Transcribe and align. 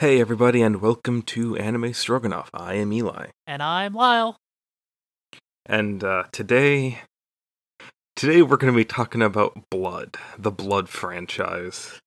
Hey, 0.00 0.20
everybody, 0.20 0.62
and 0.62 0.80
welcome 0.80 1.22
to 1.22 1.56
Anime 1.56 1.92
Stroganoff. 1.92 2.50
I 2.54 2.74
am 2.74 2.92
Eli, 2.92 3.26
And 3.46 3.62
I'm 3.62 3.94
Lyle. 3.94 4.36
and 5.66 6.02
uh, 6.04 6.24
today, 6.30 7.00
today 8.14 8.42
we're 8.42 8.56
going 8.58 8.72
to 8.72 8.76
be 8.76 8.84
talking 8.84 9.22
about 9.22 9.58
Blood, 9.70 10.16
the 10.38 10.52
Blood 10.52 10.88
franchise. 10.88 11.98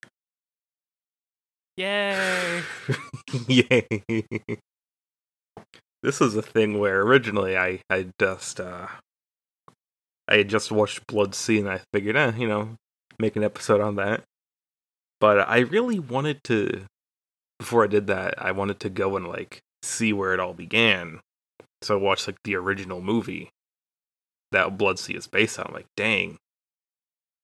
Yay. 1.76 2.62
Yay! 3.48 4.04
This 6.04 6.22
is 6.22 6.36
a 6.36 6.42
thing 6.42 6.80
where 6.80 7.02
originally 7.02 7.58
I 7.58 7.80
I 7.90 8.08
just 8.20 8.60
uh, 8.60 8.88
I 10.28 10.38
had 10.38 10.50
just 10.50 10.72
watched 10.72 11.06
Blood-C, 11.08 11.60
and 11.60 11.70
I 11.70 11.82
figured, 11.94 12.16
eh, 12.16 12.34
you 12.38 12.48
know, 12.48 12.76
make 13.20 13.36
an 13.36 13.44
episode 13.44 13.82
on 13.82 13.96
that. 13.96 14.24
But 15.20 15.48
I 15.50 15.60
really 15.60 16.00
wanted 16.00 16.44
to 16.46 16.84
before 17.62 17.84
I 17.84 17.88
did 17.88 18.08
that, 18.08 18.34
I 18.44 18.52
wanted 18.54 18.80
to 18.80 18.90
go 18.90 19.16
and 19.16 19.28
like 19.28 19.62
see 19.84 20.14
where 20.14 20.34
it 20.34 20.40
all 20.40 20.54
began. 20.54 21.20
So 21.84 21.96
I 21.96 22.02
watched 22.02 22.26
like 22.26 22.42
the 22.44 22.56
original 22.56 23.02
movie 23.02 23.52
that 24.52 24.80
Blood-C 24.80 25.14
is 25.14 25.28
based 25.28 25.60
on. 25.60 25.68
I'm 25.68 25.74
like, 25.76 25.86
dang, 25.96 26.40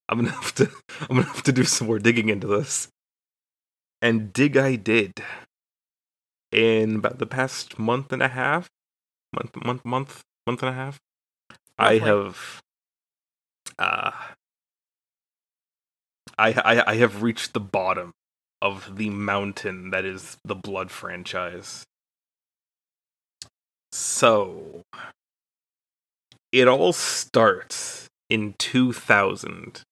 I'm 0.08 0.18
gonna 0.18 0.30
have 0.42 0.52
to 0.56 0.68
I'm 1.02 1.16
gonna 1.18 1.22
have 1.22 1.44
to 1.44 1.52
do 1.52 1.62
some 1.62 1.86
more 1.86 2.00
digging 2.00 2.30
into 2.30 2.48
this. 2.48 2.88
And 4.02 4.32
dig 4.32 4.56
I 4.56 4.74
did. 4.74 5.22
In 6.50 6.96
about 6.96 7.18
the 7.18 7.26
past 7.26 7.78
month 7.78 8.12
and 8.12 8.22
a 8.22 8.28
half, 8.28 8.68
month 9.32 9.54
month 9.64 9.84
month 9.84 10.24
month 10.48 10.62
and 10.64 10.70
a 10.70 10.74
half, 10.74 10.98
I 11.78 11.98
have 11.98 12.60
uh 13.78 14.10
I, 16.36 16.52
I 16.52 16.90
I 16.90 16.96
have 16.96 17.22
reached 17.22 17.52
the 17.52 17.60
bottom 17.60 18.14
of 18.60 18.96
the 18.96 19.10
mountain 19.10 19.90
that 19.90 20.04
is 20.04 20.36
the 20.44 20.54
Blood 20.54 20.90
franchise. 20.90 21.84
So, 23.92 24.82
it 26.52 26.68
all 26.68 26.92
starts 26.92 28.08
in 28.28 28.54
2000 28.58 29.82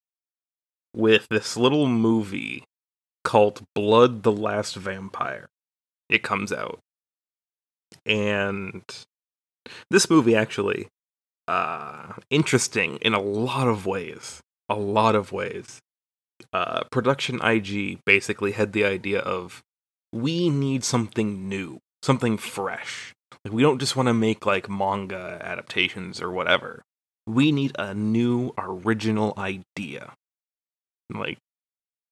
with 0.94 1.26
this 1.28 1.56
little 1.56 1.86
movie 1.86 2.64
called 3.24 3.62
Blood 3.74 4.22
the 4.22 4.32
Last 4.32 4.76
Vampire. 4.76 5.46
It 6.08 6.22
comes 6.22 6.52
out. 6.52 6.80
And 8.04 8.82
this 9.90 10.08
movie 10.08 10.36
actually 10.36 10.88
uh 11.48 12.12
interesting 12.28 12.96
in 12.96 13.14
a 13.14 13.20
lot 13.20 13.68
of 13.68 13.86
ways. 13.86 14.40
A 14.68 14.74
lot 14.74 15.14
of 15.14 15.32
ways 15.32 15.80
uh, 16.56 16.84
production 16.90 17.38
IG 17.42 18.00
basically 18.06 18.52
had 18.52 18.72
the 18.72 18.82
idea 18.82 19.20
of 19.20 19.62
we 20.10 20.48
need 20.48 20.82
something 20.84 21.48
new, 21.50 21.80
something 22.02 22.38
fresh. 22.38 23.12
Like 23.44 23.52
we 23.52 23.60
don't 23.60 23.78
just 23.78 23.94
want 23.94 24.06
to 24.06 24.14
make 24.14 24.46
like 24.46 24.70
manga 24.70 25.38
adaptations 25.42 26.22
or 26.22 26.30
whatever. 26.30 26.82
We 27.26 27.52
need 27.52 27.72
a 27.78 27.92
new 27.92 28.52
original 28.56 29.34
idea. 29.36 30.14
Like 31.12 31.36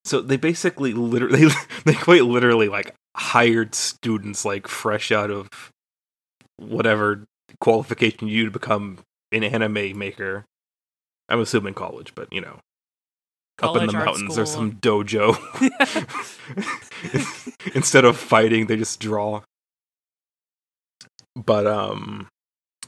so 0.05 0.21
they 0.21 0.37
basically 0.37 0.93
literally 0.93 1.49
they 1.87 1.95
quite 1.95 2.25
literally 2.25 2.69
like 2.69 2.95
hired 3.17 3.75
students 3.75 4.45
like 4.45 4.69
fresh 4.69 5.11
out 5.11 5.31
of 5.31 5.49
whatever 6.59 7.25
qualification 7.61 8.29
you 8.29 8.45
to 8.45 8.51
become 8.51 8.99
an 9.33 9.43
anime 9.43 9.99
maker. 9.99 10.45
I'm 11.31 11.41
assuming 11.41 11.73
college, 11.73 12.15
but 12.15 12.31
you 12.31 12.43
know, 12.43 12.59
up 13.63 13.77
in 13.77 13.87
the 13.87 13.93
mountains 13.93 14.39
or 14.39 14.47
some 14.47 14.73
dojo. 14.73 15.37
Instead 17.75 18.05
of 18.05 18.17
fighting, 18.17 18.67
they 18.67 18.77
just 18.77 19.01
draw. 19.01 19.43
But 21.37 21.67
um 21.67 22.29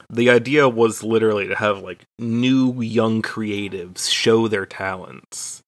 the 0.09 0.29
idea 0.29 0.69
was 0.69 1.03
literally 1.03 1.47
to 1.47 1.55
have 1.55 1.79
like 1.79 2.03
new 2.17 2.81
young 2.81 3.21
creatives 3.21 4.09
show 4.09 4.47
their 4.47 4.65
talents 4.65 5.61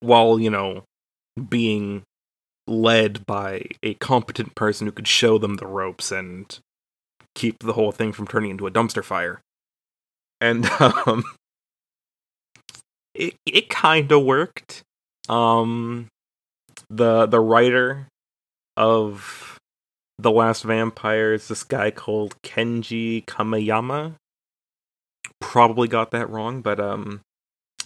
while, 0.00 0.38
you 0.38 0.50
know, 0.50 0.84
being 1.48 2.02
led 2.66 3.26
by 3.26 3.64
a 3.82 3.94
competent 3.94 4.54
person 4.54 4.86
who 4.86 4.92
could 4.92 5.08
show 5.08 5.38
them 5.38 5.56
the 5.56 5.66
ropes 5.66 6.12
and 6.12 6.58
keep 7.34 7.58
the 7.60 7.72
whole 7.72 7.92
thing 7.92 8.12
from 8.12 8.26
turning 8.26 8.50
into 8.50 8.66
a 8.66 8.70
dumpster 8.70 9.04
fire. 9.04 9.40
And 10.40 10.66
um 10.80 11.24
it 13.14 13.34
it 13.46 13.68
kind 13.68 14.10
of 14.12 14.24
worked. 14.24 14.82
Um, 15.28 16.08
the 16.90 17.26
the 17.26 17.40
writer 17.40 18.08
of 18.76 19.58
the 20.18 20.30
Last 20.30 20.62
Vampire 20.62 21.32
is 21.32 21.48
this 21.48 21.62
guy 21.64 21.90
called 21.90 22.40
Kenji 22.42 23.24
Kamiyama. 23.24 24.14
Probably 25.40 25.88
got 25.88 26.10
that 26.12 26.30
wrong, 26.30 26.62
but 26.62 26.80
um, 26.80 27.20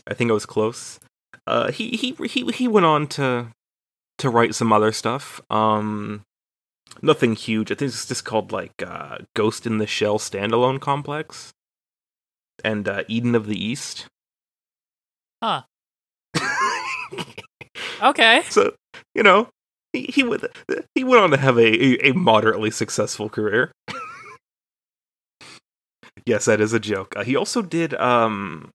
I 0.06 0.14
think 0.14 0.30
it 0.30 0.34
was 0.34 0.46
close. 0.46 0.98
Uh, 1.46 1.70
he 1.70 1.90
he 1.90 2.16
he 2.26 2.46
he 2.52 2.68
went 2.68 2.86
on 2.86 3.06
to 3.08 3.48
to 4.18 4.30
write 4.30 4.54
some 4.54 4.72
other 4.72 4.92
stuff. 4.92 5.40
Um, 5.50 6.22
nothing 7.02 7.34
huge. 7.34 7.70
I 7.70 7.74
think 7.74 7.90
it's 7.90 8.06
just 8.06 8.24
called 8.24 8.52
like 8.52 8.82
uh, 8.84 9.18
Ghost 9.34 9.66
in 9.66 9.78
the 9.78 9.86
Shell 9.86 10.18
standalone 10.18 10.80
complex 10.80 11.52
and 12.64 12.88
uh, 12.88 13.04
Eden 13.08 13.34
of 13.34 13.46
the 13.46 13.62
East. 13.62 14.06
Huh. 15.42 15.62
Okay. 18.00 18.42
so 18.48 18.74
you 19.14 19.22
know 19.24 19.48
he 19.92 20.02
he 20.02 20.22
went 20.22 20.44
he 20.94 21.02
went 21.02 21.22
on 21.22 21.30
to 21.30 21.36
have 21.36 21.58
a 21.58 21.62
a, 22.06 22.10
a 22.10 22.12
moderately 22.14 22.70
successful 22.70 23.28
career. 23.28 23.72
yes, 26.24 26.44
that 26.44 26.60
is 26.60 26.72
a 26.72 26.78
joke. 26.80 27.14
Uh, 27.16 27.24
he 27.24 27.34
also 27.34 27.60
did 27.62 27.94
um 27.94 28.70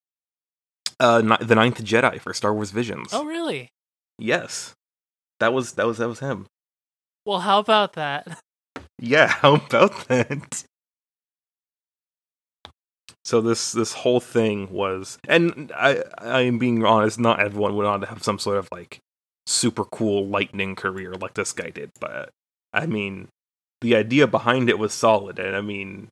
uh 0.99 1.21
Ni- 1.23 1.45
the 1.45 1.55
Ninth 1.55 1.81
Jedi 1.83 2.19
for 2.19 2.33
Star 2.33 2.53
Wars 2.53 2.71
Visions. 2.71 3.09
Oh, 3.13 3.23
really? 3.25 3.69
yes, 4.19 4.73
that 5.39 5.53
was 5.53 5.73
that 5.73 5.87
was 5.87 5.97
that 5.99 6.07
was 6.09 6.19
him. 6.19 6.45
Well, 7.25 7.39
how 7.39 7.59
about 7.59 7.93
that? 7.93 8.41
Yeah, 8.99 9.27
how 9.27 9.55
about 9.55 10.07
that? 10.07 10.63
So 13.25 13.39
this 13.41 13.71
this 13.71 13.93
whole 13.93 14.19
thing 14.19 14.71
was, 14.71 15.17
and 15.27 15.71
I 15.75 16.03
I 16.17 16.41
am 16.41 16.57
being 16.57 16.83
honest, 16.85 17.19
not 17.19 17.39
everyone 17.39 17.75
went 17.75 17.87
on 17.87 18.01
to 18.01 18.07
have 18.07 18.23
some 18.23 18.39
sort 18.39 18.57
of 18.57 18.67
like 18.71 18.99
super 19.45 19.85
cool 19.85 20.27
lightning 20.27 20.75
career 20.75 21.13
like 21.13 21.33
this 21.33 21.53
guy 21.53 21.69
did, 21.69 21.91
but 21.99 22.29
I 22.73 22.85
mean, 22.85 23.29
the 23.81 23.95
idea 23.95 24.27
behind 24.27 24.69
it 24.69 24.79
was 24.79 24.93
solid, 24.93 25.39
and 25.39 25.55
I 25.55 25.61
mean, 25.61 26.09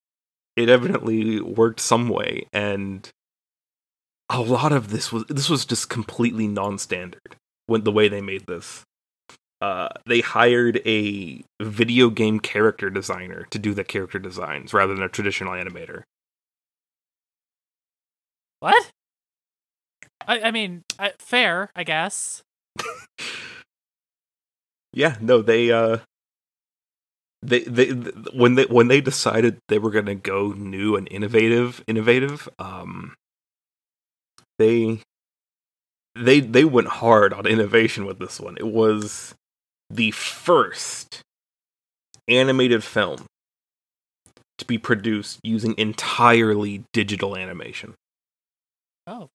it 0.55 0.69
evidently 0.69 1.41
worked 1.41 1.79
some 1.79 2.07
way, 2.09 2.47
and 2.53 3.09
a 4.29 4.41
lot 4.41 4.71
of 4.71 4.89
this 4.89 5.11
was 5.11 5.25
this 5.25 5.49
was 5.49 5.65
just 5.65 5.89
completely 5.89 6.47
non-standard 6.47 7.35
when 7.67 7.83
the 7.83 7.91
way 7.91 8.07
they 8.07 8.21
made 8.21 8.45
this 8.47 8.83
uh, 9.61 9.89
they 10.07 10.21
hired 10.21 10.81
a 10.85 11.43
video 11.61 12.09
game 12.09 12.39
character 12.39 12.89
designer 12.89 13.45
to 13.51 13.59
do 13.59 13.73
the 13.73 13.83
character 13.83 14.17
designs 14.17 14.73
rather 14.73 14.95
than 14.95 15.03
a 15.03 15.09
traditional 15.09 15.53
animator. 15.53 16.03
What? 18.61 18.91
I, 20.27 20.39
I 20.41 20.51
mean, 20.51 20.83
I, 20.99 21.13
fair, 21.19 21.71
I 21.75 21.83
guess. 21.83 22.43
Yeah, 24.93 25.17
no, 25.21 25.41
they 25.41 25.71
uh 25.71 25.99
they 27.41 27.63
they 27.63 27.87
th- 27.87 28.15
when 28.33 28.55
they 28.55 28.65
when 28.65 28.87
they 28.87 29.01
decided 29.01 29.57
they 29.67 29.79
were 29.79 29.89
going 29.89 30.05
to 30.05 30.15
go 30.15 30.51
new 30.51 30.95
and 30.95 31.07
innovative 31.11 31.83
innovative 31.87 32.47
um 32.59 33.15
they 34.59 35.01
they 36.15 36.39
they 36.39 36.65
went 36.65 36.87
hard 36.87 37.33
on 37.33 37.47
innovation 37.47 38.05
with 38.05 38.19
this 38.19 38.39
one. 38.39 38.57
It 38.57 38.67
was 38.67 39.33
the 39.89 40.11
first 40.11 41.21
animated 42.27 42.83
film 42.83 43.25
to 44.57 44.65
be 44.65 44.77
produced 44.77 45.39
using 45.43 45.73
entirely 45.77 46.83
digital 46.93 47.35
animation. 47.35 47.95
Oh. 49.07 49.29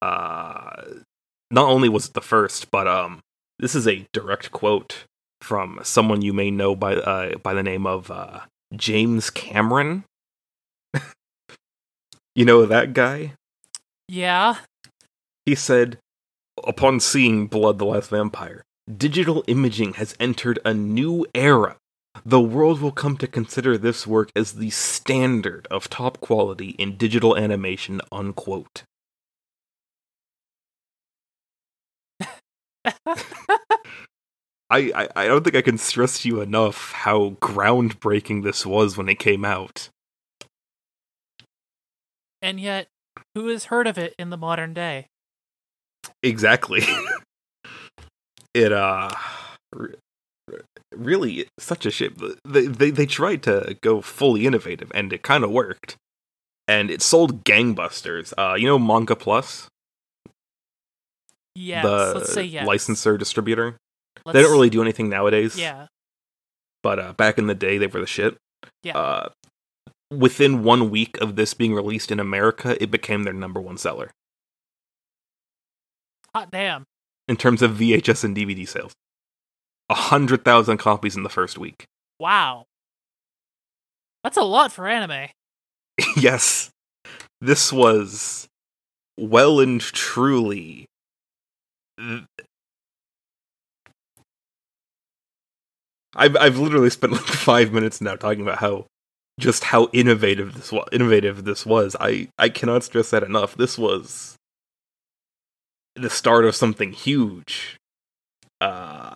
uh 0.00 0.82
not 1.50 1.68
only 1.68 1.88
was 1.88 2.06
it 2.06 2.14
the 2.14 2.20
first 2.20 2.70
but 2.70 2.86
um 2.88 3.20
this 3.58 3.74
is 3.74 3.86
a 3.86 4.06
direct 4.12 4.50
quote 4.52 5.04
from 5.42 5.78
someone 5.82 6.22
you 6.22 6.32
may 6.32 6.50
know 6.50 6.74
by 6.74 6.94
uh 6.96 7.36
by 7.38 7.52
the 7.54 7.62
name 7.62 7.86
of 7.86 8.10
uh 8.10 8.40
James 8.74 9.30
Cameron 9.30 10.04
you 12.34 12.44
know 12.44 12.64
that 12.66 12.94
guy 12.94 13.34
Yeah. 14.08 14.56
he 15.44 15.54
said 15.54 15.98
upon 16.64 17.00
seeing 17.00 17.46
Blood 17.46 17.78
the 17.78 17.84
Last 17.86 18.10
Vampire 18.10 18.62
digital 18.96 19.44
imaging 19.48 19.94
has 19.94 20.14
entered 20.20 20.58
a 20.64 20.72
new 20.72 21.26
era 21.34 21.76
the 22.24 22.40
world 22.40 22.80
will 22.80 22.92
come 22.92 23.16
to 23.16 23.26
consider 23.26 23.78
this 23.78 24.06
work 24.06 24.30
as 24.34 24.52
the 24.52 24.70
standard 24.70 25.66
of 25.70 25.88
top 25.88 26.20
quality 26.20 26.70
in 26.70 26.96
digital 26.96 27.36
animation 27.36 28.00
unquote 28.12 28.84
I, 34.70 34.92
I, 34.94 35.08
I 35.16 35.26
don't 35.26 35.42
think 35.42 35.56
I 35.56 35.62
can 35.62 35.78
stress 35.78 36.20
to 36.20 36.28
you 36.28 36.40
enough 36.40 36.92
how 36.92 37.30
groundbreaking 37.40 38.44
this 38.44 38.64
was 38.64 38.96
when 38.96 39.08
it 39.08 39.18
came 39.18 39.44
out. 39.44 39.88
And 42.40 42.60
yet, 42.60 42.86
who 43.34 43.48
has 43.48 43.66
heard 43.66 43.86
of 43.86 43.98
it 43.98 44.14
in 44.18 44.30
the 44.30 44.36
modern 44.36 44.72
day? 44.72 45.08
Exactly. 46.22 46.82
it 48.54 48.72
uh 48.72 49.10
really 50.94 51.46
such 51.58 51.86
a 51.86 51.90
shit. 51.90 52.12
They, 52.44 52.66
they 52.66 52.90
they 52.90 53.06
tried 53.06 53.42
to 53.44 53.76
go 53.80 54.00
fully 54.00 54.46
innovative 54.46 54.90
and 54.94 55.12
it 55.12 55.22
kind 55.22 55.44
of 55.44 55.50
worked. 55.50 55.96
And 56.68 56.90
it 56.90 57.02
sold 57.02 57.44
gangbusters. 57.44 58.32
Uh 58.38 58.54
you 58.54 58.66
know 58.66 58.78
Manga 58.78 59.16
Plus, 59.16 59.68
Yes, 61.54 61.84
the 61.84 62.12
let's 62.16 62.32
say 62.32 62.44
yes. 62.44 62.66
licensor 62.66 63.18
distributor. 63.18 63.76
Let's, 64.24 64.34
They 64.34 64.42
don't 64.42 64.52
really 64.52 64.70
do 64.70 64.82
anything 64.82 65.08
nowadays. 65.08 65.58
Yeah, 65.58 65.86
But 66.82 66.98
uh 66.98 67.12
back 67.14 67.38
in 67.38 67.46
the 67.46 67.54
day 67.54 67.78
they 67.78 67.86
were 67.86 68.00
the 68.00 68.06
shit. 68.06 68.36
Yeah. 68.82 68.96
Uh 68.96 69.28
within 70.12 70.64
1 70.64 70.90
week 70.90 71.16
of 71.20 71.36
this 71.36 71.54
being 71.54 71.72
released 71.72 72.10
in 72.10 72.18
America, 72.18 72.76
it 72.82 72.90
became 72.90 73.22
their 73.22 73.32
number 73.32 73.60
1 73.60 73.78
seller 73.78 74.10
hot 76.34 76.50
damn. 76.50 76.84
in 77.28 77.36
terms 77.36 77.62
of 77.62 77.72
VHS 77.72 78.24
and 78.24 78.36
DVD 78.36 78.66
sales. 78.68 78.92
A 79.90 79.94
hundred 79.94 80.44
thousand 80.44 80.78
copies 80.78 81.16
in 81.16 81.24
the 81.24 81.28
first 81.28 81.58
week. 81.58 81.84
Wow, 82.18 82.66
that's 84.22 84.36
a 84.36 84.42
lot 84.42 84.72
for 84.72 84.86
anime. 84.86 85.28
yes, 86.16 86.70
this 87.40 87.72
was 87.72 88.48
well 89.18 89.60
and 89.60 89.80
truly. 89.80 90.86
I've 96.14 96.36
I've 96.36 96.58
literally 96.58 96.90
spent 96.90 97.12
like 97.12 97.22
five 97.26 97.72
minutes 97.72 98.00
now 98.00 98.14
talking 98.14 98.42
about 98.42 98.58
how 98.58 98.86
just 99.38 99.64
how 99.64 99.88
innovative 99.92 100.54
this 100.54 100.70
was. 100.70 100.86
Innovative 100.92 101.44
this 101.44 101.66
was. 101.66 101.96
I 101.98 102.28
I 102.38 102.48
cannot 102.48 102.84
stress 102.84 103.10
that 103.10 103.22
enough. 103.22 103.56
This 103.56 103.76
was 103.76 104.36
the 105.96 106.10
start 106.10 106.44
of 106.44 106.54
something 106.54 106.92
huge. 106.92 107.76
Uh, 108.60 109.14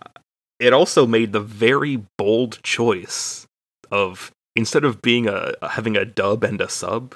it 0.64 0.72
also 0.72 1.06
made 1.06 1.32
the 1.32 1.40
very 1.40 2.02
bold 2.16 2.62
choice 2.62 3.46
of 3.90 4.30
instead 4.56 4.84
of 4.84 5.02
being 5.02 5.26
a 5.28 5.52
having 5.62 5.96
a 5.96 6.04
dub 6.04 6.42
and 6.44 6.60
a 6.60 6.68
sub, 6.68 7.14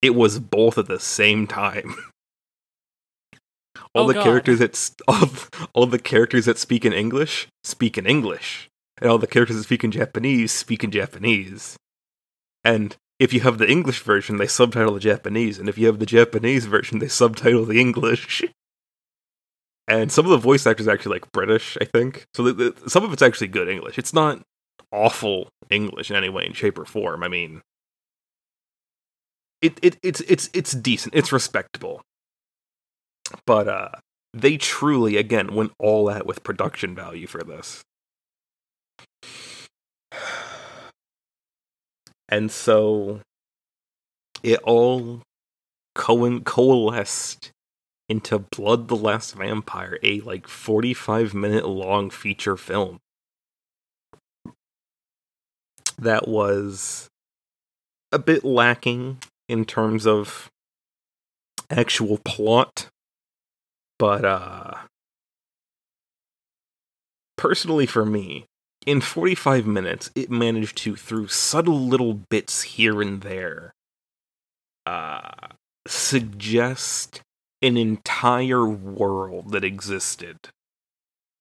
it 0.00 0.14
was 0.14 0.38
both 0.38 0.78
at 0.78 0.86
the 0.88 1.00
same 1.00 1.46
time. 1.46 1.94
all 3.94 4.04
Oh, 4.04 4.08
the 4.08 4.14
God. 4.14 4.24
characters 4.24 4.58
that 4.60 4.90
all, 5.08 5.28
all 5.74 5.86
the 5.86 5.98
characters 5.98 6.46
that 6.46 6.58
speak 6.58 6.84
in 6.84 6.92
English 6.92 7.48
speak 7.64 7.98
in 7.98 8.06
English, 8.06 8.68
and 8.98 9.10
all 9.10 9.18
the 9.18 9.26
characters 9.26 9.56
that 9.56 9.64
speak 9.64 9.84
in 9.84 9.90
Japanese 9.90 10.52
speak 10.52 10.82
in 10.82 10.90
Japanese. 10.90 11.76
And 12.64 12.96
if 13.18 13.32
you 13.32 13.40
have 13.40 13.58
the 13.58 13.70
English 13.70 14.00
version, 14.02 14.36
they 14.38 14.46
subtitle 14.46 14.94
the 14.94 15.00
Japanese, 15.00 15.58
and 15.58 15.68
if 15.68 15.76
you 15.78 15.86
have 15.86 15.98
the 15.98 16.06
Japanese 16.06 16.64
version, 16.66 16.98
they 16.98 17.08
subtitle 17.08 17.64
the 17.66 17.80
English. 17.80 18.42
And 19.88 20.10
some 20.10 20.24
of 20.24 20.30
the 20.30 20.36
voice 20.38 20.66
actors 20.66 20.88
are 20.88 20.92
actually 20.92 21.16
like 21.16 21.32
British, 21.32 21.78
I 21.80 21.84
think. 21.84 22.26
So 22.34 22.42
the, 22.42 22.52
the, 22.72 22.90
some 22.90 23.04
of 23.04 23.12
it's 23.12 23.22
actually 23.22 23.48
good 23.48 23.68
English. 23.68 23.98
It's 23.98 24.12
not 24.12 24.42
awful 24.92 25.48
English 25.70 26.10
in 26.10 26.16
any 26.16 26.28
way, 26.28 26.46
in 26.46 26.52
shape, 26.54 26.78
or 26.78 26.84
form. 26.84 27.22
I 27.22 27.28
mean, 27.28 27.62
it, 29.62 29.78
it 29.82 29.96
it's 30.02 30.20
it's 30.22 30.50
it's 30.52 30.72
decent. 30.72 31.14
It's 31.14 31.32
respectable. 31.32 32.02
But 33.46 33.68
uh, 33.68 33.88
they 34.34 34.56
truly, 34.56 35.16
again, 35.16 35.54
went 35.54 35.72
all 35.78 36.08
out 36.08 36.26
with 36.26 36.42
production 36.42 36.94
value 36.94 37.26
for 37.26 37.42
this. 37.42 37.82
And 42.28 42.50
so 42.50 43.20
it 44.42 44.58
all 44.64 45.22
co- 45.94 46.40
coalesced 46.40 47.52
into 48.08 48.38
Blood 48.38 48.88
the 48.88 48.96
Last 48.96 49.34
Vampire, 49.34 49.98
a 50.02 50.20
like 50.20 50.46
45 50.46 51.34
minute 51.34 51.66
long 51.66 52.10
feature 52.10 52.56
film. 52.56 53.00
That 55.98 56.28
was 56.28 57.08
a 58.12 58.18
bit 58.18 58.44
lacking 58.44 59.18
in 59.48 59.64
terms 59.64 60.06
of 60.06 60.50
actual 61.70 62.18
plot, 62.18 62.88
but 63.98 64.24
uh 64.24 64.74
personally 67.36 67.86
for 67.86 68.04
me, 68.04 68.46
in 68.86 69.00
45 69.00 69.66
minutes, 69.66 70.10
it 70.14 70.30
managed 70.30 70.78
to, 70.78 70.94
through 70.94 71.26
subtle 71.28 71.80
little 71.80 72.14
bits 72.14 72.62
here 72.62 73.02
and 73.02 73.20
there, 73.20 73.74
uh, 74.86 75.48
suggest 75.86 77.20
an 77.62 77.76
entire 77.76 78.66
world 78.66 79.52
that 79.52 79.64
existed 79.64 80.48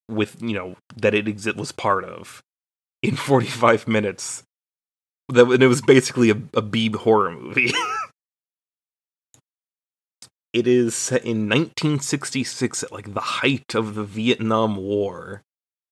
with, 0.10 0.42
you 0.42 0.54
know, 0.54 0.76
that 0.96 1.14
it 1.14 1.58
was 1.58 1.72
part 1.72 2.04
of 2.04 2.44
in 3.02 3.16
45 3.16 3.88
minutes. 3.88 4.44
That 5.30 5.48
and 5.48 5.64
it 5.64 5.68
was 5.68 5.82
basically 5.82 6.30
a, 6.30 6.36
a 6.54 6.62
Beeb 6.62 6.98
horror 6.98 7.32
movie. 7.32 7.74
it 10.54 10.68
is 10.68 10.96
set 10.96 11.26
in 11.26 11.50
1966 11.50 12.84
at 12.84 12.92
like 12.92 13.14
the 13.14 13.20
height 13.20 13.74
of 13.74 13.96
the 13.96 14.04
Vietnam 14.04 14.78
War 14.78 15.42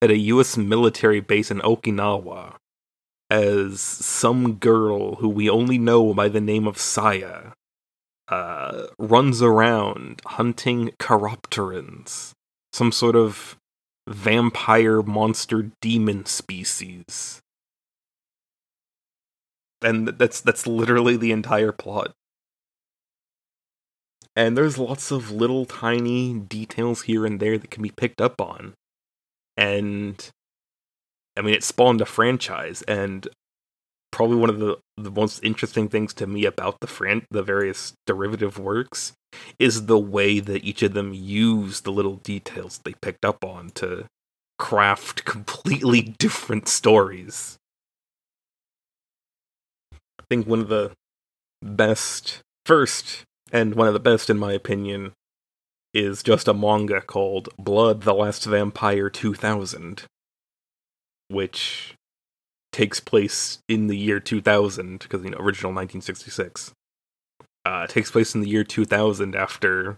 at 0.04 0.12
a 0.12 0.18
US 0.18 0.56
military 0.56 1.20
base 1.20 1.50
in 1.50 1.60
Okinawa 1.60 2.58
as 3.30 3.82
some 3.82 4.56
girl 4.56 5.16
who 5.16 5.30
we 5.30 5.50
only 5.50 5.80
know 5.80 6.14
by 6.14 6.30
the 6.30 6.42
name 6.42 6.68
of 6.68 6.78
Saya 6.78 7.54
uh, 8.28 8.88
runs 8.98 9.42
around 9.42 10.22
hunting 10.26 10.92
chiropterans, 11.00 12.32
some 12.72 12.92
sort 12.92 13.16
of 13.16 13.58
vampire 14.08 15.02
monster 15.02 15.72
demon 15.82 16.26
species. 16.26 17.42
And 19.82 20.08
that's 20.08 20.40
that's 20.40 20.66
literally 20.66 21.18
the 21.18 21.32
entire 21.32 21.72
plot. 21.74 22.14
And 24.36 24.58
there's 24.58 24.78
lots 24.78 25.12
of 25.12 25.30
little 25.30 25.66
tiny 25.66 26.40
details 26.40 27.04
here 27.04 27.26
and 27.26 27.40
there 27.40 27.58
that 27.58 27.70
can 27.70 27.84
be 27.84 27.92
picked 27.92 28.22
up 28.22 28.42
on 28.42 28.74
and 29.58 30.32
I 31.38 31.42
mean 31.42 31.54
it 31.54 31.64
spawned 31.64 32.02
a 32.02 32.06
franchise 32.06 32.82
and 32.84 33.28
probably 34.14 34.38
one 34.38 34.50
of 34.50 34.60
the 34.60 34.78
the 34.96 35.12
most 35.12 35.44
interesting 35.44 35.90
things 35.90 36.14
to 36.14 36.28
me 36.28 36.46
about 36.46 36.80
the 36.80 36.88
fran- 36.88 37.26
the 37.32 37.42
various 37.42 37.94
derivative 38.06 38.60
works 38.60 39.14
is 39.58 39.88
the 39.88 39.98
way 39.98 40.40
that 40.40 40.64
each 40.64 40.84
of 40.84 40.94
them 40.94 41.14
use 41.14 41.82
the 41.82 41.92
little 41.92 42.18
details 42.18 42.80
they 42.84 42.94
picked 43.02 43.26
up 43.26 43.44
on 43.44 43.72
to 43.72 44.06
craft 44.60 45.26
completely 45.26 46.02
different 46.20 46.68
stories. 46.68 47.58
I 49.92 50.24
think 50.30 50.46
one 50.46 50.60
of 50.60 50.70
the 50.70 50.92
best 51.64 52.40
first 52.68 53.24
and 53.52 53.74
one 53.74 53.88
of 53.88 53.94
the 53.94 54.00
best 54.00 54.30
in 54.30 54.38
my 54.38 54.54
opinion 54.54 55.14
is 55.92 56.22
just 56.22 56.48
a 56.48 56.54
manga 56.54 57.02
called 57.02 57.50
Blood 57.58 58.02
the 58.04 58.14
Last 58.14 58.46
Vampire 58.46 59.10
2000, 59.10 60.04
which 61.30 61.96
takes 62.74 63.00
place 63.00 63.60
in 63.70 63.88
the 63.88 63.98
year 63.98 64.20
2000, 64.20 65.00
because, 65.00 65.24
you 65.24 65.30
know, 65.30 65.38
original 65.38 65.72
1966. 65.72 66.74
Uh, 67.66 67.88
takes 67.88 68.12
place 68.12 68.36
in 68.36 68.42
the 68.42 68.50
year 68.50 68.64
2000 68.64 69.36
after 69.36 69.98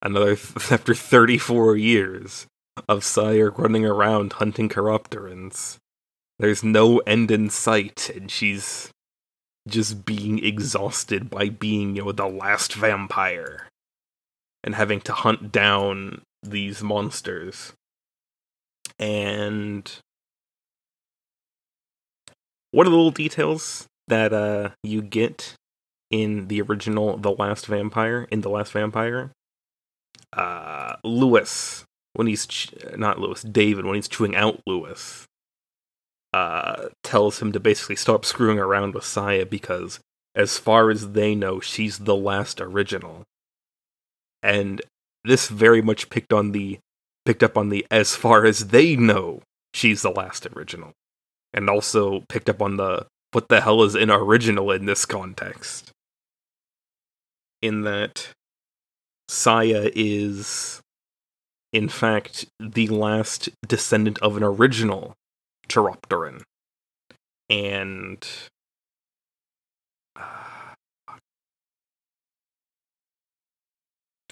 another, 0.00 0.32
after 0.70 0.94
34 0.94 1.76
years 1.76 2.46
of 2.88 3.04
Saya 3.04 3.50
running 3.50 3.84
around 3.84 4.34
hunting 4.34 4.68
chiropterans. 4.68 5.78
There's 6.38 6.62
no 6.62 6.98
end 6.98 7.30
in 7.30 7.50
sight, 7.50 8.10
and 8.14 8.30
she's 8.30 8.90
just 9.68 10.04
being 10.04 10.44
exhausted 10.44 11.30
by 11.30 11.48
being, 11.48 11.96
you 11.96 12.04
know, 12.04 12.12
the 12.12 12.26
last 12.26 12.74
vampire 12.74 13.68
and 14.64 14.74
having 14.74 15.00
to 15.02 15.12
hunt 15.12 15.52
down 15.52 16.22
these 16.42 16.82
monsters. 16.82 17.72
And 18.98 19.90
one 22.72 22.86
are 22.86 22.90
the 22.90 22.96
little 22.96 23.10
details 23.10 23.86
that 24.08 24.32
uh, 24.32 24.70
you 24.82 25.02
get 25.02 25.54
in 26.10 26.48
the 26.48 26.60
original 26.60 27.16
The 27.16 27.30
Last 27.30 27.66
Vampire, 27.66 28.26
in 28.30 28.40
The 28.40 28.50
Last 28.50 28.72
Vampire, 28.72 29.30
uh, 30.32 30.96
Lewis, 31.04 31.84
when 32.14 32.26
he's, 32.26 32.46
ch- 32.46 32.74
not 32.96 33.18
Lewis, 33.18 33.42
David, 33.42 33.86
when 33.86 33.94
he's 33.94 34.08
chewing 34.08 34.34
out 34.34 34.60
Lewis, 34.66 35.24
uh, 36.34 36.88
tells 37.02 37.40
him 37.40 37.52
to 37.52 37.60
basically 37.60 37.96
stop 37.96 38.24
screwing 38.24 38.58
around 38.58 38.94
with 38.94 39.04
Saya 39.04 39.46
because, 39.46 40.00
as 40.34 40.58
far 40.58 40.90
as 40.90 41.12
they 41.12 41.34
know, 41.34 41.60
she's 41.60 41.98
the 41.98 42.16
last 42.16 42.60
original 42.60 43.24
and 44.42 44.82
this 45.24 45.48
very 45.48 45.80
much 45.80 46.10
picked 46.10 46.32
on 46.32 46.52
the 46.52 46.78
picked 47.24 47.42
up 47.42 47.56
on 47.56 47.68
the 47.68 47.86
as 47.90 48.16
far 48.16 48.44
as 48.44 48.68
they 48.68 48.96
know 48.96 49.42
she's 49.72 50.02
the 50.02 50.10
last 50.10 50.46
original. 50.56 50.92
And 51.54 51.68
also 51.68 52.20
picked 52.28 52.48
up 52.48 52.62
on 52.62 52.76
the 52.76 53.06
what 53.32 53.48
the 53.48 53.60
hell 53.60 53.82
is 53.82 53.94
an 53.94 54.10
original 54.10 54.70
in 54.70 54.86
this 54.86 55.04
context. 55.04 55.90
In 57.60 57.82
that 57.82 58.28
Saya 59.28 59.90
is 59.94 60.80
in 61.72 61.88
fact 61.88 62.46
the 62.60 62.88
last 62.88 63.48
descendant 63.66 64.18
of 64.20 64.36
an 64.36 64.42
original 64.42 65.14
Chiropteran. 65.68 66.42
And 67.48 68.26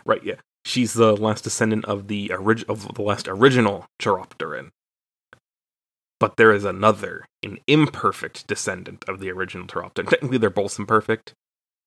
Right, 0.04 0.24
yeah. 0.24 0.36
She's 0.64 0.94
the 0.94 1.16
last 1.16 1.44
descendant 1.44 1.84
of 1.86 2.08
the 2.08 2.30
orig- 2.32 2.64
of 2.68 2.94
the 2.94 3.02
last 3.02 3.28
original 3.28 3.86
Chiropteran. 4.00 4.70
But 6.20 6.36
there 6.36 6.52
is 6.52 6.64
another, 6.64 7.24
an 7.42 7.58
imperfect 7.66 8.46
descendant 8.46 9.04
of 9.08 9.18
the 9.18 9.30
original 9.30 9.66
Chiropteran. 9.66 10.08
Technically, 10.08 10.38
they're 10.38 10.50
both 10.50 10.78
imperfect. 10.78 11.32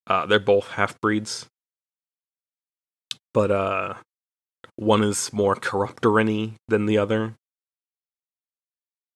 Uh, 0.07 0.25
they're 0.25 0.39
both 0.39 0.69
half 0.69 0.99
breeds. 0.99 1.45
But 3.33 3.51
uh, 3.51 3.93
one 4.75 5.03
is 5.03 5.31
more 5.31 5.55
Chiropteran 5.55 6.55
than 6.67 6.87
the 6.87 6.97
other. 6.97 7.35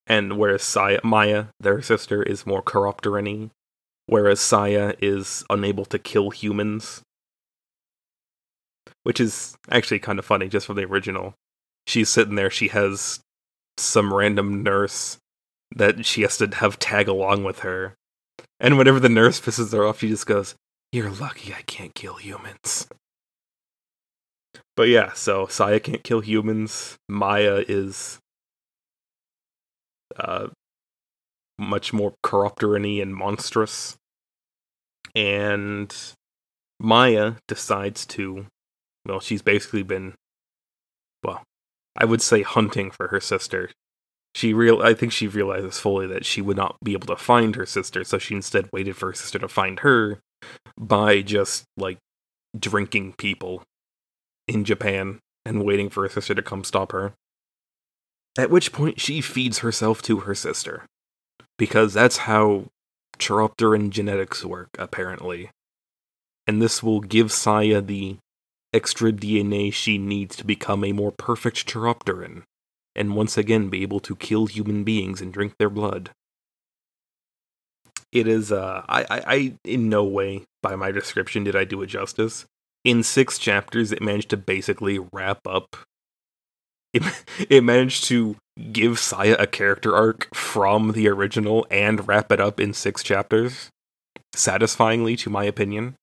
And 0.05 0.37
whereas 0.37 0.63
Saya, 0.63 0.99
Maya, 1.03 1.45
their 1.59 1.81
sister, 1.81 2.23
is 2.23 2.45
more 2.45 2.61
Chiropteran 2.61 3.49
whereas 4.07 4.39
Saya 4.39 4.93
is 5.01 5.45
unable 5.49 5.85
to 5.85 5.99
kill 5.99 6.31
humans 6.31 7.01
which 9.03 9.21
is 9.21 9.55
actually 9.69 9.99
kind 9.99 10.19
of 10.19 10.25
funny 10.25 10.49
just 10.49 10.65
from 10.65 10.75
the 10.75 10.83
original. 10.83 11.33
She's 11.85 12.09
sitting 12.09 12.35
there, 12.35 12.49
she 12.49 12.67
has 12.69 13.21
some 13.79 14.13
random 14.13 14.63
nurse 14.63 15.17
that 15.75 16.05
she 16.05 16.21
has 16.21 16.37
to 16.37 16.47
have 16.47 16.79
tag 16.79 17.07
along 17.07 17.43
with 17.43 17.59
her. 17.59 17.95
And 18.59 18.77
whenever 18.77 18.99
the 18.99 19.09
nurse 19.09 19.39
pisses 19.39 19.71
her 19.73 19.85
off, 19.85 19.99
she 19.99 20.09
just 20.09 20.25
goes, 20.25 20.55
You're 20.91 21.11
lucky 21.11 21.53
I 21.53 21.61
can't 21.63 21.93
kill 21.93 22.15
humans. 22.15 22.87
But 24.75 24.89
yeah, 24.89 25.13
so 25.13 25.47
Saya 25.47 25.79
can't 25.79 26.03
kill 26.03 26.21
humans. 26.21 26.97
Maya 27.09 27.63
is 27.67 28.19
uh, 30.15 30.47
much 31.57 31.93
more 31.93 32.13
corruptorany 32.23 33.01
and 33.01 33.15
monstrous. 33.15 33.97
And 35.15 35.95
Maya 36.79 37.33
decides 37.47 38.05
to 38.07 38.45
well, 39.07 39.19
she's 39.21 39.41
basically 39.41 39.83
been, 39.83 40.15
well, 41.23 41.41
I 41.97 42.05
would 42.05 42.21
say 42.21 42.43
hunting 42.43 42.91
for 42.91 43.07
her 43.07 43.19
sister. 43.19 43.71
She 44.35 44.53
real, 44.53 44.81
I 44.81 44.93
think 44.93 45.11
she 45.11 45.27
realizes 45.27 45.79
fully 45.79 46.05
that 46.07 46.25
she 46.25 46.41
would 46.41 46.57
not 46.57 46.77
be 46.83 46.93
able 46.93 47.07
to 47.07 47.15
find 47.15 47.55
her 47.55 47.65
sister, 47.65 48.03
so 48.03 48.19
she 48.19 48.35
instead 48.35 48.69
waited 48.71 48.95
for 48.95 49.07
her 49.07 49.13
sister 49.13 49.39
to 49.39 49.47
find 49.47 49.79
her 49.79 50.19
by 50.77 51.21
just 51.21 51.63
like 51.75 51.97
drinking 52.57 53.13
people 53.17 53.63
in 54.47 54.63
Japan 54.63 55.19
and 55.45 55.65
waiting 55.65 55.89
for 55.89 56.03
her 56.03 56.09
sister 56.09 56.35
to 56.35 56.41
come 56.41 56.63
stop 56.63 56.91
her. 56.91 57.13
At 58.37 58.51
which 58.51 58.71
point 58.71 59.01
she 59.01 59.21
feeds 59.21 59.59
herself 59.59 60.01
to 60.03 60.19
her 60.19 60.35
sister. 60.35 60.85
Because 61.57 61.93
that's 61.93 62.17
how 62.17 62.65
Chiropteran 63.17 63.89
genetics 63.89 64.45
work, 64.45 64.69
apparently. 64.77 65.49
And 66.45 66.61
this 66.61 66.83
will 66.83 67.01
give 67.01 67.31
Saya 67.31 67.81
the 67.81 68.17
extra 68.73 69.11
DNA 69.11 69.71
she 69.71 69.97
needs 69.97 70.35
to 70.35 70.45
become 70.45 70.83
a 70.83 70.91
more 70.91 71.11
perfect 71.11 71.67
Chiropteran, 71.67 72.43
and 72.95 73.15
once 73.15 73.37
again 73.37 73.69
be 73.69 73.81
able 73.81 73.99
to 74.01 74.15
kill 74.15 74.45
human 74.45 74.83
beings 74.83 75.21
and 75.21 75.33
drink 75.33 75.55
their 75.57 75.69
blood. 75.69 76.11
It 78.11 78.27
is, 78.27 78.51
uh, 78.51 78.83
I, 78.87 79.01
I, 79.03 79.23
I, 79.27 79.53
in 79.63 79.89
no 79.89 80.03
way, 80.03 80.43
by 80.63 80.75
my 80.75 80.91
description, 80.91 81.43
did 81.43 81.55
I 81.55 81.65
do 81.65 81.81
it 81.81 81.87
justice. 81.87 82.45
In 82.83 83.03
six 83.03 83.37
chapters, 83.37 83.91
it 83.91 84.01
managed 84.01 84.29
to 84.29 84.37
basically 84.37 84.97
wrap 85.11 85.45
up. 85.45 85.75
It, 86.93 87.03
it 87.49 87.63
managed 87.63 88.05
to 88.05 88.37
give 88.71 88.97
Saya 88.97 89.35
a 89.37 89.47
character 89.47 89.95
arc 89.95 90.33
from 90.33 90.93
the 90.93 91.07
original 91.07 91.67
and 91.69 92.07
wrap 92.07 92.31
it 92.31 92.39
up 92.39 92.59
in 92.59 92.73
six 92.73 93.03
chapters. 93.03 93.69
Satisfyingly, 94.33 95.15
to 95.17 95.29
my 95.29 95.43
opinion. 95.43 95.95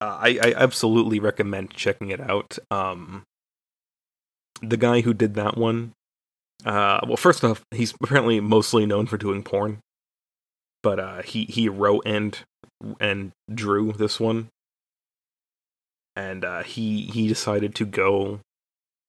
Uh, 0.00 0.18
I, 0.20 0.38
I 0.42 0.54
absolutely 0.56 1.20
recommend 1.20 1.70
checking 1.70 2.10
it 2.10 2.20
out. 2.20 2.58
Um, 2.70 3.24
the 4.62 4.78
guy 4.78 5.02
who 5.02 5.12
did 5.12 5.34
that 5.34 5.58
one, 5.58 5.92
uh, 6.64 7.00
well, 7.06 7.16
first 7.16 7.44
off, 7.44 7.62
he's 7.70 7.94
apparently 8.02 8.40
mostly 8.40 8.86
known 8.86 9.06
for 9.06 9.18
doing 9.18 9.42
porn, 9.42 9.80
but 10.82 10.98
uh, 10.98 11.22
he 11.22 11.44
he 11.44 11.68
wrote 11.68 12.02
and 12.06 12.38
and 12.98 13.32
drew 13.52 13.92
this 13.92 14.18
one, 14.18 14.48
and 16.16 16.44
uh, 16.44 16.62
he 16.62 17.02
he 17.02 17.28
decided 17.28 17.74
to 17.74 17.84
go 17.84 18.40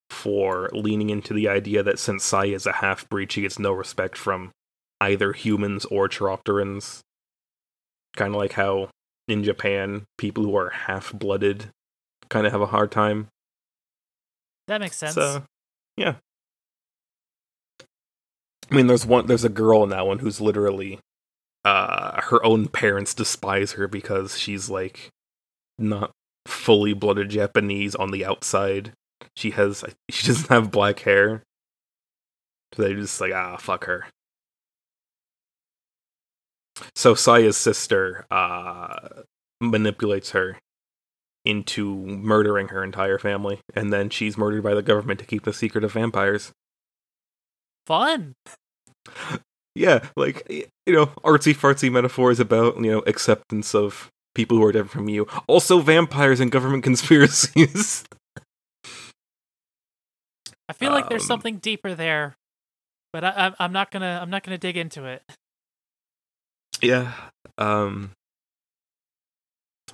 for 0.10 0.69
leaning 0.74 1.10
into 1.10 1.33
the 1.33 1.48
idea 1.48 1.81
that 1.83 2.00
since 2.00 2.24
Saya 2.24 2.53
is 2.53 2.65
a 2.65 2.74
half 2.74 3.07
breed, 3.07 3.31
she 3.31 3.41
gets 3.41 3.57
no 3.57 3.71
respect 3.71 4.17
from 4.17 4.51
either 5.00 5.31
humans 5.31 5.86
or 5.86 6.10
Chiropterans. 6.10 7.00
Kind 8.15 8.33
of 8.33 8.39
like 8.39 8.53
how 8.53 8.89
in 9.31 9.43
Japan, 9.43 10.05
people 10.17 10.43
who 10.43 10.55
are 10.57 10.69
half 10.69 11.13
blooded 11.13 11.69
kind 12.29 12.45
of 12.45 12.51
have 12.51 12.61
a 12.61 12.67
hard 12.67 12.91
time. 12.91 13.27
That 14.67 14.81
makes 14.81 14.97
sense. 14.97 15.15
So, 15.15 15.43
yeah. 15.95 16.15
I 18.69 18.75
mean, 18.75 18.88
there's 18.88 19.05
one. 19.05 19.27
There's 19.27 19.43
a 19.43 19.50
girl 19.50 19.83
in 19.83 19.89
that 19.89 20.05
one 20.05 20.19
who's 20.19 20.41
literally, 20.41 21.00
uh, 21.65 22.21
her 22.21 22.43
own 22.45 22.67
parents 22.67 23.13
despise 23.13 23.73
her 23.73 23.88
because 23.88 24.38
she's 24.38 24.69
like, 24.69 25.09
not 25.77 26.11
fully 26.45 26.93
blooded 26.93 27.29
Japanese 27.29 27.95
on 27.95 28.11
the 28.11 28.25
outside. 28.25 28.93
She 29.35 29.51
has, 29.51 29.83
she 30.09 30.27
doesn't 30.27 30.50
have 30.50 30.71
black 30.71 31.00
hair. 31.00 31.43
So 32.73 32.83
they're 32.83 32.95
just 32.95 33.19
like, 33.19 33.33
ah, 33.33 33.57
fuck 33.57 33.85
her. 33.85 34.05
So 36.95 37.13
Saya's 37.15 37.57
sister 37.57 38.25
uh, 38.31 39.23
manipulates 39.59 40.31
her 40.31 40.57
into 41.45 41.95
murdering 41.95 42.67
her 42.69 42.83
entire 42.83 43.17
family, 43.17 43.59
and 43.73 43.91
then 43.91 44.09
she's 44.09 44.38
murdered 44.38 44.63
by 44.63 44.73
the 44.73 44.81
government 44.81 45.19
to 45.19 45.25
keep 45.25 45.43
the 45.43 45.53
secret 45.53 45.83
of 45.83 45.93
vampires. 45.93 46.51
Fun. 47.88 48.35
Yeah, 49.75 50.07
like 50.15 50.47
you 50.85 50.93
know, 50.93 51.07
artsy 51.23 51.55
fartsy 51.55 51.91
metaphors 51.91 52.39
about 52.39 52.75
you 52.77 52.91
know 52.91 53.00
acceptance 53.07 53.73
of 53.73 54.09
people 54.35 54.57
who 54.57 54.63
are 54.65 54.71
different 54.71 54.91
from 54.91 55.09
you. 55.09 55.27
Also, 55.47 55.79
vampires 55.79 56.39
and 56.39 56.51
government 56.51 56.83
conspiracies. 56.89 58.03
I 60.69 60.73
feel 60.73 60.91
like 60.91 61.09
there's 61.09 61.23
Um, 61.23 61.27
something 61.27 61.57
deeper 61.57 61.95
there, 61.95 62.35
but 63.11 63.23
I, 63.23 63.33
I'm 63.35 63.55
I'm 63.59 63.71
not 63.73 63.91
gonna 63.91 64.19
I'm 64.21 64.29
not 64.29 64.43
gonna 64.43 64.57
dig 64.57 64.77
into 64.77 65.05
it. 65.05 65.23
Yeah. 66.81 67.13
Um 67.57 68.11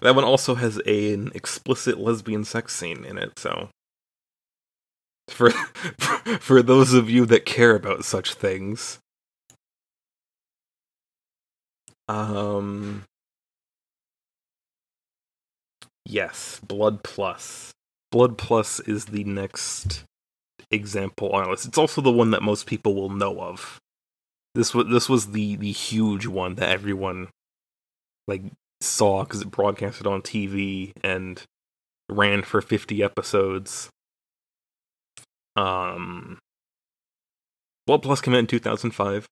that 0.01 0.15
one 0.15 0.23
also 0.23 0.55
has 0.55 0.79
a, 0.85 1.13
an 1.13 1.31
explicit 1.33 1.99
lesbian 1.99 2.43
sex 2.43 2.75
scene 2.75 3.03
in 3.03 3.17
it, 3.17 3.39
so 3.39 3.69
for 5.29 5.49
for 6.39 6.61
those 6.61 6.93
of 6.93 7.09
you 7.09 7.25
that 7.25 7.45
care 7.45 7.75
about 7.75 8.05
such 8.05 8.33
things. 8.35 8.99
Um 12.07 13.03
Yes, 16.05 16.61
Blood 16.65 17.03
Plus. 17.03 17.73
Blood 18.11 18.37
Plus 18.37 18.79
is 18.79 19.05
the 19.05 19.25
next 19.25 20.05
example 20.71 21.31
on 21.31 21.43
our 21.43 21.51
list. 21.51 21.65
It's 21.67 21.77
also 21.77 22.01
the 22.01 22.11
one 22.11 22.31
that 22.31 22.41
most 22.41 22.65
people 22.65 22.95
will 22.95 23.09
know 23.09 23.41
of. 23.41 23.79
This 24.57 24.73
was 24.73 24.87
this 24.87 25.07
was 25.07 25.33
the 25.33 25.55
the 25.55 25.71
huge 25.71 26.25
one 26.25 26.55
that 26.55 26.69
everyone 26.69 27.27
like 28.27 28.41
saw 28.81 29.23
because 29.23 29.41
it 29.41 29.51
broadcasted 29.51 30.07
on 30.07 30.23
TV 30.23 30.93
and 31.03 31.43
ran 32.09 32.41
for 32.41 32.59
50 32.59 33.03
episodes. 33.03 33.89
Um, 35.55 36.39
Blood 37.85 38.01
Plus 38.01 38.19
came 38.19 38.33
out 38.33 38.39
in 38.39 38.47
2005. 38.47 39.27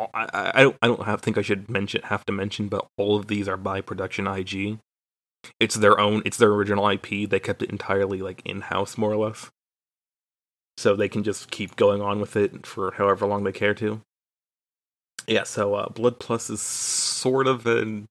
I, 0.00 0.06
I, 0.12 0.52
I 0.54 0.62
don't 0.64 0.76
I 0.82 0.86
don't 0.88 1.04
have 1.04 1.20
think 1.20 1.38
I 1.38 1.42
should 1.42 1.70
mention 1.70 2.02
have 2.02 2.24
to 2.24 2.32
mention, 2.32 2.66
but 2.66 2.84
all 2.98 3.14
of 3.14 3.28
these 3.28 3.46
are 3.46 3.56
by 3.56 3.80
Production 3.80 4.26
IG. 4.26 4.80
It's 5.60 5.76
their 5.76 6.00
own. 6.00 6.20
It's 6.24 6.38
their 6.38 6.50
original 6.50 6.88
IP. 6.88 7.30
They 7.30 7.38
kept 7.38 7.62
it 7.62 7.70
entirely 7.70 8.22
like 8.22 8.42
in 8.44 8.62
house, 8.62 8.98
more 8.98 9.12
or 9.12 9.28
less. 9.28 9.50
So 10.76 10.96
they 10.96 11.08
can 11.08 11.22
just 11.22 11.52
keep 11.52 11.76
going 11.76 12.02
on 12.02 12.18
with 12.18 12.34
it 12.34 12.66
for 12.66 12.90
however 12.94 13.24
long 13.24 13.44
they 13.44 13.52
care 13.52 13.74
to. 13.74 14.00
Yeah, 15.26 15.44
so 15.44 15.74
uh, 15.74 15.88
Blood 15.88 16.18
Plus 16.18 16.50
is 16.50 16.60
sort 16.60 17.46
of 17.46 17.66
an 17.66 18.06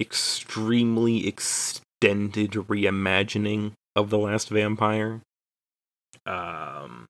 extremely 0.00 1.26
extended 1.26 2.52
reimagining 2.52 3.72
of 3.96 4.10
The 4.10 4.18
Last 4.18 4.48
Vampire. 4.48 5.20
Um, 6.26 7.06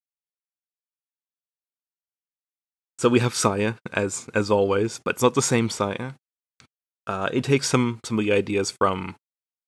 so 2.99 3.09
we 3.09 3.21
have 3.21 3.35
Saya 3.35 3.75
as 3.93 4.29
as 4.35 4.51
always, 4.51 5.01
but 5.05 5.15
it's 5.15 5.23
not 5.23 5.35
the 5.35 5.43
same 5.43 5.69
Saya. 5.69 6.13
Uh, 7.07 7.29
it 7.33 7.45
takes 7.45 7.69
some 7.69 8.01
some 8.05 8.19
of 8.19 8.25
the 8.25 8.33
ideas 8.33 8.71
from 8.71 9.17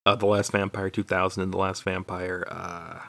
uh, 0.06 0.14
the 0.14 0.26
Last 0.26 0.52
Vampire 0.52 0.88
2000 0.88 1.42
and 1.42 1.52
the 1.52 1.58
Last 1.58 1.82
Vampire. 1.82 2.46
Uh, 2.48 3.00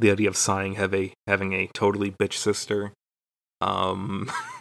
the 0.00 0.10
idea 0.10 0.28
of 0.28 0.36
sighing 0.36 0.74
have 0.74 0.94
a 0.94 1.12
having 1.26 1.52
a 1.52 1.68
totally 1.68 2.10
bitch 2.10 2.34
sister. 2.34 2.92
Um, 3.60 4.30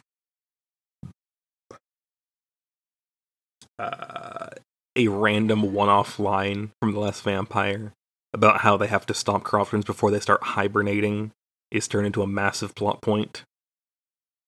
uh, 3.80 4.48
a 4.96 5.08
random 5.08 5.74
one-off 5.74 6.20
line 6.20 6.72
from 6.82 6.94
the 6.94 7.00
Last 7.00 7.24
Vampire 7.24 7.94
about 8.34 8.62
how 8.62 8.78
they 8.78 8.88
have 8.88 9.06
to 9.08 9.14
stop 9.14 9.44
Chiropterans 9.44 9.86
before 9.86 10.12
they 10.12 10.20
start 10.20 10.44
hibernating 10.44 11.32
is 11.72 11.88
turned 11.88 12.06
into 12.06 12.22
a 12.22 12.28
massive 12.28 12.76
plot 12.76 13.02
point. 13.02 13.44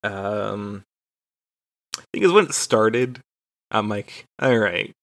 Um, 0.04 0.84
I 1.98 2.04
think 2.14 2.26
is 2.26 2.32
when 2.32 2.46
it 2.46 2.54
started. 2.54 3.20
I'm 3.72 3.90
like, 3.90 4.26
all 4.42 4.58
right, 4.58 4.94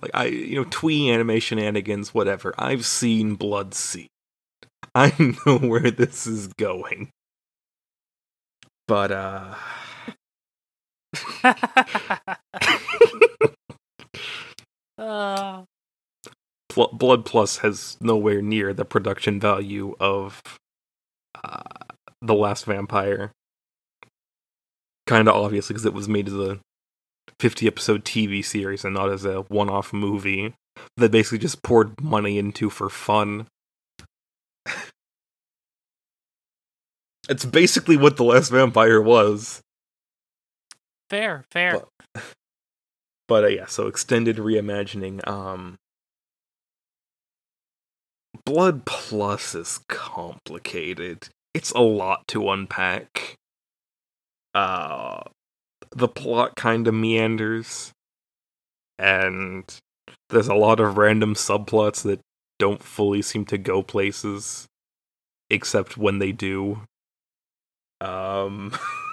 like 0.00 0.10
I, 0.14 0.26
you 0.26 0.56
know, 0.56 0.66
twee 0.70 1.10
anime 1.10 1.40
shenanigans, 1.40 2.14
whatever. 2.14 2.54
I've 2.58 2.86
seen 2.86 3.34
Blood-C. 3.34 4.08
I 4.94 5.12
know 5.46 5.58
where 5.58 5.90
this 5.90 6.26
is 6.26 6.48
going. 6.48 7.10
But 8.86 9.12
uh 9.12 9.54
uh, 15.04 15.64
Pl- 16.68 16.90
Blood 16.92 17.24
Plus 17.24 17.58
has 17.58 17.96
nowhere 18.00 18.42
near 18.42 18.72
the 18.72 18.84
production 18.84 19.38
value 19.38 19.94
of 20.00 20.42
uh, 21.42 21.62
The 22.20 22.34
Last 22.34 22.64
Vampire. 22.64 23.32
Kind 25.06 25.28
of 25.28 25.34
obviously 25.36 25.74
because 25.74 25.86
it 25.86 25.92
was 25.92 26.08
made 26.08 26.28
as 26.28 26.34
a 26.34 26.58
50 27.38 27.66
episode 27.66 28.04
TV 28.04 28.44
series 28.44 28.84
and 28.84 28.94
not 28.94 29.10
as 29.10 29.24
a 29.24 29.42
one 29.42 29.68
off 29.68 29.92
movie 29.92 30.54
that 30.96 31.10
basically 31.10 31.38
just 31.38 31.62
poured 31.62 32.00
money 32.02 32.38
into 32.38 32.70
for 32.70 32.88
fun. 32.88 33.46
it's 37.28 37.44
basically 37.44 37.96
what 37.96 38.16
The 38.16 38.24
Last 38.24 38.50
Vampire 38.50 39.00
was. 39.00 39.60
fair, 41.10 41.44
fair. 41.50 41.82
But, 42.14 42.22
but 43.28 43.44
uh, 43.44 43.48
yeah, 43.48 43.66
so 43.66 43.86
extended 43.86 44.36
reimagining. 44.36 45.26
Um, 45.26 45.78
Blood 48.44 48.84
Plus 48.84 49.54
is 49.54 49.80
complicated. 49.88 51.28
It's 51.54 51.70
a 51.72 51.80
lot 51.80 52.26
to 52.28 52.50
unpack. 52.50 53.36
Uh, 54.54 55.22
the 55.90 56.08
plot 56.08 56.56
kind 56.56 56.86
of 56.86 56.94
meanders, 56.94 57.92
and 58.98 59.64
there's 60.30 60.48
a 60.48 60.54
lot 60.54 60.80
of 60.80 60.98
random 60.98 61.34
subplots 61.34 62.02
that 62.02 62.20
don't 62.58 62.82
fully 62.82 63.22
seem 63.22 63.44
to 63.46 63.58
go 63.58 63.82
places, 63.82 64.66
except 65.48 65.96
when 65.96 66.18
they 66.18 66.32
do. 66.32 66.82
Um. 68.00 68.72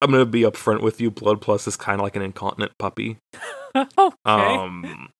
I'm 0.00 0.10
gonna 0.10 0.24
be 0.24 0.42
upfront 0.42 0.80
with 0.80 1.00
you. 1.00 1.10
Blood 1.10 1.40
Plus 1.40 1.66
is 1.66 1.76
kind 1.76 2.00
of 2.00 2.04
like 2.04 2.16
an 2.16 2.22
incontinent 2.22 2.72
puppy. 2.78 3.18
okay. 3.76 4.16
Um, 4.24 5.10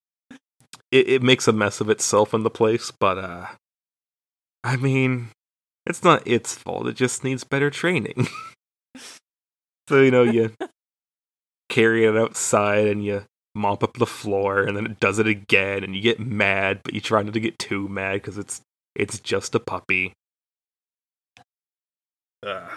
it 0.90 1.08
it 1.08 1.22
makes 1.22 1.46
a 1.46 1.52
mess 1.52 1.80
of 1.80 1.90
itself 1.90 2.32
in 2.32 2.42
the 2.42 2.50
place, 2.50 2.90
but 2.90 3.18
uh, 3.18 3.46
I 4.64 4.76
mean, 4.76 5.28
it's 5.84 6.02
not 6.02 6.26
its 6.26 6.54
fault. 6.54 6.86
It 6.86 6.96
just 6.96 7.24
needs 7.24 7.44
better 7.44 7.68
training. 7.70 8.28
so 9.88 10.00
you 10.00 10.10
know, 10.10 10.22
you 10.22 10.52
carry 11.68 12.06
it 12.06 12.16
outside 12.16 12.86
and 12.86 13.04
you 13.04 13.24
mop 13.54 13.84
up 13.84 13.98
the 13.98 14.06
floor, 14.06 14.62
and 14.62 14.76
then 14.76 14.86
it 14.86 14.98
does 14.98 15.18
it 15.18 15.26
again, 15.26 15.84
and 15.84 15.94
you 15.94 16.00
get 16.00 16.20
mad, 16.20 16.80
but 16.84 16.94
you 16.94 17.02
try 17.02 17.22
not 17.22 17.34
to 17.34 17.40
get 17.40 17.58
too 17.58 17.86
mad 17.86 18.14
because 18.14 18.38
it's 18.38 18.62
it's 18.96 19.20
just 19.20 19.54
a 19.54 19.60
puppy. 19.60 20.14
Ugh 22.42 22.70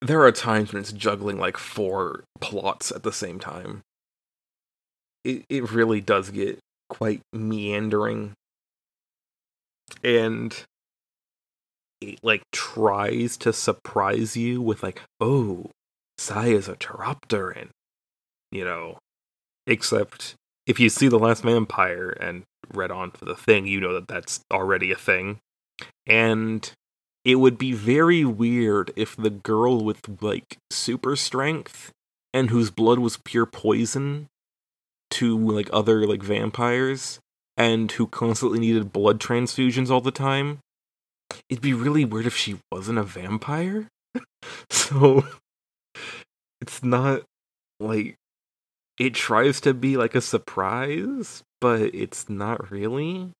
there 0.00 0.22
are 0.22 0.32
times 0.32 0.72
when 0.72 0.80
it's 0.80 0.92
juggling 0.92 1.38
like 1.38 1.56
four 1.56 2.24
plots 2.40 2.92
at 2.92 3.02
the 3.02 3.12
same 3.12 3.38
time. 3.38 3.82
It 5.24 5.44
it 5.48 5.70
really 5.70 6.00
does 6.00 6.30
get 6.30 6.58
quite 6.88 7.20
meandering. 7.32 8.34
And 10.04 10.64
it 12.00 12.20
like 12.22 12.42
tries 12.52 13.36
to 13.38 13.52
surprise 13.52 14.36
you 14.36 14.62
with 14.62 14.82
like, 14.82 15.02
oh, 15.20 15.70
Saya 16.18 16.54
is 16.54 16.68
a 16.68 16.76
Chiropteran. 16.76 17.68
You 18.52 18.64
know. 18.64 18.98
Except 19.66 20.34
if 20.66 20.80
you 20.80 20.88
see 20.88 21.08
The 21.08 21.18
Last 21.18 21.42
Vampire 21.42 22.10
and 22.20 22.44
read 22.72 22.90
on 22.90 23.10
for 23.10 23.26
the 23.26 23.34
thing, 23.36 23.66
you 23.66 23.80
know 23.80 23.92
that 23.94 24.08
that's 24.08 24.40
already 24.50 24.90
a 24.92 24.96
thing. 24.96 25.40
And 26.06 26.70
it 27.28 27.34
would 27.34 27.58
be 27.58 27.72
very 27.72 28.24
weird 28.24 28.90
if 28.96 29.14
the 29.14 29.28
girl 29.28 29.84
with 29.84 30.22
like 30.22 30.56
super 30.70 31.14
strength 31.14 31.92
and 32.32 32.48
whose 32.48 32.70
blood 32.70 32.98
was 32.98 33.18
pure 33.18 33.44
poison 33.44 34.28
to 35.10 35.38
like 35.38 35.68
other 35.70 36.06
like 36.06 36.22
vampires 36.22 37.20
and 37.54 37.92
who 37.92 38.06
constantly 38.06 38.58
needed 38.58 38.94
blood 38.94 39.20
transfusions 39.20 39.90
all 39.90 40.00
the 40.00 40.10
time 40.10 40.60
it'd 41.50 41.60
be 41.60 41.74
really 41.74 42.06
weird 42.06 42.24
if 42.24 42.34
she 42.34 42.58
wasn't 42.72 42.98
a 42.98 43.04
vampire. 43.04 43.88
So 44.70 45.24
it's 46.60 46.82
not 46.82 47.22
like 47.78 48.14
it 48.98 49.14
tries 49.14 49.60
to 49.62 49.74
be 49.74 49.96
like 49.96 50.14
a 50.14 50.20
surprise 50.20 51.42
but 51.60 51.94
it's 51.94 52.28
not 52.28 52.70
really 52.70 53.32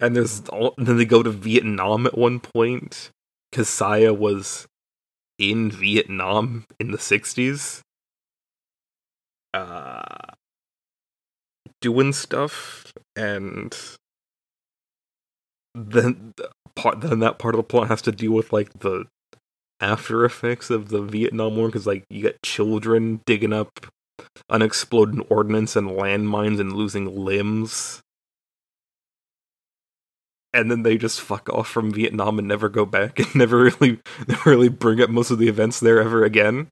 and 0.00 0.14
there's 0.14 0.42
all, 0.48 0.74
then 0.76 0.96
they 0.96 1.04
go 1.04 1.22
to 1.22 1.30
Vietnam 1.30 2.06
at 2.06 2.16
one 2.16 2.40
point. 2.40 3.10
Because 3.50 3.68
Saya 3.68 4.12
was 4.12 4.66
in 5.38 5.70
Vietnam 5.70 6.64
in 6.78 6.90
the 6.90 6.98
'60s, 6.98 7.80
uh, 9.54 10.32
doing 11.80 12.12
stuff, 12.12 12.92
and 13.14 13.74
then 15.74 16.34
part 16.74 17.00
then 17.00 17.20
that 17.20 17.38
part 17.38 17.54
of 17.54 17.58
the 17.58 17.62
plot 17.62 17.88
has 17.88 18.02
to 18.02 18.12
deal 18.12 18.32
with 18.32 18.52
like 18.52 18.80
the 18.80 19.06
after 19.80 20.24
effects 20.24 20.70
of 20.70 20.88
the 20.88 21.02
Vietnam 21.02 21.56
War 21.56 21.68
because 21.68 21.86
like 21.86 22.04
you 22.08 22.22
got 22.22 22.42
children 22.42 23.20
digging 23.26 23.52
up 23.52 23.86
unexploded 24.50 25.24
ordnance 25.28 25.76
and 25.76 25.90
landmines 25.90 26.58
and 26.60 26.72
losing 26.72 27.24
limbs 27.24 28.02
and 30.56 30.70
then 30.70 30.82
they 30.82 30.96
just 30.96 31.20
fuck 31.20 31.48
off 31.50 31.68
from 31.68 31.92
Vietnam 31.92 32.38
and 32.38 32.48
never 32.48 32.68
go 32.68 32.86
back 32.86 33.18
and 33.20 33.34
never 33.34 33.58
really 33.58 34.00
never 34.26 34.50
really 34.50 34.68
bring 34.68 35.00
up 35.00 35.10
most 35.10 35.30
of 35.30 35.38
the 35.38 35.48
events 35.48 35.78
there 35.80 36.00
ever 36.00 36.24
again. 36.24 36.68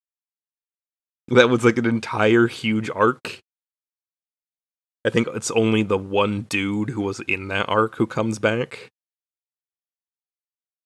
That 1.29 1.51
was 1.51 1.64
like 1.64 1.79
an 1.79 1.87
entire 1.87 2.47
huge 2.47 2.90
arc. 2.90 3.40
I 5.07 5.11
think 5.11 5.29
it's 5.35 5.51
only 5.51 5.83
the 5.83 5.99
one 5.99 6.42
dude 6.42 6.90
who 6.90 7.03
was 7.03 7.20
in 7.20 7.49
that 7.49 7.68
arc 7.68 7.97
who 7.97 8.07
comes 8.07 8.38
back. 8.38 8.88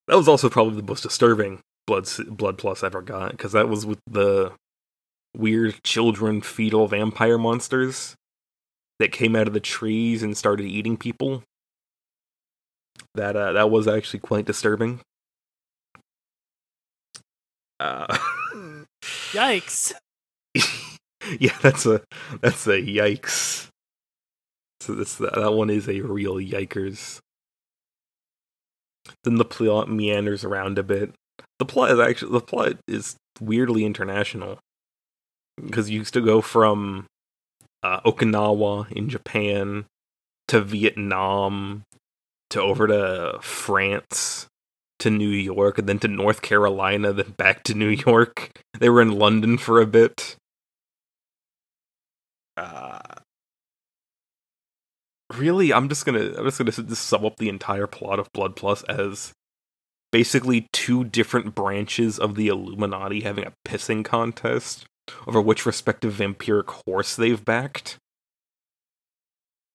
That 0.09 0.17
was 0.17 0.29
also 0.29 0.49
probably 0.49 0.81
the 0.81 0.87
most 0.87 1.03
disturbing 1.03 1.61
Blood 1.87 2.09
Blood 2.29 2.59
Plus 2.59 2.83
I 2.83 2.87
ever 2.87 3.03
got 3.03 3.33
because 3.33 3.53
that 3.53 3.69
was 3.69 3.87
with 3.87 4.01
the 4.07 4.53
weird 5.37 5.83
children 5.85 6.41
fetal 6.41 6.89
vampire 6.89 7.39
monsters 7.39 8.17
that 8.99 9.13
came 9.13 9.37
out 9.37 9.47
of 9.47 9.53
the 9.53 9.61
trees 9.61 10.23
and 10.23 10.37
started 10.37 10.67
eating 10.67 10.97
people 10.97 11.45
that 13.15 13.37
uh, 13.37 13.53
that 13.53 13.71
was 13.71 13.89
actually 13.89 14.21
quite 14.21 14.45
disturbing. 14.47 15.01
Uh, 17.81 18.19
Yikes! 19.33 19.93
yeah, 21.39 21.57
that's 21.63 21.87
a 21.87 22.03
that's 22.41 22.67
a 22.67 22.81
yikes. 22.81 23.69
So 24.81 24.95
this 24.95 25.17
that 25.17 25.53
one 25.53 25.71
is 25.71 25.89
a 25.89 26.01
real 26.01 26.35
yikers. 26.35 27.19
Then 29.25 29.37
the 29.37 29.45
plot 29.45 29.91
meanders 29.91 30.45
around 30.45 30.79
a 30.79 30.83
bit. 30.83 31.13
The 31.59 31.65
plot 31.65 31.91
is 31.91 31.99
actually 31.99 32.33
the 32.33 32.41
plot 32.41 32.79
is 32.87 33.17
weirdly 33.41 33.85
international 33.85 34.59
because 35.57 35.91
you 35.91 35.99
used 35.99 36.15
to 36.15 36.21
go 36.21 36.41
from 36.41 37.07
uh, 37.83 38.01
Okinawa 38.01 38.91
in 38.93 39.09
Japan 39.09 39.87
to 40.49 40.61
Vietnam 40.61 41.83
to 42.51 42.63
over 42.63 42.87
to 42.87 43.39
France 43.43 44.47
to 44.99 45.11
New 45.11 45.29
York 45.29 45.79
and 45.79 45.89
then 45.89 45.99
to 46.01 46.09
North 46.09 46.43
Carolina, 46.43 47.13
then 47.13 47.31
back 47.37 47.63
to 47.65 47.75
New 47.75 47.89
York. 47.89 48.51
They 48.79 48.89
were 48.89 49.03
in 49.03 49.13
London 49.19 49.59
for 49.59 49.81
a 49.81 49.87
bit. 49.87 50.37
Uh, 52.57 52.99
really, 55.37 55.73
I'm 55.73 55.89
just 55.89 56.05
gonna 56.05 56.35
I'm 56.37 56.45
just 56.45 56.59
gonna 56.59 56.71
s- 56.71 56.99
sum 56.99 57.25
up 57.25 57.37
the 57.37 57.49
entire 57.49 57.87
plot 57.87 58.19
of 58.19 58.33
Blood 58.33 58.57
Plus 58.57 58.83
as 58.85 59.33
basically 60.11 60.67
two 60.73 61.05
different 61.05 61.55
branches 61.55 62.19
of 62.19 62.35
the 62.35 62.49
Illuminati 62.49 63.21
having 63.21 63.47
a 63.47 63.53
pissing 63.67 64.05
contest 64.05 64.87
over 65.27 65.41
which 65.41 65.67
respective 65.67 66.15
vampiric 66.15 66.83
horse 66.87 67.15
they've 67.15 67.45
backed. 67.45 67.99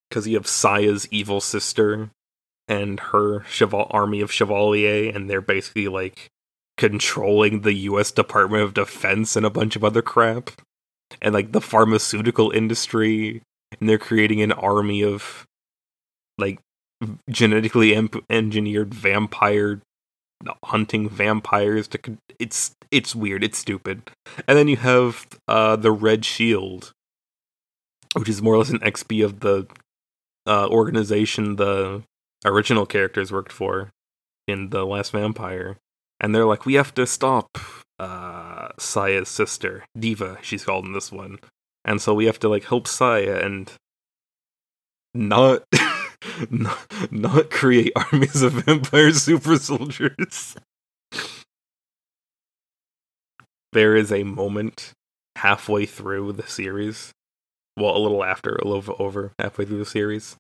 Because 0.10 0.28
you 0.28 0.36
have 0.36 0.48
Saya's 0.48 1.08
evil 1.10 1.40
sister 1.42 2.10
and 2.68 3.00
her 3.00 3.42
cheval- 3.50 3.88
army 3.92 4.22
of 4.22 4.32
Chevalier, 4.32 5.12
and 5.14 5.30
they're 5.30 5.42
basically 5.42 5.88
like 5.88 6.30
controlling 6.78 7.62
the 7.62 7.74
U.S. 7.74 8.12
Department 8.12 8.64
of 8.64 8.74
Defense 8.74 9.36
and 9.36 9.46
a 9.46 9.50
bunch 9.50 9.76
of 9.76 9.84
other 9.84 10.02
crap, 10.02 10.50
and 11.22 11.34
like 11.34 11.52
the 11.52 11.62
pharmaceutical 11.62 12.52
industry, 12.52 13.42
and 13.80 13.90
they're 13.90 13.98
creating 13.98 14.42
an 14.42 14.52
army 14.52 15.04
of 15.04 15.46
like 16.38 16.60
genetically 17.30 17.96
engineered 18.30 18.94
vampire 18.94 19.82
hunting 20.66 21.10
vampires 21.10 21.88
to 21.88 21.98
con- 21.98 22.18
it's 22.40 22.76
it's 22.92 23.16
weird 23.16 23.44
it's 23.44 23.58
stupid 23.58 24.02
and 24.48 24.58
then 24.58 24.68
you 24.68 24.78
have 24.78 25.26
uh 25.48 25.76
the 25.76 25.92
red 25.92 26.26
shield 26.26 26.92
which 28.14 28.28
is 28.30 28.42
more 28.42 28.56
or 28.56 28.58
less 28.58 28.70
an 28.70 28.80
xp 28.80 29.24
of 29.24 29.40
the 29.40 29.66
uh 30.46 30.68
organization 30.68 31.56
the 31.56 32.04
original 32.46 32.86
characters 32.86 33.32
worked 33.32 33.52
for 33.52 33.92
in 34.48 34.70
the 34.70 34.86
last 34.86 35.12
vampire 35.12 35.78
and 36.20 36.34
they're 36.34 36.46
like 36.46 36.66
we 36.66 36.74
have 36.74 36.94
to 36.94 37.06
stop 37.06 37.58
uh 38.00 38.70
saya's 38.78 39.30
sister 39.30 39.86
diva 39.98 40.38
she's 40.42 40.66
called 40.66 40.86
in 40.86 40.94
this 40.94 41.12
one 41.12 41.38
and 41.86 42.02
so 42.02 42.14
we 42.14 42.26
have 42.26 42.40
to 42.40 42.50
like 42.50 42.66
help 42.66 42.88
saya 42.88 43.38
and 43.38 43.74
not 45.14 45.64
not, 46.50 47.12
not 47.12 47.50
create 47.50 47.94
armies 48.12 48.42
of 48.42 48.54
vampire 48.54 49.14
super 49.14 49.58
soldiers. 49.58 50.56
there 53.74 53.96
is 53.96 54.12
a 54.12 54.24
moment 54.24 54.94
halfway 55.38 55.86
through 55.86 56.32
the 56.34 56.48
series, 56.48 57.12
well, 57.78 57.98
a 57.98 58.00
little 58.00 58.24
after, 58.24 58.56
a 58.56 58.68
little 58.68 58.96
over 59.00 59.34
halfway 59.40 59.66
through 59.66 59.80
the 59.80 59.86
series, 59.86 60.38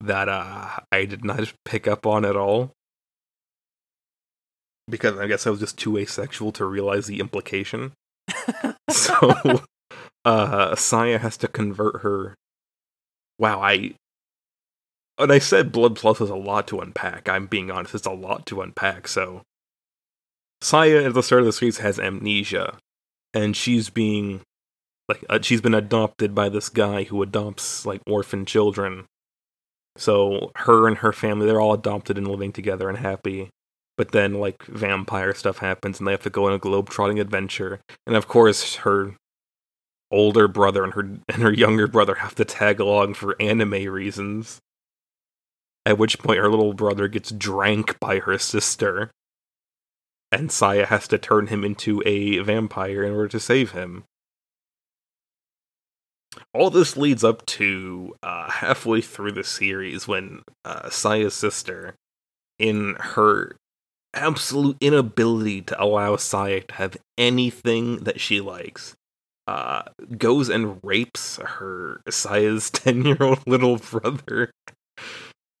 that 0.00 0.28
uh, 0.28 0.68
I 0.92 1.04
did 1.04 1.24
not 1.24 1.52
pick 1.64 1.86
up 1.86 2.06
on 2.06 2.24
at 2.24 2.36
all. 2.36 2.72
Because 4.88 5.18
I 5.18 5.26
guess 5.26 5.46
I 5.46 5.50
was 5.50 5.60
just 5.60 5.78
too 5.78 5.96
asexual 5.96 6.52
to 6.52 6.64
realize 6.66 7.06
the 7.06 7.20
implication. 7.20 7.92
so, 8.90 9.62
uh, 10.24 10.76
Saya 10.76 11.18
has 11.18 11.38
to 11.38 11.48
convert 11.48 12.02
her. 12.02 12.34
Wow, 13.38 13.62
I 13.62 13.94
and 15.18 15.32
I 15.32 15.38
said 15.38 15.72
Blood 15.72 15.96
Plus 15.96 16.20
is 16.20 16.30
a 16.30 16.36
lot 16.36 16.66
to 16.68 16.80
unpack. 16.80 17.28
I'm 17.28 17.46
being 17.46 17.70
honest, 17.70 17.94
it's 17.94 18.06
a 18.06 18.12
lot 18.12 18.46
to 18.46 18.60
unpack. 18.60 19.08
So, 19.08 19.42
Saya 20.60 21.04
at 21.04 21.14
the 21.14 21.22
start 21.22 21.40
of 21.40 21.46
the 21.46 21.52
series 21.52 21.78
has 21.78 21.98
amnesia, 21.98 22.76
and 23.32 23.56
she's 23.56 23.90
being 23.90 24.42
like 25.08 25.24
uh, 25.28 25.38
she's 25.42 25.60
been 25.60 25.74
adopted 25.74 26.34
by 26.34 26.48
this 26.48 26.68
guy 26.68 27.04
who 27.04 27.22
adopts 27.22 27.86
like 27.86 28.02
orphan 28.06 28.44
children. 28.44 29.06
So 29.96 30.52
her 30.56 30.88
and 30.88 30.98
her 30.98 31.12
family, 31.12 31.46
they're 31.46 31.60
all 31.60 31.74
adopted 31.74 32.18
and 32.18 32.28
living 32.28 32.52
together 32.52 32.88
and 32.88 32.98
happy. 32.98 33.50
But 33.96 34.10
then 34.10 34.34
like 34.34 34.64
vampire 34.64 35.34
stuff 35.34 35.58
happens, 35.58 35.98
and 35.98 36.06
they 36.06 36.12
have 36.12 36.22
to 36.24 36.30
go 36.30 36.46
on 36.46 36.52
a 36.52 36.58
globe-trotting 36.58 37.20
adventure. 37.20 37.80
And 38.06 38.16
of 38.16 38.26
course, 38.26 38.76
her 38.76 39.14
older 40.10 40.48
brother 40.48 40.84
and 40.84 40.94
her 40.94 41.00
and 41.00 41.42
her 41.42 41.52
younger 41.52 41.86
brother 41.86 42.16
have 42.16 42.34
to 42.36 42.44
tag 42.44 42.80
along 42.80 43.14
for 43.14 43.40
anime 43.40 43.92
reasons 43.92 44.60
at 45.86 45.98
which 45.98 46.18
point 46.18 46.38
her 46.38 46.48
little 46.48 46.72
brother 46.72 47.08
gets 47.08 47.30
drank 47.30 47.98
by 48.00 48.18
her 48.20 48.38
sister, 48.38 49.10
and 50.32 50.50
Saya 50.50 50.86
has 50.86 51.06
to 51.08 51.18
turn 51.18 51.48
him 51.48 51.64
into 51.64 52.02
a 52.06 52.38
vampire 52.38 53.02
in 53.02 53.12
order 53.12 53.28
to 53.28 53.40
save 53.40 53.72
him. 53.72 54.04
All 56.54 56.70
this 56.70 56.96
leads 56.96 57.24
up 57.24 57.44
to 57.46 58.14
uh, 58.22 58.48
halfway 58.48 59.00
through 59.00 59.32
the 59.32 59.42
series 59.44 60.06
when 60.06 60.42
uh, 60.64 60.88
Saya's 60.88 61.34
sister, 61.34 61.96
in 62.58 62.94
her 63.00 63.56
absolute 64.14 64.76
inability 64.80 65.62
to 65.62 65.82
allow 65.82 66.14
Saya 66.16 66.60
to 66.60 66.74
have 66.74 66.96
anything 67.18 68.04
that 68.04 68.20
she 68.20 68.40
likes, 68.40 68.94
uh, 69.48 69.82
goes 70.16 70.48
and 70.48 70.78
rapes 70.84 71.38
her 71.38 72.00
Saya's 72.08 72.70
10 72.70 73.04
year 73.04 73.16
old 73.20 73.44
little 73.46 73.76
brother 73.78 74.50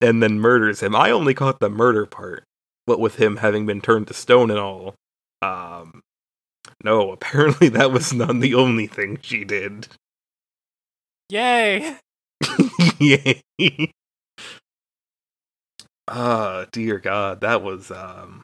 and 0.00 0.22
then 0.22 0.38
murders 0.38 0.80
him. 0.80 0.94
I 0.94 1.10
only 1.10 1.34
caught 1.34 1.60
the 1.60 1.68
murder 1.68 2.06
part, 2.06 2.44
what 2.84 3.00
with 3.00 3.16
him 3.16 3.38
having 3.38 3.66
been 3.66 3.80
turned 3.80 4.06
to 4.08 4.14
stone 4.14 4.50
and 4.50 4.60
all. 4.60 4.94
Um, 5.42 6.02
no, 6.82 7.10
apparently 7.12 7.68
that 7.70 7.90
was 7.90 8.12
not 8.12 8.40
the 8.40 8.54
only 8.54 8.86
thing 8.86 9.18
she 9.22 9.44
did. 9.44 9.88
Yay! 11.34 11.96
Yay! 13.00 13.42
Ah, 16.06 16.66
dear 16.70 17.00
God, 17.00 17.40
that 17.40 17.60
was 17.60 17.90
um, 17.90 18.42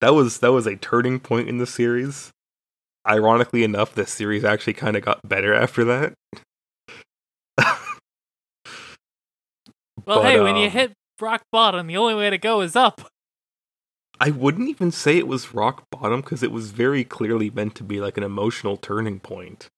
that 0.00 0.12
was 0.12 0.40
that 0.40 0.50
was 0.50 0.66
a 0.66 0.74
turning 0.74 1.20
point 1.20 1.48
in 1.48 1.58
the 1.58 1.68
series. 1.68 2.32
Ironically 3.08 3.62
enough, 3.62 3.94
the 3.94 4.06
series 4.06 4.42
actually 4.42 4.72
kind 4.72 4.96
of 4.96 5.04
got 5.04 5.20
better 5.28 5.54
after 5.54 5.84
that. 5.84 6.14
Well, 10.04 10.20
But, 10.20 10.32
hey, 10.32 10.40
when 10.40 10.56
you 10.56 10.66
um, 10.66 10.72
hit 10.72 10.92
rock 11.20 11.42
bottom, 11.52 11.86
the 11.86 11.96
only 11.96 12.16
way 12.16 12.28
to 12.28 12.38
go 12.38 12.60
is 12.60 12.74
up. 12.74 13.02
I 14.20 14.30
wouldn't 14.30 14.68
even 14.68 14.90
say 14.90 15.16
it 15.16 15.28
was 15.28 15.54
rock 15.54 15.84
bottom 15.90 16.22
because 16.22 16.42
it 16.42 16.50
was 16.50 16.72
very 16.72 17.04
clearly 17.04 17.50
meant 17.50 17.76
to 17.76 17.84
be 17.84 18.00
like 18.00 18.16
an 18.16 18.24
emotional 18.24 18.76
turning 18.76 19.20
point. 19.20 19.68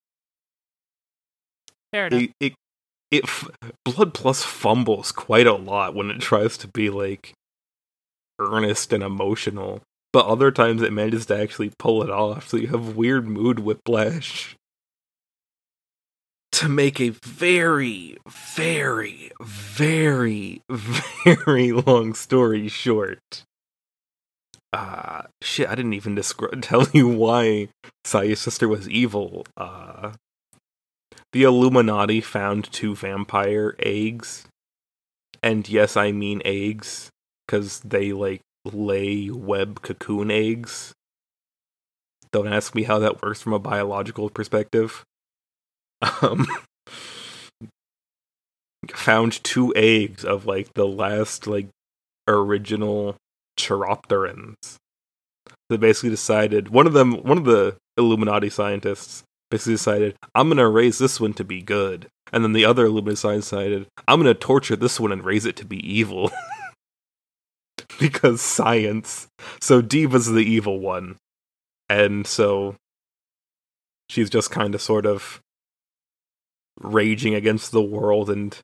Fair 1.92 2.06
enough. 2.06 2.22
It, 2.22 2.32
it, 2.40 2.54
it 3.10 3.24
Blood 3.84 4.14
Plus 4.14 4.42
fumbles 4.42 5.12
quite 5.12 5.46
a 5.46 5.54
lot 5.54 5.94
when 5.94 6.10
it 6.10 6.20
tries 6.20 6.56
to 6.58 6.68
be 6.68 6.90
like 6.90 7.32
earnest 8.38 8.92
and 8.92 9.02
emotional, 9.02 9.82
but 10.12 10.26
other 10.26 10.50
times 10.50 10.82
it 10.82 10.92
manages 10.92 11.26
to 11.26 11.40
actually 11.40 11.72
pull 11.78 12.02
it 12.02 12.10
off. 12.10 12.48
So 12.48 12.56
you 12.56 12.68
have 12.68 12.96
weird 12.96 13.26
mood 13.26 13.60
whiplash. 13.60 14.56
To 16.52 16.68
make 16.68 17.00
a 17.00 17.10
very, 17.10 18.16
very, 18.26 19.30
very, 19.40 20.62
very 20.70 21.72
long 21.72 22.14
story 22.14 22.68
short, 22.68 23.44
uh 24.72 25.22
shit 25.42 25.68
i 25.68 25.74
didn't 25.74 25.94
even 25.94 26.14
describe 26.14 26.60
tell 26.62 26.86
you 26.92 27.08
why 27.08 27.68
saya's 28.04 28.40
sister 28.40 28.68
was 28.68 28.88
evil 28.88 29.46
uh 29.56 30.12
the 31.32 31.42
illuminati 31.42 32.20
found 32.20 32.70
two 32.72 32.94
vampire 32.94 33.76
eggs. 33.78 34.46
And 35.42 35.68
yes 35.68 35.96
i 35.96 36.12
mean 36.12 36.42
eggs 36.44 37.10
because 37.46 37.80
they 37.80 38.12
like 38.12 38.40
lay 38.64 39.30
web 39.30 39.82
cocoon 39.82 40.30
eggs. 40.30 40.92
Don't 42.32 42.52
ask 42.52 42.74
me 42.74 42.82
how 42.84 42.98
that 42.98 43.22
works 43.22 43.40
from 43.40 43.52
a 43.52 43.58
biological 43.58 44.30
perspective. 44.30 45.04
Um 46.22 46.46
found 48.94 49.42
two 49.44 49.72
eggs 49.74 50.24
of 50.24 50.46
like 50.46 50.74
the 50.74 50.86
last 50.86 51.46
like 51.46 51.68
original 52.28 53.16
chiropterans. 53.58 54.76
They 55.68 55.76
basically 55.76 56.10
decided 56.10 56.68
one 56.68 56.86
of 56.86 56.92
them, 56.92 57.22
one 57.22 57.38
of 57.38 57.44
the 57.44 57.76
Illuminati 57.96 58.50
scientists, 58.50 59.24
basically 59.50 59.74
decided, 59.74 60.16
"I'm 60.34 60.48
gonna 60.48 60.68
raise 60.68 60.98
this 60.98 61.20
one 61.20 61.34
to 61.34 61.44
be 61.44 61.62
good," 61.62 62.08
and 62.32 62.44
then 62.44 62.52
the 62.52 62.64
other 62.64 62.86
Illuminati 62.86 63.16
scientist 63.16 63.50
decided, 63.50 63.86
"I'm 64.08 64.20
gonna 64.20 64.34
torture 64.34 64.76
this 64.76 65.00
one 65.00 65.12
and 65.12 65.24
raise 65.24 65.46
it 65.46 65.56
to 65.56 65.64
be 65.64 65.78
evil." 65.78 66.30
because 68.00 68.40
science. 68.40 69.28
So 69.60 69.80
Diva's 69.80 70.26
the 70.26 70.40
evil 70.40 70.80
one, 70.80 71.16
and 71.88 72.26
so 72.26 72.76
she's 74.08 74.30
just 74.30 74.50
kind 74.50 74.74
of 74.74 74.82
sort 74.82 75.06
of 75.06 75.40
raging 76.80 77.34
against 77.34 77.72
the 77.72 77.82
world 77.82 78.28
and 78.28 78.58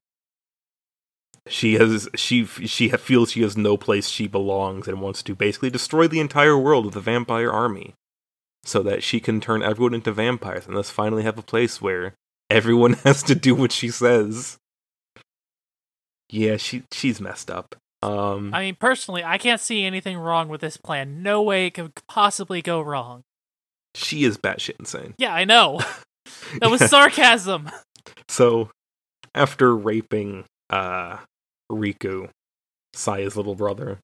she 1.49 1.75
has 1.75 2.09
she 2.15 2.45
she 2.45 2.89
feels 2.91 3.33
she 3.33 3.43
has 3.43 3.57
no 3.57 3.77
place 3.77 4.09
she 4.09 4.29
belongs 4.29 4.87
and 4.87 5.01
wants 5.01 5.23
to 5.23 5.35
basically 5.35 5.71
destroy 5.71 6.07
the 6.07 6.21
entire 6.21 6.57
world 6.57 6.85
with 6.85 6.95
a 6.95 7.01
vampire 7.01 7.51
army 7.51 7.95
so 8.65 8.83
that 8.83 9.03
she 9.03 9.21
can 9.21 9.41
turn 9.41 9.63
everyone 9.63 9.95
into 9.95 10.13
vampires 10.13 10.67
and 10.67 10.77
thus 10.77 10.91
finally 10.91 11.23
have 11.23 11.39
a 11.39 11.43
place 11.43 11.81
where 11.83 12.15
everyone 12.51 12.93
has 13.05 13.23
to 13.23 13.35
do 13.35 13.55
what 13.55 13.73
she 13.73 13.89
says 13.89 14.59
yeah 16.31 16.57
she 16.57 16.83
she's 16.93 17.21
messed 17.21 17.51
up 17.51 17.75
um 18.03 18.53
I 18.53 18.63
mean, 18.63 18.75
personally, 18.75 19.23
I 19.23 19.39
can't 19.39 19.61
see 19.61 19.85
anything 19.85 20.19
wrong 20.19 20.49
with 20.49 20.61
this 20.61 20.77
plan. 20.77 21.23
No 21.23 21.41
way 21.41 21.67
it 21.69 21.75
could 21.75 21.93
possibly 22.09 22.61
go 22.61 22.81
wrong. 22.81 23.23
she 23.95 24.25
is 24.25 24.37
batshit 24.37 24.81
insane 24.81 25.15
Yeah, 25.19 25.33
I 25.35 25.45
know. 25.45 25.81
That 26.61 26.71
was 26.71 26.81
sarcasm. 26.89 27.71
So, 28.29 28.71
after 29.35 29.77
raping 29.77 30.45
uh, 30.71 31.19
Riku, 31.71 32.29
Saya's 32.95 33.37
little 33.37 33.55
brother, 33.55 33.99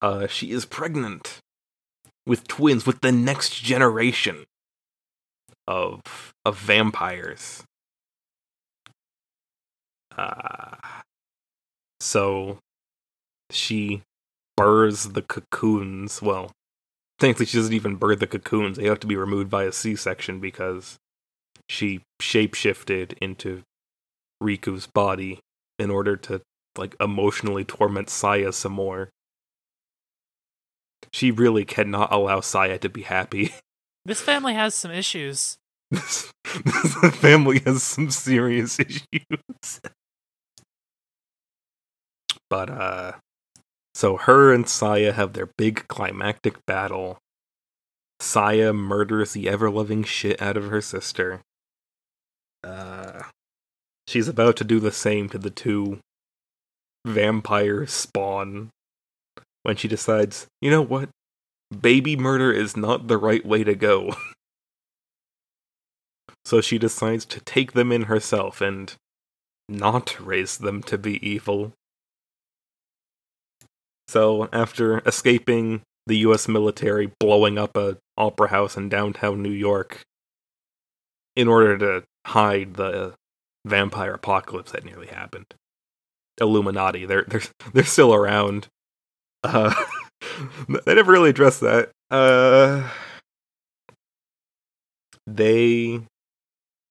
uh, 0.00 0.26
she 0.26 0.50
is 0.50 0.64
pregnant 0.64 1.38
with 2.26 2.46
twins 2.48 2.86
with 2.86 3.00
the 3.00 3.12
next 3.12 3.62
generation 3.62 4.44
of 5.66 6.00
of 6.44 6.58
vampires. 6.58 7.64
Uh, 10.16 10.76
so 12.00 12.58
she 13.50 14.02
burrs 14.56 15.04
the 15.04 15.22
cocoons. 15.22 16.20
Well, 16.20 16.52
thankfully 17.18 17.46
she 17.46 17.56
doesn't 17.58 17.72
even 17.72 17.96
birth 17.96 18.20
the 18.20 18.26
cocoons. 18.26 18.76
They 18.76 18.86
have 18.86 19.00
to 19.00 19.06
be 19.06 19.16
removed 19.16 19.50
by 19.50 19.64
a 19.64 19.72
C-section 19.72 20.40
because 20.40 20.98
she 21.68 22.00
shapeshifted 22.20 23.16
into 23.20 23.62
Riku's 24.42 24.86
body 24.86 25.40
in 25.78 25.90
order 25.90 26.16
to 26.16 26.42
like 26.76 26.94
emotionally 27.00 27.64
torment 27.64 28.10
Saya 28.10 28.52
some 28.52 28.72
more. 28.72 29.10
She 31.12 31.30
really 31.30 31.64
cannot 31.64 32.12
allow 32.12 32.40
Saya 32.40 32.78
to 32.78 32.88
be 32.88 33.02
happy. 33.02 33.54
This 34.04 34.20
family 34.20 34.54
has 34.54 34.74
some 34.74 34.90
issues. 34.90 35.58
this, 35.92 36.32
this 36.64 37.16
family 37.16 37.60
has 37.60 37.84
some 37.84 38.10
serious 38.10 38.80
issues. 38.80 39.80
but 42.50 42.68
uh 42.68 43.12
so 43.94 44.16
her 44.16 44.52
and 44.52 44.68
Saya 44.68 45.12
have 45.12 45.34
their 45.34 45.50
big 45.56 45.86
climactic 45.86 46.66
battle. 46.66 47.18
Saya 48.18 48.72
murders 48.72 49.34
the 49.34 49.48
ever-loving 49.48 50.02
shit 50.02 50.42
out 50.42 50.56
of 50.56 50.64
her 50.70 50.80
sister. 50.80 51.42
Uh 52.64 53.22
she's 54.08 54.26
about 54.26 54.56
to 54.56 54.64
do 54.64 54.80
the 54.80 54.90
same 54.90 55.28
to 55.28 55.38
the 55.38 55.50
two 55.50 56.00
vampire 57.06 57.86
spawn 57.86 58.70
when 59.62 59.76
she 59.76 59.88
decides, 59.88 60.46
you 60.60 60.70
know 60.70 60.82
what? 60.82 61.08
Baby 61.78 62.16
murder 62.16 62.52
is 62.52 62.76
not 62.76 63.08
the 63.08 63.16
right 63.16 63.44
way 63.44 63.64
to 63.64 63.74
go. 63.74 64.14
so 66.44 66.60
she 66.60 66.78
decides 66.78 67.24
to 67.26 67.40
take 67.40 67.72
them 67.72 67.92
in 67.92 68.02
herself 68.02 68.60
and 68.60 68.94
not 69.68 70.18
raise 70.20 70.58
them 70.58 70.82
to 70.82 70.98
be 70.98 71.26
evil. 71.26 71.72
So, 74.08 74.48
after 74.52 74.98
escaping 75.06 75.82
the 76.06 76.18
US 76.18 76.48
military 76.48 77.12
blowing 77.18 77.58
up 77.58 77.76
a 77.76 77.96
opera 78.18 78.48
house 78.48 78.76
in 78.76 78.88
downtown 78.88 79.42
New 79.42 79.50
York 79.50 80.02
in 81.36 81.48
order 81.48 81.78
to 81.78 82.04
hide 82.26 82.74
the 82.74 83.14
vampire 83.64 84.14
apocalypse 84.14 84.72
that 84.72 84.84
nearly 84.84 85.06
happened. 85.06 85.54
Illuminati, 86.40 87.04
they're 87.06 87.24
they're 87.26 87.42
they're 87.72 87.84
still 87.84 88.14
around. 88.14 88.68
Uh 89.42 89.74
they 90.86 90.94
never 90.94 91.12
really 91.12 91.30
addressed 91.30 91.60
that. 91.60 91.90
Uh, 92.10 92.88
they 95.26 96.00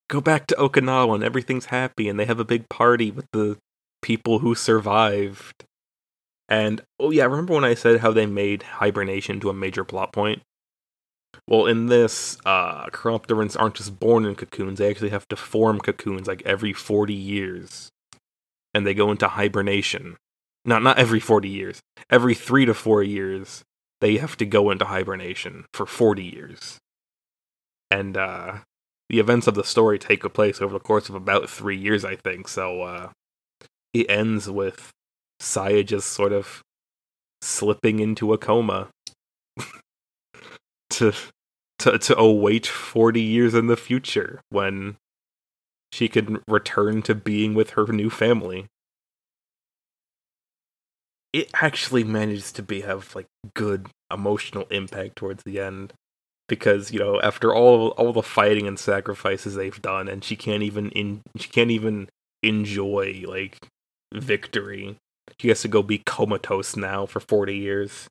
go 0.10 0.22
back 0.22 0.48
to 0.48 0.56
Okinawa 0.56 1.16
and 1.16 1.24
everything's 1.24 1.66
happy, 1.66 2.08
and 2.10 2.20
they 2.20 2.26
have 2.26 2.40
a 2.40 2.46
big 2.46 2.70
party 2.70 3.12
with 3.12 3.26
the 3.32 3.58
people 4.02 4.40
who 4.40 4.56
survived. 4.56 5.64
And 6.50 6.82
oh 7.00 7.12
yeah, 7.12 7.26
remember 7.26 7.54
when 7.54 7.64
I 7.64 7.76
said 7.76 8.02
how 8.02 8.12
they 8.12 8.26
made 8.26 8.64
hibernation 8.64 9.40
to 9.42 9.50
a 9.50 9.54
major 9.54 9.84
plot 9.84 10.12
point? 10.12 10.42
Well, 11.48 11.66
in 11.66 11.88
this, 11.88 12.38
uh, 12.46 12.88
Chiropterans 12.88 13.60
aren't 13.60 13.76
just 13.76 14.00
born 14.00 14.26
in 14.26 14.36
cocoons; 14.36 14.80
they 14.80 14.90
actually 14.90 15.10
have 15.10 15.28
to 15.30 15.36
form 15.36 15.80
cocoons 15.80 16.28
like 16.28 16.42
every 16.46 16.74
forty 16.74 17.14
years, 17.14 17.90
and 18.74 18.86
they 18.86 18.94
go 18.94 19.12
into 19.12 19.28
hibernation 19.28 20.18
not 20.66 20.84
not 20.84 20.98
every 20.98 21.20
40 21.20 21.50
years. 21.50 21.82
Every 22.10 22.36
3 22.36 22.66
to 22.66 22.74
4 22.74 23.04
years 23.04 23.64
they 24.00 24.18
have 24.18 24.36
to 24.38 24.46
go 24.46 24.72
into 24.72 24.86
hibernation 24.86 25.66
for 25.74 25.86
40 25.86 26.24
years. 26.24 26.80
And 27.90 28.18
uh 28.18 28.60
the 29.10 29.20
events 29.20 29.48
of 29.48 29.56
the 29.56 29.64
story 29.64 30.00
take 30.00 30.22
place 30.34 30.62
over 30.62 30.74
the 30.74 30.80
course 30.80 31.10
of 31.10 31.16
about 31.16 31.50
3 31.50 31.78
years 31.78 32.06
i 32.06 32.16
think. 32.16 32.48
So 32.48 32.82
uh 32.82 33.10
it 33.94 34.10
ends 34.10 34.50
with 34.50 34.92
Saya 35.40 35.84
just 35.84 36.08
sort 36.08 36.32
of 36.32 36.62
slipping 37.42 38.00
into 38.00 38.34
a 38.34 38.38
coma 38.38 38.90
to 40.92 41.14
to 41.80 41.98
to 41.98 42.18
await 42.18 42.68
40 42.68 43.20
years 43.22 43.54
in 43.54 43.68
the 43.68 43.76
future 43.76 44.42
when 44.50 44.98
she 45.92 46.08
can 46.08 46.42
return 46.48 47.02
to 47.02 47.16
being 47.16 47.54
with 47.54 47.72
her 47.72 47.88
new 47.88 48.10
family 48.10 48.68
it 51.34 51.50
actually 51.56 52.04
manages 52.04 52.52
to 52.52 52.64
be 52.64 52.82
have 52.82 53.16
like 53.16 53.28
good 53.54 53.88
emotional 54.12 54.66
impact 54.70 55.16
towards 55.16 55.44
the 55.44 55.60
end 55.60 55.94
because 56.48 56.92
you 56.92 57.00
know 57.00 57.20
after 57.22 57.54
all 57.54 57.90
all 57.92 58.12
the 58.12 58.22
fighting 58.22 58.68
and 58.68 58.78
sacrifices 58.78 59.56
they've 59.56 59.82
done 59.82 60.08
and 60.08 60.24
she 60.24 60.36
can't 60.36 60.64
even 60.64 60.90
in 60.92 61.22
she 61.38 61.50
can't 61.50 61.72
even 61.72 62.10
enjoy 62.44 63.24
like 63.28 63.58
victory 64.14 64.98
she 65.40 65.48
has 65.48 65.62
to 65.62 65.68
go 65.68 65.82
be 65.82 66.00
comatose 66.06 66.76
now 66.76 67.06
for 67.06 67.20
40 67.20 67.56
years 67.56 68.08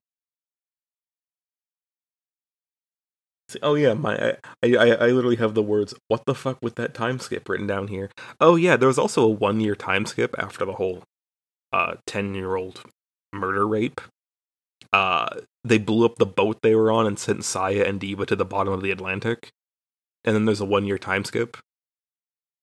Oh 3.63 3.75
yeah, 3.75 3.95
my 3.95 4.37
I, 4.63 4.77
I 4.77 4.91
I 4.93 5.07
literally 5.11 5.37
have 5.37 5.55
the 5.55 5.63
words 5.63 5.93
"What 6.09 6.25
the 6.25 6.35
fuck" 6.37 6.59
with 6.63 6.77
that 6.77 6.95
time 6.95 7.19
skip 7.19 7.49
written 7.49 7.67
down 7.67 7.89
here. 7.89 8.11
Oh 8.41 8.55
yeah, 8.57 8.77
there 8.77 8.87
was 8.87 8.99
also 8.99 9.25
a 9.25 9.29
one 9.29 9.61
year 9.61 9.75
time 9.75 10.07
skip 10.07 10.37
after 10.39 10.65
the 10.65 10.75
whole 10.75 11.03
uh 11.73 11.95
ten 12.07 12.35
year 12.35 12.57
old 12.57 12.83
murder 13.33 13.66
rape. 13.66 14.01
Uh, 14.93 15.29
they 15.64 15.79
blew 15.79 16.05
up 16.05 16.16
the 16.16 16.27
boat 16.27 16.59
they 16.62 16.75
were 16.75 16.90
on 16.90 17.07
and 17.07 17.19
sent 17.19 17.45
Saya 17.45 17.85
and 17.85 18.01
Diva 18.01 18.27
to 18.27 18.37
the 18.37 18.45
bottom 18.45 18.73
of 18.73 18.83
the 18.83 18.90
Atlantic. 18.90 19.51
And 20.25 20.35
then 20.35 20.45
there's 20.45 20.61
a 20.61 20.64
one 20.64 20.87
year 20.87 20.99
time 20.99 21.25
skip 21.25 21.57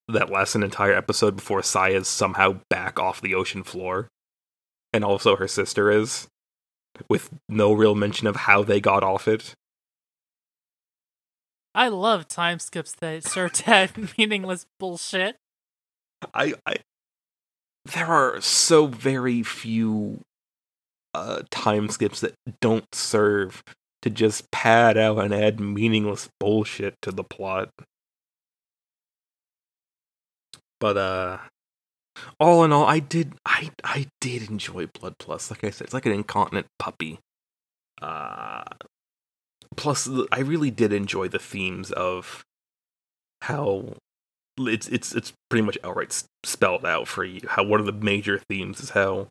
that 0.08 0.30
lasts 0.30 0.56
an 0.56 0.64
entire 0.64 0.94
episode 0.94 1.36
before 1.36 1.62
Saya's 1.62 2.08
somehow 2.08 2.60
back 2.70 3.00
off 3.00 3.22
the 3.22 3.36
ocean 3.36 3.64
floor. 3.64 4.08
And 4.94 5.04
also 5.04 5.36
her 5.36 5.48
sister 5.48 5.92
is, 5.92 6.28
with 7.10 7.30
no 7.50 7.74
real 7.74 7.96
mention 7.96 8.28
of 8.28 8.36
how 8.36 8.64
they 8.64 8.80
got 8.80 9.04
off 9.04 9.28
it. 9.28 9.54
I 11.76 11.90
love 11.90 12.28
time 12.28 12.60
skips 12.60 12.94
that 12.94 13.24
serve 13.24 13.54
that 13.66 13.92
meaningless 14.18 14.66
bullshit. 14.80 15.36
I, 16.34 16.54
I 16.66 16.78
there 17.86 18.08
are 18.08 18.42
so 18.42 18.88
very 18.88 19.44
few 19.44 20.22
uh, 21.18 21.42
time 21.50 21.90
skips 21.90 22.22
that 22.22 22.36
don't 22.62 22.94
serve 22.94 23.64
to 24.02 24.10
just 24.10 24.50
pad 24.52 24.98
out 24.98 25.18
and 25.18 25.34
add 25.34 25.60
meaningless 25.60 26.30
bullshit 26.40 26.96
to 27.02 27.12
the 27.12 27.24
plot. 27.24 27.70
But 30.80 30.98
uh 30.98 31.38
all 32.40 32.64
in 32.64 32.72
all, 32.72 32.86
I 32.86 33.00
did 33.00 33.34
I 33.46 33.72
I 33.84 34.08
did 34.22 34.50
enjoy 34.50 34.88
Blood 34.88 35.16
Plus. 35.20 35.50
Like 35.50 35.64
I 35.64 35.72
said, 35.72 35.86
it's 35.86 35.94
like 35.94 36.06
an 36.06 36.12
incontinent 36.12 36.68
puppy. 36.78 37.20
Uh 38.02 38.64
plus 39.76 40.10
I 40.32 40.40
really 40.40 40.72
did 40.72 40.94
enjoy 40.94 41.28
the 41.28 41.40
themes 41.40 41.92
of 41.92 42.44
how 43.42 43.94
it's 44.60 44.88
it's 44.88 45.14
it's 45.16 45.34
pretty 45.50 45.66
much 45.66 45.78
outright 45.84 46.24
spelled 46.44 46.86
out 46.86 47.08
for 47.08 47.24
you. 47.24 47.42
How 47.48 47.64
one 47.64 47.80
of 47.80 47.86
the 47.88 47.92
major 47.92 48.40
themes 48.50 48.80
is 48.80 48.92
how 48.92 49.30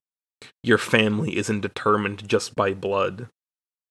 your 0.62 0.78
family 0.78 1.36
isn't 1.36 1.60
determined 1.60 2.28
just 2.28 2.54
by 2.54 2.74
blood 2.74 3.28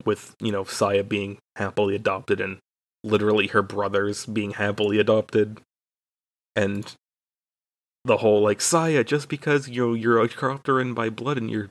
with 0.05 0.35
you 0.39 0.51
know 0.51 0.63
Saya 0.63 1.03
being 1.03 1.37
happily 1.55 1.95
adopted 1.95 2.41
and 2.41 2.57
literally 3.03 3.47
her 3.47 3.61
brothers 3.61 4.25
being 4.25 4.51
happily 4.51 4.99
adopted. 4.99 5.61
And 6.55 6.93
the 8.03 8.17
whole 8.17 8.41
like 8.41 8.61
Saya 8.61 9.03
just 9.03 9.29
because 9.29 9.67
you 9.67 9.87
know, 9.87 9.93
you're 9.93 10.21
a 10.21 10.27
Chiropteran 10.27 10.93
by 10.93 11.09
blood 11.09 11.37
and 11.37 11.49
your 11.49 11.69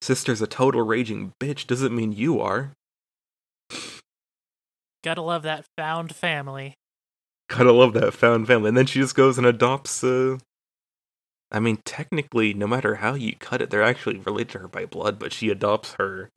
sister's 0.00 0.42
a 0.42 0.46
total 0.46 0.82
raging 0.82 1.32
bitch 1.40 1.66
doesn't 1.66 1.94
mean 1.94 2.12
you 2.12 2.40
are. 2.40 2.72
Gotta 5.02 5.22
love 5.22 5.42
that 5.42 5.64
found 5.76 6.14
family. 6.14 6.74
Gotta 7.48 7.72
love 7.72 7.92
that 7.94 8.14
found 8.14 8.46
family. 8.46 8.68
And 8.68 8.76
then 8.76 8.86
she 8.86 9.00
just 9.00 9.14
goes 9.14 9.38
and 9.38 9.46
adopts 9.46 10.02
uh, 10.04 10.38
I 11.52 11.60
mean, 11.60 11.78
technically, 11.84 12.54
no 12.54 12.66
matter 12.66 12.96
how 12.96 13.14
you 13.14 13.36
cut 13.36 13.60
it, 13.60 13.68
they're 13.70 13.82
actually 13.82 14.18
related 14.18 14.48
to 14.50 14.58
her 14.60 14.68
by 14.68 14.86
blood, 14.86 15.18
but 15.18 15.32
she 15.32 15.50
adopts 15.50 15.92
her 15.94 16.30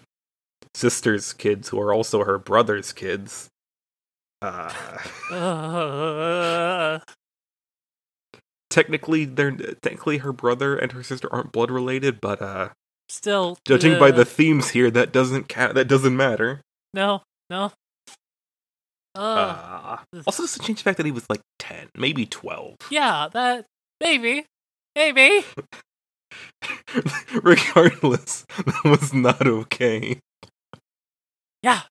sister's 0.73 1.31
kids, 1.31 1.69
who 1.69 1.79
are 1.79 1.93
also 1.93 2.25
her 2.25 2.37
brother's 2.37 2.91
kids. 2.91 3.49
Uh, 4.41 4.73
uh. 5.31 6.99
technically, 8.69 9.23
they're 9.23 9.51
technically 9.51 10.17
her 10.17 10.33
brother 10.33 10.75
and 10.75 10.91
her 10.91 11.01
sister 11.01 11.33
aren't 11.33 11.53
blood 11.53 11.71
related, 11.71 12.19
but 12.19 12.41
uh, 12.41 12.69
still, 13.07 13.57
judging 13.65 13.95
uh, 13.95 13.99
by 13.99 14.11
the 14.11 14.25
themes 14.25 14.71
here, 14.71 14.91
that 14.91 15.13
doesn't 15.13 15.47
count. 15.47 15.75
That 15.75 15.87
doesn't 15.87 16.15
matter. 16.15 16.61
No, 16.93 17.21
no. 17.49 17.71
Uh, 19.15 19.97
also, 20.27 20.43
doesn't 20.43 20.65
change 20.65 20.79
the 20.79 20.83
fact 20.83 20.97
that 20.97 21.05
he 21.05 21.11
was 21.13 21.25
like 21.29 21.39
ten, 21.57 21.87
maybe 21.95 22.25
twelve. 22.25 22.75
Yeah, 22.91 23.29
that 23.31 23.65
maybe. 24.01 24.45
Maybe. 24.95 25.45
regardless, 27.43 28.45
that 28.65 28.81
was 28.85 29.13
not 29.13 29.45
okay. 29.45 30.19
Yeah. 31.61 31.81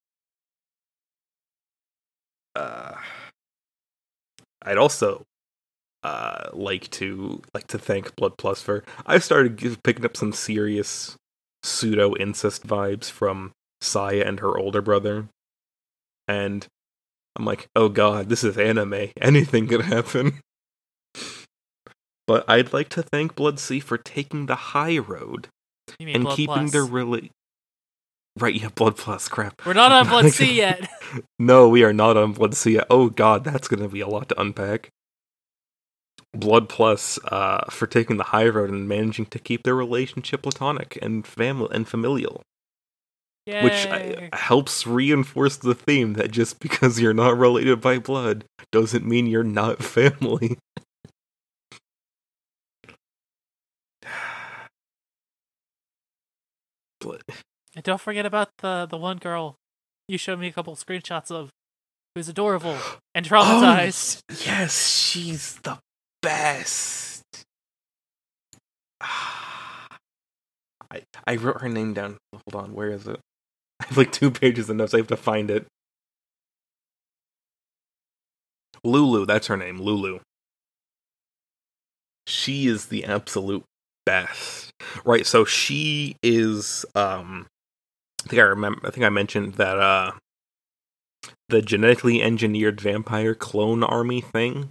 Uh, 2.56 2.94
I'd 4.62 4.78
also 4.78 5.24
uh, 6.02 6.50
like 6.52 6.90
to 6.90 7.42
like 7.52 7.66
to 7.68 7.78
thank 7.78 8.14
Blood 8.16 8.38
Plus 8.38 8.62
for 8.62 8.84
I 9.06 9.18
started 9.18 9.82
picking 9.82 10.04
up 10.04 10.16
some 10.16 10.32
serious 10.32 11.16
pseudo 11.62 12.14
incest 12.16 12.66
vibes 12.66 13.10
from 13.10 13.52
Saya 13.80 14.22
and 14.24 14.40
her 14.40 14.56
older 14.56 14.80
brother, 14.80 15.28
and 16.28 16.66
I'm 17.36 17.44
like, 17.44 17.66
oh 17.74 17.88
god, 17.88 18.28
this 18.28 18.44
is 18.44 18.56
anime. 18.56 19.08
Anything 19.20 19.66
could 19.66 19.82
happen. 19.82 20.40
But 22.26 22.44
I'd 22.48 22.72
like 22.72 22.88
to 22.90 23.02
thank 23.02 23.34
Blood-C 23.34 23.80
for 23.80 23.98
taking 23.98 24.46
the 24.46 24.54
high 24.54 24.98
road 24.98 25.48
and 26.00 26.24
Blood 26.24 26.36
keeping 26.36 26.54
Plus. 26.54 26.72
their 26.72 26.84
really 26.84 27.30
right. 28.38 28.54
Yeah, 28.54 28.68
Blood 28.74 28.96
Plus. 28.96 29.28
Crap. 29.28 29.64
We're 29.66 29.74
not 29.74 29.92
on 29.92 30.08
Blood-C 30.08 30.52
yet. 30.54 30.88
No, 31.38 31.68
we 31.68 31.84
are 31.84 31.92
not 31.92 32.16
on 32.16 32.32
Blood-C. 32.32 32.72
yet. 32.74 32.86
Oh 32.90 33.08
god, 33.10 33.44
that's 33.44 33.68
gonna 33.68 33.88
be 33.88 34.00
a 34.00 34.08
lot 34.08 34.28
to 34.30 34.40
unpack. 34.40 34.88
Blood 36.34 36.68
Plus 36.68 37.18
uh, 37.26 37.66
for 37.70 37.86
taking 37.86 38.16
the 38.16 38.24
high 38.24 38.48
road 38.48 38.70
and 38.70 38.88
managing 38.88 39.26
to 39.26 39.38
keep 39.38 39.62
their 39.62 39.74
relationship 39.76 40.42
platonic 40.42 40.98
and 41.00 41.24
family 41.24 41.68
and 41.72 41.86
familial, 41.86 42.42
Yay. 43.46 43.62
which 43.62 43.86
uh, 43.86 44.36
helps 44.36 44.84
reinforce 44.86 45.56
the 45.56 45.74
theme 45.76 46.14
that 46.14 46.32
just 46.32 46.58
because 46.60 46.98
you're 46.98 47.14
not 47.14 47.36
related 47.38 47.80
by 47.80 47.98
blood 48.00 48.44
doesn't 48.72 49.06
mean 49.06 49.26
you're 49.26 49.44
not 49.44 49.82
family. 49.84 50.58
Blood. 57.04 57.22
And 57.76 57.84
don't 57.84 58.00
forget 58.00 58.24
about 58.24 58.48
the 58.58 58.86
the 58.88 58.96
one 58.96 59.18
girl 59.18 59.56
you 60.08 60.16
showed 60.16 60.38
me 60.38 60.46
a 60.46 60.52
couple 60.52 60.74
screenshots 60.74 61.30
of 61.30 61.50
who's 62.14 62.30
adorable 62.30 62.78
and 63.14 63.26
oh, 63.26 63.28
traumatized. 63.28 64.22
Oh, 64.30 64.36
yes, 64.44 65.06
she's 65.06 65.56
the 65.56 65.78
best. 66.22 67.22
I 69.02 71.02
I 71.26 71.36
wrote 71.36 71.60
her 71.60 71.68
name 71.68 71.92
down. 71.92 72.16
Hold 72.32 72.64
on, 72.64 72.74
where 72.74 72.90
is 72.90 73.06
it? 73.06 73.20
I 73.80 73.86
have 73.86 73.98
like 73.98 74.12
two 74.12 74.30
pages 74.30 74.70
of 74.70 74.76
notes. 74.76 74.94
I 74.94 74.98
have 74.98 75.08
to 75.08 75.16
find 75.16 75.50
it. 75.50 75.66
Lulu, 78.82 79.26
that's 79.26 79.48
her 79.48 79.58
name. 79.58 79.78
Lulu. 79.78 80.20
She 82.26 82.66
is 82.66 82.86
the 82.86 83.04
absolute 83.04 83.64
best. 84.06 84.73
Right, 85.04 85.26
so 85.26 85.44
she 85.44 86.16
is 86.22 86.84
um 86.94 87.46
I 88.24 88.28
think 88.28 88.40
I 88.40 88.44
remember 88.46 88.80
I 88.86 88.90
think 88.90 89.04
I 89.04 89.10
mentioned 89.10 89.54
that 89.54 89.78
uh 89.78 90.12
the 91.48 91.62
genetically 91.62 92.22
engineered 92.22 92.80
vampire 92.80 93.34
clone 93.34 93.82
army 93.82 94.20
thing. 94.20 94.70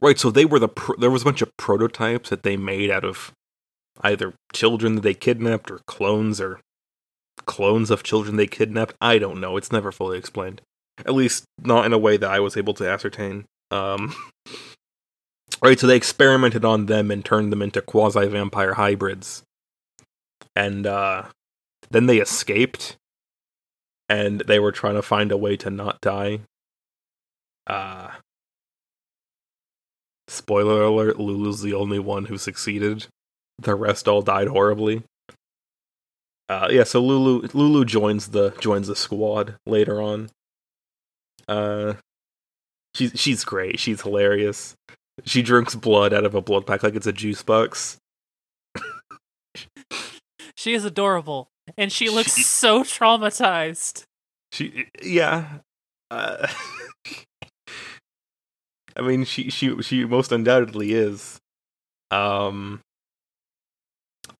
Right, 0.00 0.18
so 0.18 0.30
they 0.30 0.44
were 0.44 0.58
the 0.58 0.68
there 0.98 1.10
was 1.10 1.22
a 1.22 1.24
bunch 1.24 1.42
of 1.42 1.56
prototypes 1.56 2.30
that 2.30 2.42
they 2.42 2.56
made 2.56 2.90
out 2.90 3.04
of 3.04 3.32
either 4.02 4.34
children 4.52 4.94
that 4.96 5.02
they 5.02 5.14
kidnapped 5.14 5.70
or 5.70 5.80
clones 5.86 6.40
or 6.40 6.60
clones 7.46 7.90
of 7.90 8.02
children 8.02 8.36
they 8.36 8.46
kidnapped. 8.46 8.94
I 9.00 9.18
don't 9.18 9.40
know. 9.40 9.56
It's 9.56 9.72
never 9.72 9.92
fully 9.92 10.18
explained. 10.18 10.60
At 10.98 11.14
least 11.14 11.44
not 11.62 11.86
in 11.86 11.92
a 11.92 11.98
way 11.98 12.16
that 12.18 12.30
I 12.30 12.40
was 12.40 12.56
able 12.56 12.74
to 12.74 12.88
ascertain. 12.88 13.46
Um 13.70 14.14
Right, 15.62 15.78
so 15.78 15.86
they 15.86 15.96
experimented 15.96 16.64
on 16.64 16.86
them 16.86 17.10
and 17.10 17.24
turned 17.24 17.52
them 17.52 17.60
into 17.60 17.82
quasi 17.82 18.26
vampire 18.26 18.74
hybrids. 18.74 19.42
And 20.56 20.86
uh 20.86 21.24
then 21.90 22.06
they 22.06 22.18
escaped 22.18 22.96
and 24.08 24.40
they 24.46 24.58
were 24.58 24.72
trying 24.72 24.94
to 24.94 25.02
find 25.02 25.32
a 25.32 25.36
way 25.36 25.56
to 25.58 25.70
not 25.70 26.00
die. 26.00 26.40
Uh 27.66 28.12
spoiler 30.28 30.82
alert, 30.82 31.18
Lulu's 31.20 31.60
the 31.62 31.74
only 31.74 31.98
one 31.98 32.26
who 32.26 32.38
succeeded. 32.38 33.06
The 33.58 33.74
rest 33.74 34.08
all 34.08 34.22
died 34.22 34.48
horribly. 34.48 35.02
Uh 36.48 36.68
yeah, 36.70 36.84
so 36.84 37.00
Lulu 37.02 37.48
Lulu 37.52 37.84
joins 37.84 38.28
the 38.28 38.50
joins 38.60 38.86
the 38.88 38.96
squad 38.96 39.56
later 39.66 40.00
on. 40.00 40.30
Uh 41.46 41.94
she's 42.94 43.12
she's 43.14 43.44
great. 43.44 43.78
She's 43.78 44.00
hilarious. 44.00 44.74
She 45.24 45.42
drinks 45.42 45.74
blood 45.74 46.12
out 46.12 46.24
of 46.24 46.34
a 46.34 46.40
blood 46.40 46.66
pack 46.66 46.82
like 46.82 46.94
it's 46.94 47.06
a 47.06 47.12
juice 47.12 47.42
box. 47.42 47.98
She 50.56 50.74
is 50.74 50.84
adorable, 50.84 51.48
and 51.78 51.90
she 51.90 52.10
looks 52.10 52.34
She- 52.36 52.42
so 52.42 52.82
traumatized. 52.82 54.04
She, 54.52 54.86
yeah. 55.02 55.58
Uh, 56.10 56.46
I 58.96 59.00
mean, 59.02 59.24
she 59.24 59.48
she 59.50 59.80
she 59.82 60.04
most 60.04 60.32
undoubtedly 60.32 60.92
is. 60.92 61.38
Um, 62.10 62.80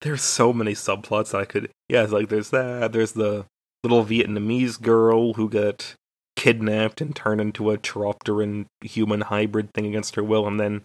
there's 0.03 0.23
so 0.23 0.53
many 0.53 0.73
subplots 0.75 1.33
I 1.39 1.45
could. 1.45 1.71
Yeah, 1.89 2.03
it's 2.03 2.13
like 2.13 2.29
there's 2.29 2.51
that. 2.51 2.93
There's 2.93 3.13
the 3.13 3.47
little 3.83 4.05
Vietnamese 4.05 4.81
girl 4.81 5.33
who 5.35 5.49
got 5.49 5.95
kidnapped 6.41 7.03
and 7.03 7.15
turned 7.15 7.39
into 7.39 7.71
a 7.71 7.77
Chiropteran 7.77 8.65
human 8.81 9.21
hybrid 9.21 9.75
thing 9.75 9.85
against 9.85 10.15
her 10.15 10.25
will, 10.25 10.47
and 10.47 10.59
then 10.59 10.85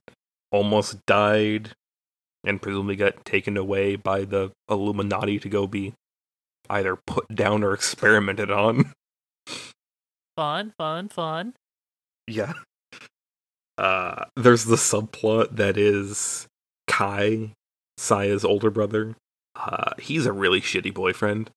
almost 0.52 0.98
died, 1.06 1.72
and 2.44 2.62
presumably 2.62 2.98
got 2.98 3.24
taken 3.24 3.56
away 3.56 3.96
by 3.96 4.26
the 4.26 4.52
Illuminati 4.70 5.39
to 5.39 5.48
go 5.48 5.65
be 5.65 5.94
either 6.70 6.98
put 7.08 7.34
down 7.34 7.63
or 7.63 7.74
experimented 7.74 8.52
on. 8.52 8.91
Fun, 10.36 10.74
fun, 10.78 11.08
fun. 11.08 11.54
Yeah. 12.28 12.52
Uh, 13.78 14.26
there's 14.36 14.65
the 14.65 14.76
subplot 14.76 15.56
that 15.56 15.78
is 15.78 16.48
Kai, 16.88 17.54
Saya's 17.98 18.44
older 18.44 18.70
brother. 18.70 19.15
Uh, 19.56 19.94
he's 20.00 20.26
a 20.26 20.34
really 20.34 20.60
shitty 20.60 20.94
boyfriend. 20.94 21.50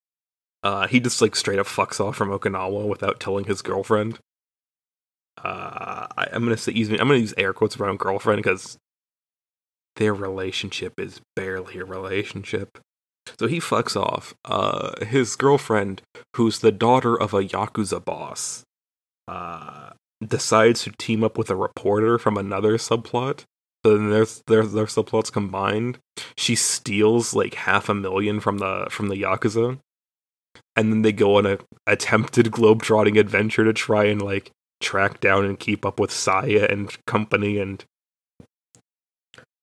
Uh, 0.62 0.86
he 0.86 1.00
just 1.00 1.22
like 1.22 1.36
straight 1.36 1.58
up 1.58 1.66
fucks 1.66 2.00
off 2.00 2.16
from 2.16 2.30
Okinawa 2.30 2.86
without 2.88 3.20
telling 3.20 3.44
his 3.44 3.62
girlfriend. 3.62 4.18
Uh, 5.42 6.06
I, 6.16 6.28
I'm 6.32 6.42
gonna 6.44 6.56
say 6.56 6.72
use 6.72 6.90
I'm 6.90 6.96
gonna 6.96 7.16
use 7.16 7.34
air 7.36 7.52
quotes 7.52 7.78
around 7.78 7.98
girlfriend 8.00 8.42
because 8.42 8.76
their 9.96 10.14
relationship 10.14 10.98
is 10.98 11.20
barely 11.36 11.78
a 11.78 11.84
relationship. 11.84 12.78
So 13.38 13.46
he 13.46 13.60
fucks 13.60 13.94
off. 14.00 14.34
Uh, 14.44 15.04
his 15.04 15.36
girlfriend, 15.36 16.02
who's 16.34 16.60
the 16.60 16.72
daughter 16.72 17.14
of 17.14 17.34
a 17.34 17.44
yakuza 17.44 18.02
boss, 18.02 18.64
uh, 19.26 19.90
decides 20.26 20.82
to 20.84 20.92
team 20.98 21.22
up 21.22 21.36
with 21.36 21.50
a 21.50 21.56
reporter 21.56 22.18
from 22.18 22.36
another 22.36 22.78
subplot. 22.78 23.44
So 23.84 23.96
then 23.96 24.10
there's 24.10 24.42
their 24.46 24.64
their 24.64 24.86
subplots 24.86 25.32
combined. 25.32 25.98
She 26.36 26.56
steals 26.56 27.34
like 27.34 27.54
half 27.54 27.88
a 27.88 27.94
million 27.94 28.40
from 28.40 28.58
the 28.58 28.88
from 28.90 29.08
the 29.08 29.22
yakuza, 29.22 29.78
and 30.78 30.92
then 30.92 31.02
they 31.02 31.12
go 31.12 31.36
on 31.36 31.44
a 31.44 31.58
attempted 31.86 32.46
globetrotting 32.46 33.18
adventure 33.18 33.64
to 33.64 33.72
try 33.72 34.04
and 34.04 34.22
like 34.22 34.52
track 34.80 35.18
down 35.18 35.44
and 35.44 35.58
keep 35.58 35.84
up 35.84 35.98
with 35.98 36.12
Saya 36.12 36.66
and 36.70 36.96
company 37.04 37.58
and 37.58 37.84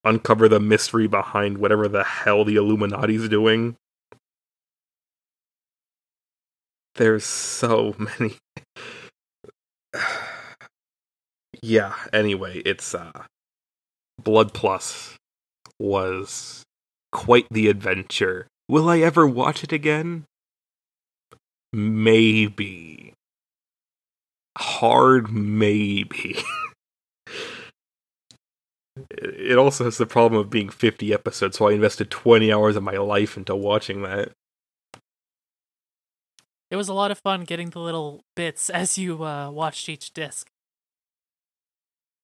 uncover 0.03 0.49
the 0.49 0.59
mystery 0.59 1.07
behind 1.07 1.57
whatever 1.57 1.87
the 1.87 2.03
hell 2.03 2.43
the 2.43 2.57
Illuminati's 2.57 3.29
doing. 3.29 3.77
There's 6.95 7.25
so 7.25 7.95
many. 7.97 8.37
Yeah 11.61 11.95
anyway 12.13 12.59
it's 12.59 12.93
uh 12.93 13.23
blood 14.21 14.53
plus 14.53 15.15
was 15.79 16.63
quite 17.11 17.47
the 17.49 17.69
adventure. 17.69 18.45
Will 18.69 18.87
i 18.87 18.99
ever 18.99 19.25
watch 19.25 19.63
it 19.63 19.71
again 19.71 20.25
maybe. 21.75 23.13
Hard 24.57 25.31
maybe. 25.31 26.37
It 29.11 29.57
also 29.57 29.83
has 29.83 29.97
the 29.97 30.05
problem 30.05 30.39
of 30.39 30.49
being 30.49 30.69
50 30.69 31.13
episodes 31.13 31.57
so 31.57 31.67
i 31.67 31.73
invested 31.73 32.09
20 32.09 32.53
hours 32.53 32.77
of 32.77 32.83
my 32.83 32.95
life 32.95 33.35
into 33.35 33.53
watching 33.53 34.03
that. 34.03 34.31
It 36.71 36.77
was 36.77 36.87
a 36.87 36.93
lot 36.93 37.11
of 37.11 37.19
fun 37.19 37.43
getting 37.43 37.71
the 37.71 37.81
little 37.81 38.21
bits 38.37 38.69
as 38.69 38.97
you 38.97 39.25
uh, 39.25 39.51
watched 39.51 39.89
each 39.89 40.13
disc. 40.13 40.47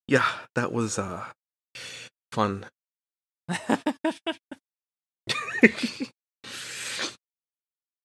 yeah 0.07 0.25
that 0.55 0.71
was 0.71 0.97
uh 0.97 1.25
fun. 2.31 2.67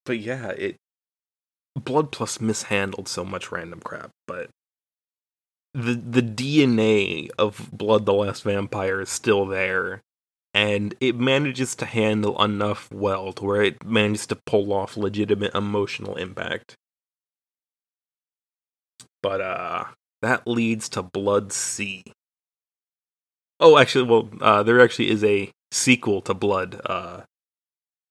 But 0.06 0.20
yeah, 0.20 0.50
it 0.50 0.76
Blood 1.86 2.10
Plus 2.12 2.40
mishandled 2.40 3.08
so 3.08 3.24
much 3.24 3.50
random 3.50 3.80
crap, 3.80 4.10
but 4.26 4.50
the 5.72 5.94
the 5.94 6.20
DNA 6.20 7.30
of 7.38 7.70
Blood 7.72 8.04
the 8.04 8.12
Last 8.12 8.42
Vampire 8.42 9.00
is 9.00 9.08
still 9.08 9.46
there, 9.46 10.02
and 10.52 10.94
it 11.00 11.16
manages 11.16 11.74
to 11.76 11.86
handle 11.86 12.42
enough 12.42 12.90
well 12.92 13.32
to 13.34 13.44
where 13.44 13.62
it 13.62 13.84
manages 13.84 14.26
to 14.26 14.36
pull 14.36 14.72
off 14.72 14.96
legitimate 14.96 15.54
emotional 15.54 16.16
impact. 16.16 16.74
But 19.22 19.40
uh 19.40 19.84
that 20.22 20.46
leads 20.46 20.88
to 20.88 21.02
Blood-C. 21.02 22.02
Oh, 23.60 23.78
actually, 23.78 24.08
well, 24.08 24.30
uh, 24.40 24.62
there 24.62 24.80
actually 24.80 25.10
is 25.10 25.22
a 25.22 25.50
sequel 25.70 26.22
to 26.22 26.34
Blood, 26.34 26.80
uh, 26.86 27.20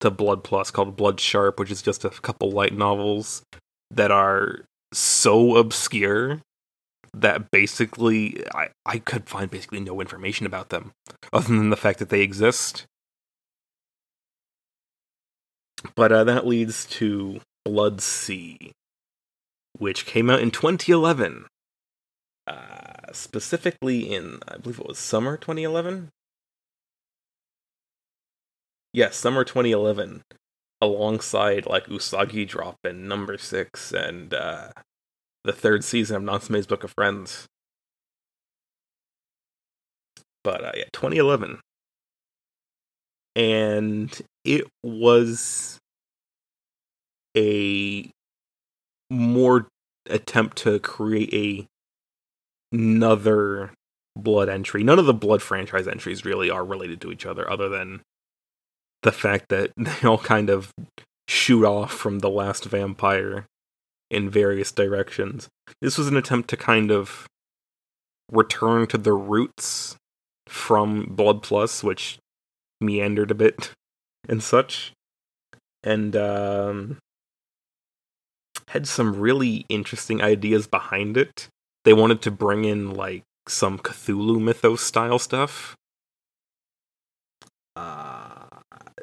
to 0.01 0.11
Blood 0.11 0.43
Plus 0.43 0.71
called 0.71 0.95
Blood 0.95 1.19
Sharp, 1.19 1.59
which 1.59 1.71
is 1.71 1.81
just 1.81 2.05
a 2.05 2.09
couple 2.11 2.51
light 2.51 2.73
novels 2.73 3.43
that 3.91 4.11
are 4.11 4.65
so 4.93 5.57
obscure 5.57 6.41
that 7.13 7.49
basically 7.51 8.43
I, 8.53 8.69
I 8.85 8.99
could 8.99 9.29
find 9.29 9.49
basically 9.49 9.79
no 9.79 10.01
information 10.01 10.45
about 10.45 10.69
them 10.69 10.91
other 11.31 11.47
than 11.47 11.69
the 11.69 11.77
fact 11.77 11.99
that 11.99 12.09
they 12.09 12.21
exist. 12.21 12.85
But 15.95 16.11
uh, 16.11 16.23
that 16.23 16.47
leads 16.47 16.85
to 16.87 17.41
Blood 17.63 18.01
Sea, 18.01 18.71
which 19.77 20.05
came 20.05 20.29
out 20.29 20.41
in 20.41 20.51
2011. 20.51 21.45
Uh, 22.47 23.11
specifically 23.11 24.13
in, 24.13 24.39
I 24.47 24.57
believe 24.57 24.79
it 24.79 24.87
was 24.87 24.99
summer 24.99 25.35
2011. 25.37 26.09
Yes, 28.93 29.17
summer 29.17 29.43
2011, 29.43 30.21
alongside 30.81 31.65
like 31.65 31.87
Usagi 31.87 32.47
Drop 32.47 32.77
and 32.83 33.07
Number 33.07 33.37
Six 33.37 33.91
and 33.91 34.33
uh, 34.33 34.69
the 35.43 35.53
third 35.53 35.83
season 35.83 36.17
of 36.17 36.23
Natsume's 36.23 36.67
Book 36.67 36.83
of 36.83 36.91
Friends. 36.91 37.47
But 40.43 40.63
uh, 40.63 40.71
yeah, 40.75 40.85
2011. 40.93 41.59
And 43.35 44.21
it 44.45 44.65
was 44.83 45.79
a 47.35 48.09
more 49.09 49.67
attempt 50.09 50.57
to 50.57 50.79
create 50.79 51.33
a 51.33 51.67
another 52.71 53.73
blood 54.15 54.49
entry. 54.49 54.83
None 54.83 54.99
of 54.99 55.05
the 55.05 55.13
blood 55.13 55.41
franchise 55.41 55.87
entries 55.87 56.25
really 56.25 56.49
are 56.49 56.63
related 56.63 57.01
to 57.01 57.11
each 57.11 57.25
other, 57.25 57.49
other 57.49 57.69
than 57.69 58.01
the 59.05 59.11
fact 59.13 59.49
that 59.49 59.71
they 59.77 60.07
all 60.07 60.17
kind 60.17 60.49
of 60.49 60.73
shoot 61.29 61.63
off 61.63 61.93
from 61.93 62.19
the 62.19 62.29
last 62.29 62.65
vampire 62.65 63.45
in 64.11 64.29
various 64.29 64.71
directions. 64.71 65.47
This 65.81 65.97
was 65.97 66.07
an 66.07 66.17
attempt 66.17 66.49
to 66.49 66.57
kind 66.57 66.91
of 66.91 67.27
return 68.31 68.87
to 68.87 68.97
the 68.97 69.13
roots 69.13 69.95
from 70.47 71.05
Blood 71.05 71.41
Plus, 71.41 71.83
which 71.83 72.17
meandered 72.81 73.31
a 73.31 73.35
bit 73.35 73.71
and 74.29 74.43
such. 74.43 74.91
And 75.83 76.15
um, 76.15 76.97
had 78.69 78.87
some 78.87 79.19
really 79.19 79.65
interesting 79.69 80.21
ideas 80.21 80.65
behind 80.65 81.15
it. 81.15 81.47
They 81.83 81.93
wanted 81.93 82.23
to 82.23 82.31
bring 82.31 82.65
in 82.65 82.95
like 82.95 83.21
some 83.47 83.77
Cthulhu 83.77 84.41
mythos 84.41 84.81
style 84.81 85.19
stuff. 85.19 85.75
Uh, 87.75 88.34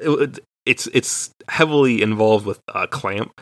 it, 0.03 0.39
it's 0.65 0.87
it's 0.93 1.31
heavily 1.47 2.01
involved 2.01 2.45
with 2.45 2.59
uh, 2.73 2.87
Clamp, 2.87 3.41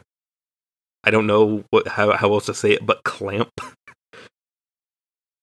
I 1.03 1.09
don't 1.09 1.27
know 1.27 1.63
what 1.71 1.87
how 1.87 2.11
how 2.15 2.33
else 2.33 2.45
to 2.45 2.53
say 2.53 2.71
it, 2.71 2.85
but 2.85 3.03
clamp. 3.03 3.51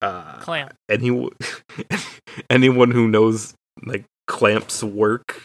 Uh, 0.01 0.39
clamp. 0.39 0.75
Any 0.89 1.29
anyone 2.49 2.93
who 2.93 3.09
knows 3.09 3.55
like 3.85 4.05
clamps 4.29 4.81
work, 4.85 5.43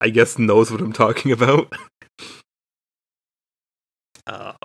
I 0.00 0.08
guess 0.08 0.40
knows 0.40 0.72
what 0.72 0.80
I'm 0.80 0.92
talking 0.92 1.30
about. 1.30 1.72
um, 4.26 4.56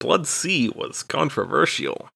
Blood-C 0.00 0.70
was 0.70 1.04
controversial. 1.04 2.08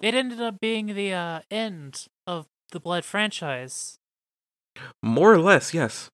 It 0.00 0.14
ended 0.14 0.40
up 0.40 0.60
being 0.60 0.94
the 0.94 1.12
uh, 1.12 1.40
end 1.50 2.06
of 2.28 2.46
the 2.70 2.78
Blood 2.78 3.04
franchise. 3.04 3.98
More 5.02 5.32
or 5.32 5.38
less, 5.38 5.74
yes 5.74 6.10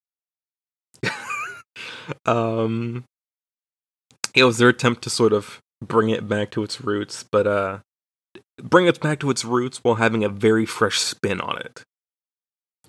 um, 2.26 3.04
it 4.34 4.44
was 4.44 4.58
their 4.58 4.68
attempt 4.68 5.02
to 5.02 5.10
sort 5.10 5.32
of 5.32 5.60
bring 5.82 6.10
it 6.10 6.28
back 6.28 6.50
to 6.52 6.62
its 6.62 6.80
roots, 6.80 7.24
but 7.30 7.46
uh, 7.46 7.78
bring 8.62 8.86
it 8.86 9.00
back 9.00 9.20
to 9.20 9.30
its 9.30 9.44
roots 9.44 9.78
while 9.82 9.96
having 9.96 10.24
a 10.24 10.28
very 10.28 10.66
fresh 10.66 10.98
spin 10.98 11.40
on 11.40 11.58
it. 11.58 11.82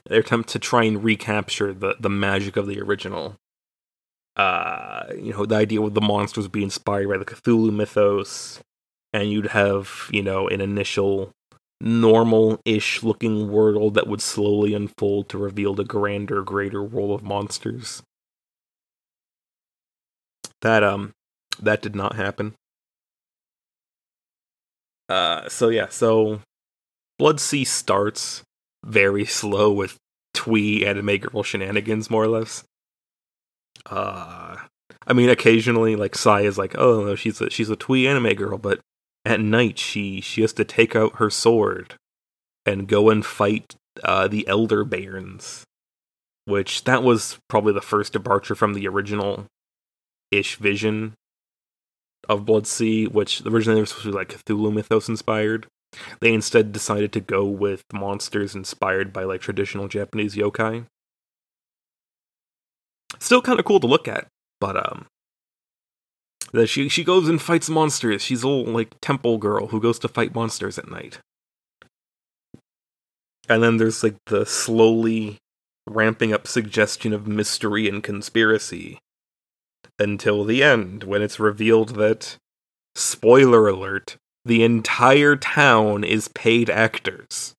Their 0.08 0.20
attempt 0.20 0.50
to 0.50 0.60
try 0.60 0.84
and 0.84 1.04
recapture 1.04 1.74
the 1.74 1.96
the 2.00 2.10
magic 2.10 2.58
of 2.58 2.68
the 2.68 2.82
original. 2.82 3.36
Uh, 4.36 5.06
you 5.16 5.32
know, 5.32 5.46
the 5.46 5.56
idea 5.56 5.82
with 5.82 5.94
the 5.94 6.02
monsters 6.02 6.48
be 6.48 6.64
inspired 6.64 7.08
by 7.08 7.18
the 7.18 7.26
Cthulhu 7.26 7.72
mythos, 7.72 8.60
and 9.14 9.32
you'd 9.32 9.48
have 9.48 10.10
you 10.12 10.22
know 10.22 10.48
an 10.50 10.60
initial 10.60 11.32
normal-ish 11.84 13.04
looking 13.04 13.52
world 13.52 13.94
that 13.94 14.08
would 14.08 14.22
slowly 14.22 14.74
unfold 14.74 15.28
to 15.28 15.38
reveal 15.38 15.76
the 15.76 15.84
grander, 15.84 16.42
greater 16.42 16.82
world 16.82 17.12
of 17.12 17.24
monsters. 17.24 18.02
That 20.62 20.82
um 20.84 21.12
that 21.60 21.82
did 21.82 21.94
not 21.94 22.16
happen. 22.16 22.56
Uh 25.10 25.50
so 25.50 25.68
yeah, 25.68 25.90
so 25.90 26.40
Blood-C 27.20 27.66
starts 27.66 28.44
very 28.86 29.26
slow 29.40 29.72
with 29.72 29.98
twee 30.34 30.86
anime 30.86 31.18
girl 31.18 31.44
shenanigans 31.44 32.10
more 32.10 32.24
or 32.24 32.30
less. 32.30 32.64
Uh 33.86 34.56
I 35.06 35.12
mean 35.12 35.28
occasionally 35.28 35.98
like 35.98 36.16
Sai 36.16 36.42
is 36.42 36.58
like, 36.58 36.78
"Oh, 36.78 37.04
no, 37.04 37.16
she's 37.16 37.42
a 37.42 37.50
she's 37.50 37.70
a 37.70 37.76
twee 37.76 38.08
anime 38.08 38.36
girl, 38.36 38.58
but 38.58 38.80
at 39.26 39.40
night 39.40 39.78
she 39.78 40.22
she 40.22 40.42
has 40.42 40.54
to 40.54 40.66
take 40.66 40.96
out 40.96 41.16
her 41.18 41.30
sword 41.30 41.96
and 42.66 42.88
go 42.88 43.10
and 43.10 43.26
fight 43.26 43.76
uh 44.04 44.28
the 44.28 44.48
elder 44.48 44.84
bairns." 44.84 45.64
Which 46.46 46.84
that 46.84 47.04
was 47.04 47.38
probably 47.48 47.74
the 47.74 47.82
first 47.82 48.12
departure 48.14 48.56
from 48.56 48.74
the 48.74 48.88
original 48.88 49.46
ish 50.32 50.58
vision 50.58 51.14
of 52.28 52.46
Blood-C 52.46 53.08
which 53.08 53.42
originally 53.46 53.82
was 53.82 53.90
supposed 53.90 54.06
to 54.06 54.12
be 54.12 54.18
like 54.18 54.30
Cthulhu 54.30 54.74
mythos 54.74 55.10
inspired. 55.10 55.68
They 56.22 56.34
instead 56.34 56.72
decided 56.72 57.12
to 57.14 57.20
go 57.20 57.46
with 57.46 57.84
monsters 57.94 58.56
inspired 58.56 59.14
by 59.14 59.24
like 59.24 59.42
traditional 59.42 59.88
Japanese 59.88 60.36
yokai. 60.36 60.86
Still 63.20 63.42
kind 63.42 63.60
of 63.60 63.66
cool 63.66 63.80
to 63.80 63.88
look 63.88 64.08
at, 64.08 64.28
but 64.60 64.76
um, 64.76 65.06
that 66.54 66.68
she 66.68 66.88
she 66.88 67.04
goes 67.04 67.28
and 67.28 67.41
fights 67.41 67.70
monsters. 67.70 68.22
She's 68.22 68.43
a 68.43 68.47
little 68.47 68.72
like 68.72 68.95
temple 69.01 69.38
girl 69.38 69.68
who 69.68 69.82
goes 69.82 69.99
to 69.99 70.08
fight 70.08 70.34
monsters 70.34 70.78
at 70.78 70.89
night. 70.89 71.20
And 73.49 73.62
then 73.62 73.78
there's 73.78 74.04
like 74.04 74.16
the 74.28 74.45
slowly 74.45 75.38
ramping 75.86 76.32
up 76.32 76.47
suggestion 76.47 77.12
of 77.12 77.28
mystery 77.28 77.89
and 77.89 78.01
conspiracy 78.01 78.99
until 79.99 80.45
the 80.45 80.64
end 80.64 81.04
when 81.04 81.22
it's 81.22 81.39
revealed 81.39 81.95
that, 81.95 82.38
spoiler 82.95 83.68
alert, 83.68 84.16
the 84.45 84.64
entire 84.64 85.36
town 85.36 86.04
is 86.04 86.30
paid 86.30 86.70
actors. 86.70 87.54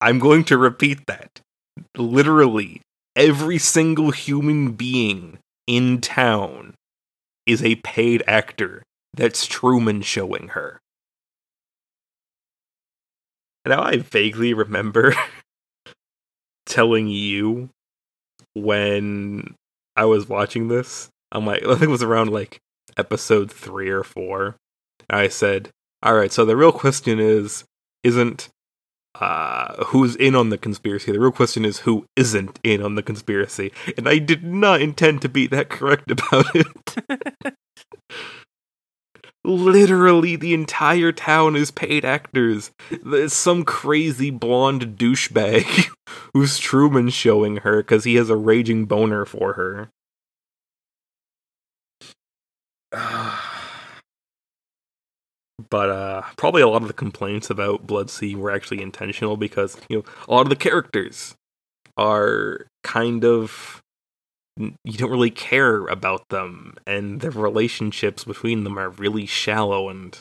I'm 0.00 0.18
going 0.18 0.44
to 0.44 0.58
repeat 0.58 1.06
that. 1.06 1.40
Literally, 1.96 2.82
every 3.16 3.58
single 3.58 4.10
human 4.10 4.72
being 4.72 5.38
in 5.66 6.00
town 6.00 6.74
is 7.46 7.62
a 7.62 7.76
paid 7.76 8.22
actor 8.26 8.82
that's 9.12 9.46
Truman 9.46 10.02
showing 10.02 10.48
her. 10.48 10.80
Now 13.66 13.82
I 13.82 13.96
vaguely 13.98 14.52
remember 14.52 15.14
telling 16.66 17.08
you 17.08 17.70
when 18.54 19.54
I 19.96 20.04
was 20.04 20.28
watching 20.28 20.68
this. 20.68 21.08
I'm 21.32 21.46
like, 21.46 21.64
I 21.64 21.70
think 21.70 21.82
it 21.82 21.88
was 21.88 22.02
around 22.02 22.30
like 22.30 22.60
episode 22.96 23.50
three 23.50 23.88
or 23.88 24.04
four. 24.04 24.56
I 25.08 25.28
said, 25.28 25.70
all 26.02 26.14
right, 26.14 26.32
so 26.32 26.44
the 26.44 26.56
real 26.56 26.72
question 26.72 27.18
is, 27.18 27.64
isn't 28.02 28.48
uh, 29.20 29.84
who's 29.86 30.16
in 30.16 30.34
on 30.34 30.50
the 30.50 30.58
conspiracy. 30.58 31.12
The 31.12 31.20
real 31.20 31.32
question 31.32 31.64
is 31.64 31.80
who 31.80 32.06
isn't 32.16 32.58
in 32.62 32.82
on 32.82 32.94
the 32.94 33.02
conspiracy. 33.02 33.72
And 33.96 34.08
I 34.08 34.18
did 34.18 34.44
not 34.44 34.80
intend 34.80 35.22
to 35.22 35.28
be 35.28 35.46
that 35.48 35.68
correct 35.68 36.10
about 36.10 36.46
it. 36.54 37.56
Literally, 39.46 40.36
the 40.36 40.54
entire 40.54 41.12
town 41.12 41.54
is 41.54 41.70
paid 41.70 42.04
actors. 42.04 42.70
Some 43.26 43.64
crazy 43.64 44.30
blonde 44.30 44.96
douchebag 44.98 45.90
who's 46.32 46.58
Truman 46.58 47.10
showing 47.10 47.58
her 47.58 47.82
because 47.82 48.04
he 48.04 48.14
has 48.14 48.30
a 48.30 48.36
raging 48.36 48.86
boner 48.86 49.26
for 49.26 49.52
her. 49.52 49.90
But 55.70 55.90
uh, 55.90 56.22
probably 56.36 56.62
a 56.62 56.68
lot 56.68 56.82
of 56.82 56.88
the 56.88 56.94
complaints 56.94 57.48
about 57.48 57.86
Blood-C 57.86 58.34
were 58.34 58.50
actually 58.50 58.82
intentional 58.82 59.36
because 59.36 59.76
you 59.88 59.98
know 59.98 60.04
a 60.28 60.32
lot 60.34 60.42
of 60.42 60.50
the 60.50 60.56
characters 60.56 61.34
are 61.96 62.66
kind 62.82 63.24
of 63.24 63.80
you 64.56 64.98
don't 64.98 65.10
really 65.10 65.30
care 65.30 65.86
about 65.86 66.28
them, 66.28 66.76
and 66.86 67.20
the 67.20 67.30
relationships 67.30 68.24
between 68.24 68.64
them 68.64 68.78
are 68.78 68.90
really 68.90 69.26
shallow, 69.26 69.88
and 69.88 70.18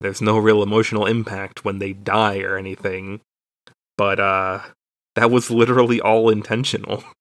there's 0.00 0.20
no 0.20 0.38
real 0.38 0.62
emotional 0.62 1.06
impact 1.06 1.64
when 1.64 1.78
they 1.78 1.92
die 1.92 2.40
or 2.40 2.56
anything. 2.56 3.20
But 3.96 4.18
uh, 4.18 4.60
that 5.14 5.30
was 5.30 5.50
literally 5.50 6.00
all 6.00 6.30
intentional. 6.30 7.04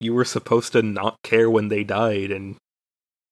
You 0.00 0.12
were 0.12 0.26
supposed 0.26 0.72
to 0.72 0.82
not 0.82 1.16
care 1.22 1.48
when 1.48 1.68
they 1.68 1.82
died, 1.82 2.30
and 2.30 2.56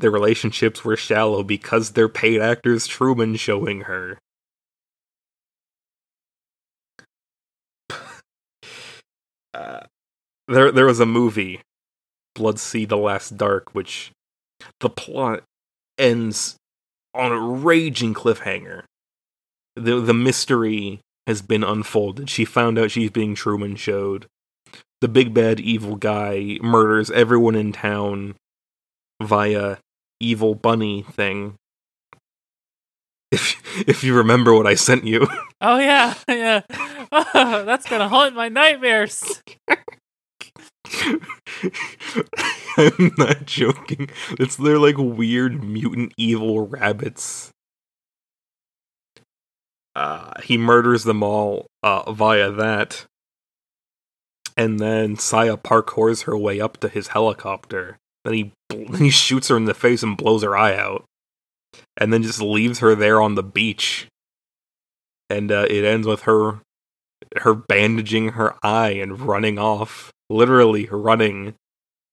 their 0.03 0.11
relationships 0.11 0.85
were 0.85 0.97
shallow 0.97 1.43
because 1.45 1.93
their 1.93 2.09
paid 2.09 2.43
actors 2.43 2.89
Truman 2.89 3.37
showing 3.37 3.83
her. 3.83 4.19
uh, 9.55 9.81
there, 10.49 10.73
there 10.73 10.87
was 10.87 10.99
a 10.99 11.07
movie, 11.07 11.61
Blood-C: 12.35 12.85
The 12.85 12.97
Last 12.97 13.37
Dark, 13.37 13.75
which 13.77 14.11
the 14.81 14.91
plot 14.91 15.45
ends 15.97 16.57
on 17.15 17.31
a 17.31 17.39
raging 17.39 18.13
cliffhanger. 18.13 18.83
the 19.77 20.01
The 20.01 20.15
mystery 20.15 20.99
has 21.29 21.43
been 21.43 21.63
unfolded. 21.63 22.29
She 22.29 22.45
found 22.45 22.77
out 22.77 22.91
she's 22.91 23.11
being 23.11 23.37
Truman 23.37 23.77
showed. 23.77 24.27
The 25.01 25.07
big 25.07 25.33
bad 25.33 25.61
evil 25.61 25.95
guy 25.95 26.59
murders 26.61 27.09
everyone 27.13 27.55
in 27.55 27.71
town 27.73 28.35
via 29.23 29.79
evil 30.23 30.55
bunny 30.55 31.03
thing. 31.03 31.57
If 33.31 33.57
if 33.89 34.05
you 34.05 34.15
remember 34.15 34.55
what 34.55 34.67
I 34.67 34.75
sent 34.75 35.05
you. 35.05 35.27
Oh 35.65 35.79
yeah, 35.79 36.15
yeah. 36.29 36.63
Oh, 37.13 37.65
that's 37.65 37.89
gonna 37.89 38.09
haunt 38.09 38.35
my 38.35 38.49
nightmares. 38.49 39.41
I'm 42.77 43.13
not 43.17 43.47
joking. 43.47 44.11
It's 44.41 44.57
they're 44.57 44.81
like 44.81 44.97
weird 44.99 45.63
mutant 45.63 46.15
evil 46.17 46.67
rabbits. 46.67 47.53
Uh, 49.95 50.33
he 50.43 50.59
murders 50.59 51.05
them 51.05 51.23
all 51.23 51.67
uh, 51.85 52.11
via 52.13 52.51
that. 52.51 53.05
And 54.57 54.81
then 54.81 55.17
Saya 55.17 55.57
parkours 55.57 56.25
her 56.25 56.37
way 56.37 56.61
up 56.61 56.79
to 56.79 56.89
his 56.89 57.09
helicopter. 57.09 57.99
Then 58.25 58.35
he 58.35 58.53
he 58.99 59.11
shoots 59.11 59.49
her 59.49 59.57
in 59.57 59.65
the 59.65 59.75
face 59.75 60.03
and 60.03 60.17
blows 60.17 60.43
her 60.43 60.57
eye 60.57 60.77
out. 60.77 61.05
And 61.97 62.13
then 62.13 62.23
just 62.23 62.41
leaves 62.41 62.81
her 62.81 62.95
there 62.95 63.21
on 63.21 63.35
the 63.35 63.43
beach. 63.43 64.07
And 65.31 65.51
uh, 65.51 65.67
it 65.71 65.85
ends 65.85 66.07
with 66.07 66.23
her 66.23 66.61
her 67.39 67.55
bandaging 67.55 68.31
her 68.31 68.55
eye 68.63 68.91
and 68.91 69.21
running 69.21 69.59
off. 69.59 70.11
Literally 70.29 70.87
running 70.87 71.55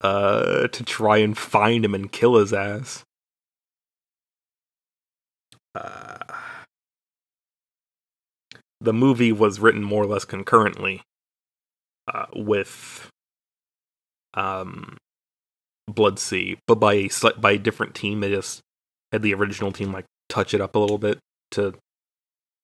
uh, 0.02 0.68
to 0.68 0.84
try 0.84 1.18
and 1.18 1.38
find 1.38 1.86
him 1.86 1.96
and 1.96 2.12
kill 2.12 2.36
his 2.36 2.54
ass. 2.54 3.04
Uh, 5.76 6.18
the 8.82 8.94
movie 8.94 9.32
was 9.32 9.60
written 9.60 9.84
more 9.84 10.04
or 10.04 10.08
less 10.08 10.26
concurrently 10.26 11.02
uh, 12.14 12.26
with 12.34 13.10
um, 14.34 14.98
Blood-C, 15.90 16.58
but 16.68 16.76
by 16.76 16.94
a 16.94 17.10
by 17.38 17.52
a 17.52 17.58
different 17.58 17.96
team. 17.96 18.20
They 18.20 18.30
just 18.30 18.62
had 19.12 19.22
the 19.22 19.34
original 19.34 19.72
team 19.72 19.92
like 19.92 20.06
touch 20.28 20.54
it 20.54 20.62
up 20.62 20.76
a 20.76 20.80
little 20.80 20.98
bit 20.98 21.20
to 21.52 21.74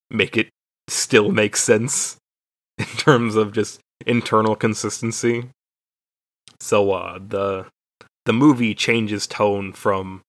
make 0.09 0.37
it 0.37 0.49
still 0.87 1.31
make 1.31 1.55
sense 1.55 2.17
in 2.77 2.85
terms 2.85 3.35
of 3.35 3.51
just 3.51 3.79
internal 4.05 4.55
consistency. 4.55 5.49
So 6.59 6.91
uh 6.91 7.19
the 7.25 7.65
the 8.25 8.33
movie 8.33 8.73
changes 8.73 9.27
tone 9.27 9.73
from 9.73 10.21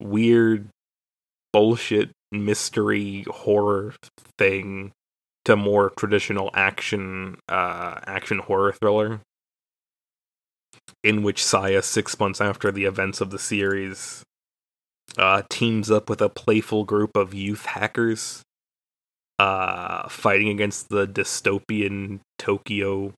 weird 0.00 0.68
bullshit 1.52 2.10
mystery 2.32 3.24
horror 3.28 3.94
thing 4.36 4.92
to 5.44 5.56
more 5.56 5.90
traditional 5.90 6.50
action 6.54 7.38
uh 7.48 8.00
action 8.06 8.38
horror 8.38 8.72
thriller 8.72 9.20
in 11.02 11.22
which 11.22 11.44
Saya 11.44 11.82
6 11.82 12.18
months 12.18 12.40
after 12.40 12.70
the 12.72 12.84
events 12.84 13.20
of 13.20 13.30
the 13.30 13.38
series 13.38 14.24
uh 15.18 15.42
teams 15.48 15.90
up 15.90 16.10
with 16.10 16.20
a 16.20 16.28
playful 16.28 16.84
group 16.84 17.16
of 17.16 17.32
youth 17.32 17.66
hackers 17.66 18.42
uh 19.38 20.08
fighting 20.08 20.48
against 20.48 20.88
the 20.88 21.06
dystopian 21.06 22.20
Tokyo 22.38 23.12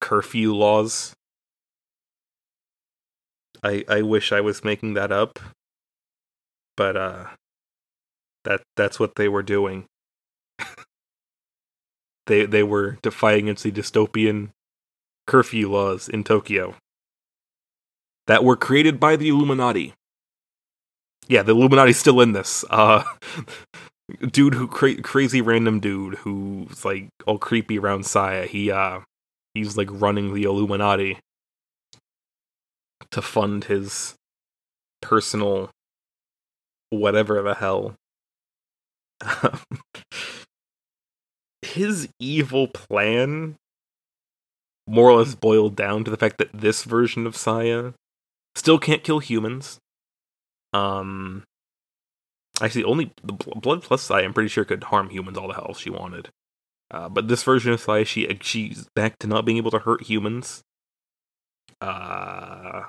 curfew 0.00 0.54
laws. 0.54 1.14
I 3.62 3.84
I 3.88 4.02
wish 4.02 4.32
I 4.32 4.42
was 4.42 4.62
making 4.62 4.94
that 4.94 5.10
up. 5.10 5.38
But 6.76 6.96
uh 6.96 7.24
that 8.44 8.62
that's 8.76 9.00
what 9.00 9.14
they 9.14 9.28
were 9.28 9.42
doing. 9.42 9.86
they 12.26 12.44
they 12.44 12.62
were 12.62 12.98
defying 13.02 13.44
against 13.44 13.64
the 13.64 13.72
dystopian 13.72 14.50
curfew 15.26 15.70
laws 15.70 16.08
in 16.08 16.24
Tokyo 16.24 16.74
that 18.26 18.44
were 18.44 18.56
created 18.56 18.98
by 18.98 19.16
the 19.16 19.28
Illuminati. 19.28 19.94
Yeah, 21.28 21.42
the 21.42 21.52
Illuminati's 21.52 21.98
still 21.98 22.20
in 22.20 22.32
this. 22.32 22.64
Uh 22.70 23.04
dude 24.30 24.54
who 24.54 24.68
cra- 24.68 25.00
crazy 25.00 25.40
random 25.40 25.80
dude 25.80 26.16
who's 26.16 26.84
like 26.84 27.08
all 27.26 27.38
creepy 27.38 27.78
around 27.78 28.04
Saya. 28.04 28.46
He 28.46 28.70
uh 28.70 29.00
he's 29.54 29.76
like 29.76 29.88
running 29.90 30.34
the 30.34 30.44
Illuminati 30.44 31.18
to 33.10 33.22
fund 33.22 33.64
his 33.64 34.14
personal 35.00 35.70
whatever 36.90 37.42
the 37.42 37.54
hell. 37.54 37.94
his 41.62 42.08
evil 42.20 42.68
plan 42.68 43.56
more 44.86 45.10
or 45.10 45.18
less 45.18 45.34
boiled 45.34 45.76
down 45.76 46.04
to 46.04 46.10
the 46.10 46.16
fact 46.16 46.38
that 46.38 46.52
this 46.52 46.84
version 46.84 47.26
of 47.26 47.36
Saya 47.36 47.92
still 48.54 48.78
can't 48.78 49.04
kill 49.04 49.18
humans. 49.18 49.78
Um, 50.72 51.44
actually, 52.60 52.84
only 52.84 53.12
the 53.22 53.32
Blood 53.32 53.82
Plus 53.82 54.02
Saya, 54.02 54.24
I'm 54.24 54.34
pretty 54.34 54.48
sure, 54.48 54.64
could 54.64 54.84
harm 54.84 55.10
humans 55.10 55.38
all 55.38 55.48
the 55.48 55.54
hell 55.54 55.74
she 55.74 55.90
wanted. 55.90 56.30
Uh, 56.90 57.08
but 57.08 57.28
this 57.28 57.42
version 57.42 57.72
of 57.72 57.80
Saya, 57.80 58.04
she 58.04 58.38
she's 58.40 58.86
back 58.94 59.18
to 59.18 59.26
not 59.26 59.44
being 59.44 59.56
able 59.56 59.70
to 59.70 59.78
hurt 59.78 60.02
humans. 60.02 60.62
Uh, 61.80 62.84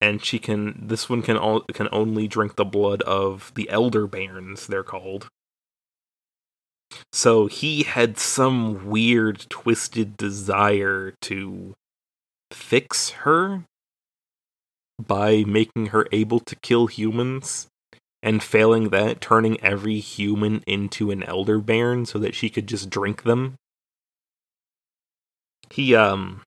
and 0.00 0.24
she 0.24 0.38
can. 0.38 0.86
This 0.88 1.08
one 1.08 1.22
can 1.22 1.36
all 1.36 1.60
can 1.72 1.88
only 1.92 2.28
drink 2.28 2.56
the 2.56 2.64
blood 2.64 3.02
of 3.02 3.52
the 3.54 3.70
Elder 3.70 4.06
Bairns. 4.06 4.66
They're 4.66 4.82
called. 4.82 5.28
So 7.12 7.46
he 7.46 7.82
had 7.82 8.18
some 8.18 8.86
weird, 8.86 9.46
twisted 9.48 10.16
desire 10.16 11.14
to 11.22 11.74
fix 12.50 13.10
her 13.10 13.64
by 14.98 15.44
making 15.44 15.86
her 15.86 16.06
able 16.12 16.40
to 16.40 16.56
kill 16.56 16.86
humans 16.86 17.66
and 18.22 18.42
failing 18.42 18.90
that, 18.90 19.20
turning 19.20 19.60
every 19.62 19.98
human 19.98 20.62
into 20.66 21.10
an 21.10 21.22
elder 21.24 21.58
bairn 21.58 22.06
so 22.06 22.18
that 22.18 22.34
she 22.34 22.48
could 22.48 22.66
just 22.68 22.90
drink 22.90 23.22
them. 23.24 23.56
He, 25.70 25.94
um. 25.94 26.42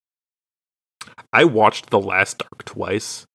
I 1.33 1.43
watched 1.43 1.89
The 1.89 1.99
Last 1.99 2.37
Dark 2.37 2.63
twice, 2.65 3.25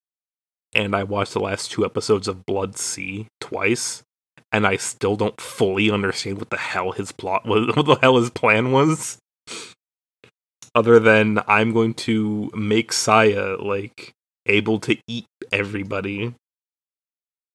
and 0.75 0.97
I 0.97 1.03
watched 1.03 1.35
the 1.35 1.41
last 1.41 1.71
two 1.71 1.85
episodes 1.85 2.29
of 2.29 2.47
Blood-C 2.47 3.27
twice, 3.41 4.03
and 4.53 4.67
I 4.67 4.77
still 4.77 5.17
don't 5.17 5.41
fully 5.41 5.91
understand 5.91 6.39
what 6.39 6.51
the 6.51 6.57
hell 6.57 6.93
his 6.93 7.13
plot 7.13 7.47
was, 7.47 7.69
what 7.77 7.87
the 7.87 7.97
hell 7.97 8.17
his 8.17 8.31
plan 8.31 8.73
was. 8.73 9.19
Other 10.75 11.01
than 11.01 11.41
I'm 11.49 11.73
going 11.73 11.95
to 11.95 12.51
make 12.55 12.93
Saya, 12.93 13.57
like, 13.61 14.13
able 14.47 14.79
to 14.81 14.97
eat 15.09 15.27
everybody 15.53 16.35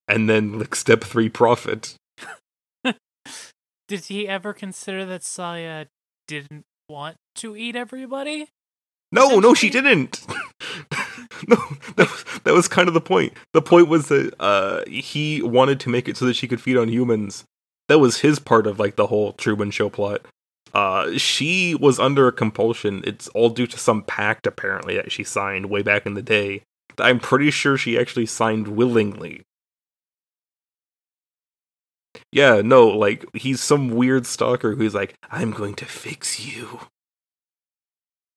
and 0.07 0.29
then 0.29 0.59
like 0.59 0.75
step 0.75 1.03
three 1.03 1.29
profit. 1.29 1.95
Did 3.87 4.05
he 4.05 4.27
ever 4.27 4.53
consider 4.53 5.05
that 5.05 5.23
Saya 5.23 5.85
didn't 6.27 6.63
want 6.89 7.17
to 7.35 7.55
eat 7.55 7.75
everybody? 7.75 8.49
No, 9.11 9.39
no, 9.39 9.53
she 9.53 9.69
didn't. 9.69 10.25
no, 11.47 11.57
that 11.95 12.09
was, 12.09 12.25
that 12.43 12.53
was 12.53 12.67
kind 12.67 12.87
of 12.87 12.93
the 12.93 13.01
point. 13.01 13.33
The 13.53 13.61
point 13.61 13.87
was 13.87 14.07
that 14.07 14.33
uh, 14.39 14.83
he 14.87 15.41
wanted 15.41 15.79
to 15.81 15.89
make 15.89 16.07
it 16.07 16.17
so 16.17 16.25
that 16.25 16.35
she 16.35 16.47
could 16.47 16.61
feed 16.61 16.77
on 16.77 16.89
humans. 16.89 17.43
That 17.87 17.99
was 17.99 18.19
his 18.19 18.39
part 18.39 18.67
of 18.67 18.79
like 18.79 18.95
the 18.95 19.07
whole 19.07 19.33
Truman 19.33 19.71
Show 19.71 19.89
plot. 19.89 20.21
Uh, 20.73 21.17
she 21.17 21.75
was 21.75 21.99
under 21.99 22.27
a 22.27 22.31
compulsion. 22.31 23.01
It's 23.05 23.27
all 23.29 23.49
due 23.49 23.67
to 23.67 23.77
some 23.77 24.03
pact 24.03 24.45
apparently 24.45 24.95
that 24.95 25.11
she 25.11 25.23
signed 25.23 25.67
way 25.67 25.81
back 25.81 26.05
in 26.05 26.15
the 26.15 26.21
day 26.21 26.63
I'm 26.99 27.19
pretty 27.19 27.51
sure 27.51 27.77
she 27.77 27.97
actually 27.97 28.25
signed 28.25 28.69
willingly. 28.69 29.43
Yeah, 32.31 32.61
no, 32.61 32.87
like 32.87 33.25
he's 33.33 33.61
some 33.61 33.89
weird 33.89 34.25
stalker 34.25 34.75
who's 34.75 34.95
like, 34.95 35.15
I'm 35.29 35.51
going 35.51 35.75
to 35.75 35.85
fix 35.85 36.39
you. 36.39 36.81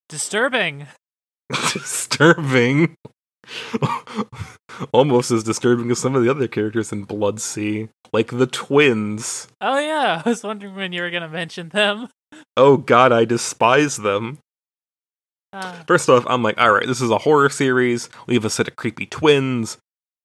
Disturbing. 0.09 0.89
disturbing. 1.73 2.95
Almost 4.93 5.31
as 5.31 5.43
disturbing 5.45 5.91
as 5.91 5.99
some 5.99 6.15
of 6.15 6.23
the 6.23 6.31
other 6.31 6.47
characters 6.49 6.93
in 6.93 7.05
Blood-C, 7.05 7.89
like 8.13 8.29
the 8.29 8.47
twins. 8.47 9.49
Oh 9.61 9.79
yeah, 9.79 10.23
I 10.25 10.29
was 10.29 10.45
wondering 10.45 10.75
when 10.75 10.93
you 10.93 11.03
were 11.03 11.11
gonna 11.11 11.29
mention 11.29 11.71
them. 11.71 12.09
Oh 12.57 12.77
god, 12.77 13.11
I 13.13 13.25
despise 13.25 13.97
them. 13.97 14.39
Uh, 15.53 15.83
First 15.87 16.09
off, 16.11 16.25
I'm 16.29 16.43
like, 16.43 16.59
all 16.59 16.73
right, 16.73 16.87
this 16.87 17.01
is 17.01 17.11
a 17.11 17.19
horror 17.19 17.49
series. 17.49 18.11
We 18.27 18.35
have 18.35 18.45
a 18.45 18.51
set 18.51 18.69
of 18.69 18.77
creepy 18.77 19.07
twins. 19.07 19.79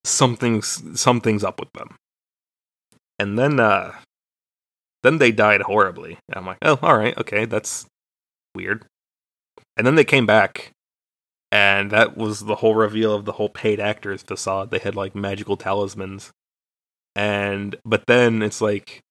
Something's 0.03 0.99
something's 0.99 1.43
up 1.45 1.59
with 1.59 1.71
them. 1.73 1.95
And 3.17 3.39
then, 3.39 3.59
uh, 3.59 3.93
then 5.01 5.17
they 5.19 5.31
died 5.31 5.61
horribly. 5.61 6.17
And 6.27 6.35
I'm 6.37 6.45
like, 6.45 6.57
oh, 6.61 6.77
all 6.81 6.97
right, 6.97 7.17
okay, 7.17 7.45
that's 7.45 7.85
weird. 8.53 8.85
And 9.77 9.87
then 9.87 9.95
they 9.95 10.03
came 10.03 10.25
back, 10.25 10.71
and 11.53 11.91
that 11.91 12.17
was 12.17 12.39
the 12.39 12.55
whole 12.55 12.73
reveal 12.73 13.13
of 13.13 13.25
the 13.25 13.33
whole 13.33 13.47
paid 13.47 13.79
actors 13.79 14.23
facade. 14.23 14.71
They 14.71 14.79
had 14.79 14.95
like 14.95 15.13
magical 15.13 15.55
talismans, 15.55 16.31
and 17.15 17.75
but 17.85 18.07
then 18.07 18.41
it's 18.41 18.59
like 18.59 19.01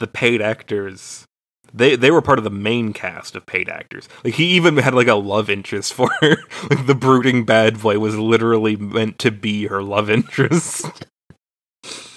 the 0.00 0.08
paid 0.08 0.42
actors 0.42 1.24
they 1.72 1.94
they 1.94 2.10
were 2.10 2.20
part 2.20 2.38
of 2.38 2.44
the 2.44 2.50
main 2.50 2.92
cast 2.92 3.36
of 3.36 3.46
paid 3.46 3.68
actors. 3.68 4.08
Like 4.24 4.34
he 4.34 4.46
even 4.46 4.76
had 4.78 4.94
like 4.94 5.06
a 5.06 5.14
love 5.14 5.48
interest 5.48 5.94
for 5.98 6.10
her. 6.20 6.38
like 6.70 6.86
the 6.86 6.96
brooding 6.96 7.44
bad 7.44 7.80
boy 7.80 8.00
was 8.00 8.18
literally 8.18 8.74
meant 8.74 9.20
to 9.20 9.30
be 9.30 9.68
her 9.68 9.80
love 9.80 10.10
interest. 10.10 11.06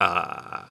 uh 0.00 0.64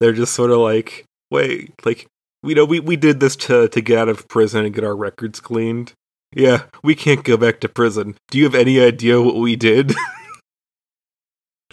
they're 0.00 0.12
just 0.12 0.34
sort 0.34 0.50
of 0.50 0.58
like, 0.58 1.04
wait, 1.30 1.72
like 1.84 2.08
we 2.42 2.54
know 2.54 2.64
we, 2.64 2.80
we 2.80 2.96
did 2.96 3.20
this 3.20 3.36
to 3.36 3.68
to 3.68 3.80
get 3.80 3.98
out 3.98 4.08
of 4.08 4.28
prison 4.28 4.64
and 4.64 4.74
get 4.74 4.84
our 4.84 4.96
records 4.96 5.40
cleaned. 5.40 5.92
Yeah, 6.34 6.64
we 6.82 6.94
can't 6.94 7.24
go 7.24 7.36
back 7.36 7.60
to 7.60 7.68
prison. 7.68 8.16
Do 8.30 8.38
you 8.38 8.44
have 8.44 8.54
any 8.54 8.80
idea 8.80 9.20
what 9.20 9.36
we 9.36 9.56
did? 9.56 9.94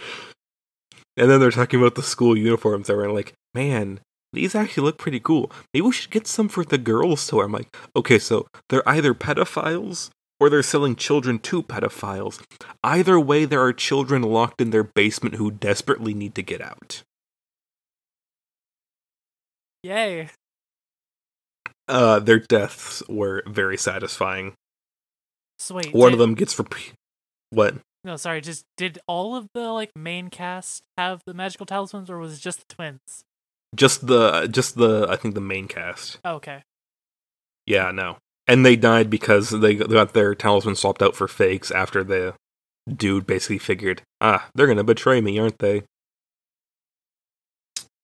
and 1.16 1.30
then 1.30 1.40
they're 1.40 1.50
talking 1.50 1.78
about 1.78 1.94
the 1.94 2.02
school 2.02 2.36
uniforms. 2.36 2.86
They're 2.86 3.12
like, 3.12 3.34
man, 3.54 4.00
these 4.32 4.54
actually 4.54 4.84
look 4.84 4.98
pretty 4.98 5.20
cool. 5.20 5.52
Maybe 5.74 5.82
we 5.86 5.92
should 5.92 6.10
get 6.10 6.26
some 6.26 6.48
for 6.48 6.64
the 6.64 6.78
girls 6.78 7.26
to 7.26 7.36
wear. 7.36 7.44
I'm 7.46 7.52
like, 7.52 7.76
okay, 7.94 8.18
so 8.18 8.46
they're 8.70 8.88
either 8.88 9.12
pedophiles 9.14 10.10
or 10.40 10.48
they're 10.50 10.62
selling 10.62 10.96
children 10.96 11.38
to 11.40 11.62
pedophiles. 11.62 12.42
Either 12.82 13.20
way, 13.20 13.44
there 13.44 13.62
are 13.62 13.72
children 13.72 14.22
locked 14.22 14.60
in 14.60 14.70
their 14.70 14.84
basement 14.84 15.36
who 15.36 15.50
desperately 15.50 16.14
need 16.14 16.34
to 16.34 16.42
get 16.42 16.60
out. 16.60 17.02
yay. 19.82 20.28
Uh, 21.88 22.18
their 22.18 22.38
deaths 22.38 23.02
were 23.08 23.42
very 23.46 23.76
satisfying. 23.76 24.54
So 25.58 25.76
wait, 25.76 25.92
One 25.94 26.10
did- 26.10 26.14
of 26.14 26.18
them 26.18 26.34
gets 26.34 26.58
repeat. 26.58 26.92
What? 27.50 27.76
No, 28.04 28.16
sorry. 28.16 28.40
Just 28.40 28.64
did 28.76 28.98
all 29.08 29.34
of 29.34 29.48
the 29.54 29.70
like 29.72 29.90
main 29.96 30.28
cast 30.30 30.82
have 30.96 31.22
the 31.26 31.34
magical 31.34 31.66
talismans, 31.66 32.08
or 32.10 32.18
was 32.18 32.34
it 32.38 32.40
just 32.40 32.60
the 32.68 32.74
twins? 32.74 33.24
Just 33.74 34.06
the, 34.06 34.46
just 34.46 34.76
the. 34.76 35.06
I 35.10 35.16
think 35.16 35.34
the 35.34 35.40
main 35.40 35.66
cast. 35.68 36.18
Oh, 36.24 36.34
okay. 36.34 36.62
Yeah, 37.66 37.90
no. 37.90 38.18
And 38.46 38.64
they 38.64 38.76
died 38.76 39.10
because 39.10 39.50
they 39.50 39.74
got 39.74 40.12
their 40.12 40.34
talisman 40.36 40.76
swapped 40.76 41.02
out 41.02 41.16
for 41.16 41.26
fakes 41.26 41.70
after 41.72 42.04
the 42.04 42.34
dude 42.92 43.26
basically 43.26 43.58
figured, 43.58 44.02
ah, 44.20 44.48
they're 44.54 44.68
gonna 44.68 44.84
betray 44.84 45.20
me, 45.20 45.38
aren't 45.40 45.58
they? 45.58 45.82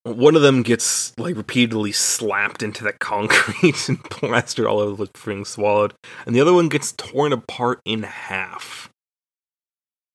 One 0.05 0.35
of 0.35 0.43
them 0.43 0.63
gets 0.63 1.17
like 1.19 1.37
repeatedly 1.37 1.93
slapped 1.93 2.63
into 2.63 2.83
the 2.83 2.93
concrete 2.93 3.77
and 3.89 4.03
plastered 4.05 4.67
all 4.67 4.81
over 4.81 5.05
the 5.05 5.13
freaking 5.13 5.47
swallowed, 5.47 5.95
and 6.27 6.35
the 6.35 6.41
other 6.41 6.53
one 6.53 6.69
gets 6.69 6.93
torn 6.93 7.33
apart 7.33 7.81
in 7.85 8.03
half, 8.03 8.91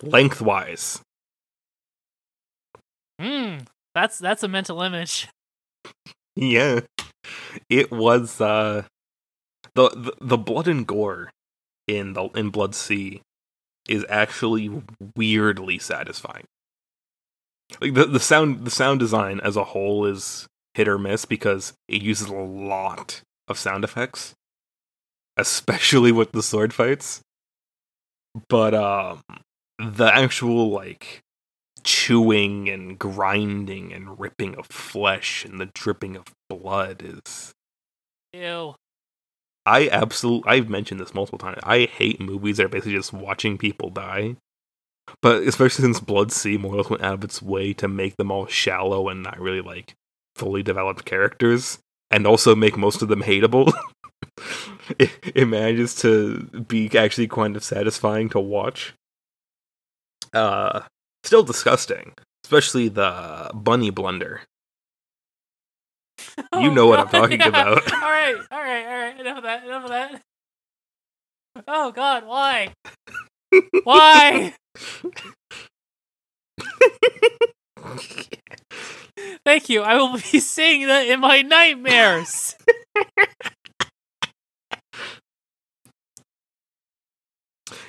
lengthwise. 0.04 1.02
Hmm. 3.20 3.60
That's 3.96 4.20
that's 4.20 4.44
a 4.44 4.48
mental 4.48 4.82
image. 4.82 5.28
Yeah, 6.40 6.82
it 7.68 7.90
was 7.90 8.40
uh 8.40 8.84
the, 9.74 9.90
the 9.90 10.14
the 10.22 10.38
blood 10.38 10.68
and 10.68 10.86
gore 10.86 11.32
in 11.88 12.14
the 12.14 12.26
in 12.36 12.52
Blood-C 12.52 13.22
is 13.90 14.06
actually 14.08 14.84
weirdly 15.16 15.80
satisfying. 15.80 16.46
Like 17.82 17.94
the 17.94 18.06
the 18.06 18.20
sound 18.20 18.66
the 18.66 18.72
sound 18.72 19.00
design 19.00 19.40
as 19.42 19.56
a 19.56 19.66
whole 19.66 20.06
is 20.06 20.48
hit 20.74 20.88
or 20.88 20.98
miss 20.98 21.26
because 21.26 21.74
it 21.88 22.02
uses 22.02 22.28
a 22.28 22.36
lot 22.36 23.22
of 23.48 23.58
sound 23.58 23.84
effects, 23.84 24.34
especially 25.36 26.12
with 26.12 26.32
the 26.32 26.44
sword 26.44 26.74
fights. 26.74 27.22
But 28.50 28.74
um, 28.74 29.22
the 29.80 30.06
actual 30.06 30.70
like 30.70 31.22
chewing 31.84 32.70
and 32.70 32.98
grinding 32.98 33.94
and 33.94 34.20
ripping 34.20 34.56
of 34.56 34.68
flesh 34.68 35.46
and 35.46 35.60
the 35.60 35.68
dripping 35.74 36.16
of 36.16 36.26
blood 36.50 37.02
is 37.04 37.54
Ew. 38.34 38.76
I 39.66 39.90
absolutely 39.90 40.50
I've 40.50 40.70
mentioned 40.70 41.00
this 41.00 41.14
multiple 41.14 41.40
times. 41.40 41.60
I 41.64 41.82
hate 41.86 42.20
movies 42.22 42.58
that 42.58 42.66
are 42.66 42.70
basically 42.70 42.94
just 42.94 43.14
watching 43.14 43.58
people 43.58 43.90
die. 43.90 44.36
But 45.22 45.44
especially 45.44 45.84
since 45.84 46.00
Blood-C 46.00 46.58
more 46.58 46.74
or 46.74 46.78
less 46.78 46.90
went 46.90 47.04
out 47.04 47.14
of 47.16 47.24
its 47.24 47.42
way 47.42 47.74
to 47.74 47.88
make 47.88 48.18
them 48.18 48.32
all 48.32 48.46
shallow 48.48 49.10
and 49.10 49.24
not 49.24 49.40
really 49.40 49.62
like 49.62 49.94
fully 50.36 50.62
developed 50.64 51.06
characters, 51.06 51.80
and 52.12 52.28
also 52.28 52.56
make 52.56 52.78
most 52.78 53.02
of 53.02 53.08
them 53.08 53.24
hateable. 53.24 53.72
it, 55.00 55.12
it 55.36 55.46
manages 55.48 55.96
to 55.96 56.44
be 56.68 56.96
actually 56.98 57.28
kind 57.28 57.56
of 57.56 57.64
satisfying 57.64 58.30
to 58.30 58.40
watch. 58.40 58.94
Uh 60.34 60.82
still 61.24 61.44
disgusting. 61.44 62.14
Especially 62.46 62.88
the 62.90 63.50
bunny 63.54 63.90
blunder. 63.90 64.42
You 66.38 66.70
Oh, 66.70 66.74
know 66.74 66.88
what 66.88 67.00
I'm 67.00 67.08
talking 67.10 67.40
yeah. 67.42 67.48
about. 67.48 67.92
all 67.94 68.00
right, 68.02 68.36
all 68.52 68.60
right, 68.62 68.86
all 68.86 68.98
right. 69.00 69.20
Enough 69.20 69.38
of 69.38 69.44
that. 69.44 69.64
Enough 69.66 69.84
of 69.84 69.90
that. 69.90 70.22
Oh 71.68 71.92
God, 71.92 72.26
why? 72.26 72.74
Why? 73.84 74.54
Thank 79.46 79.70
you. 79.70 79.82
I 79.82 79.96
will 79.96 80.14
be 80.14 80.40
seeing 80.40 80.88
that 80.88 81.08
in 81.08 81.22
my 81.22 81.42
nightmares. 81.42 82.56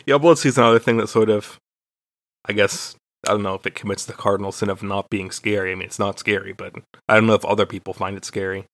Yeah, 0.07 0.19
Blood-C 0.19 0.49
is 0.49 0.57
another 0.57 0.79
thing 0.79 0.97
that 0.99 1.09
sort 1.09 1.29
of, 1.29 1.59
I 2.47 2.53
guess, 2.53 2.95
I 3.27 3.33
don't 3.33 3.43
know 3.43 3.55
if 3.55 3.67
it 3.67 3.75
commits 3.75 4.05
the 4.07 4.13
cardinal 4.13 4.53
sin 4.53 4.71
of 4.71 4.83
not 4.83 5.11
being 5.11 5.31
scary. 5.31 5.73
I 5.73 5.75
mean, 5.75 5.87
it's 5.87 5.99
not 5.99 6.19
scary, 6.19 6.53
but 6.53 6.75
I 7.09 7.17
don't 7.17 7.27
know 7.27 7.35
if 7.35 7.45
other 7.45 7.67
people 7.67 7.93
find 7.93 8.17
it 8.17 8.25
scary. 8.25 8.65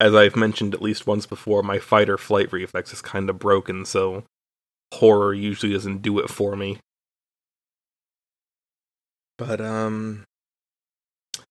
As 0.00 0.14
I've 0.14 0.34
mentioned 0.34 0.74
at 0.74 0.82
least 0.82 1.06
once 1.06 1.26
before, 1.26 1.62
my 1.62 1.78
fight 1.78 2.08
or 2.08 2.18
flight 2.18 2.52
reflex 2.52 2.92
is 2.92 3.02
kind 3.02 3.28
of 3.30 3.38
broken, 3.38 3.84
so 3.84 4.24
horror 4.94 5.34
usually 5.34 5.72
doesn't 5.72 6.02
do 6.02 6.18
it 6.18 6.30
for 6.30 6.56
me. 6.56 6.78
But, 9.40 9.58
um, 9.62 10.24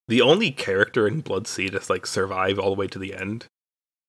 the 0.07 0.21
only 0.21 0.51
character 0.51 1.07
in 1.07 1.21
Blood-C 1.21 1.69
to, 1.69 1.81
like, 1.89 2.05
survive 2.05 2.59
all 2.59 2.69
the 2.69 2.79
way 2.79 2.85
to 2.85 2.99
the 2.99 3.15
end, 3.15 3.47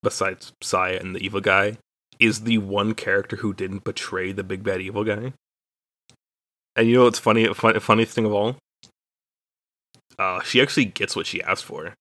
besides 0.03 0.53
Saya 0.63 0.99
and 1.01 1.17
the 1.17 1.25
evil 1.25 1.41
guy, 1.41 1.79
is 2.19 2.43
the 2.43 2.59
one 2.59 2.93
character 2.93 3.37
who 3.37 3.55
didn't 3.55 3.85
betray 3.85 4.33
the 4.33 4.45
big 4.45 4.63
bad 4.63 4.83
evil 4.83 5.03
guy. 5.03 5.33
And 6.77 6.89
you 6.89 6.97
know 6.97 7.05
what's 7.05 7.19
funny? 7.19 7.47
Fun, 7.55 7.81
funniest 7.81 8.13
thing 8.13 8.27
of 8.27 8.35
all, 8.35 8.57
uh, 10.19 10.43
she 10.43 10.61
actually 10.61 10.85
gets 10.85 11.17
what 11.17 11.27
she 11.27 11.43
asked 11.43 11.65
for 11.65 11.95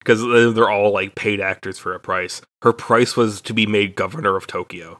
because 0.00 0.20
they're 0.54 0.68
all 0.68 0.92
like 0.92 1.14
paid 1.14 1.40
actors 1.40 1.78
for 1.78 1.94
a 1.94 2.00
price. 2.00 2.42
Her 2.62 2.72
price 2.72 3.16
was 3.16 3.40
to 3.42 3.54
be 3.54 3.66
made 3.66 3.94
governor 3.94 4.34
of 4.34 4.48
Tokyo. 4.48 4.98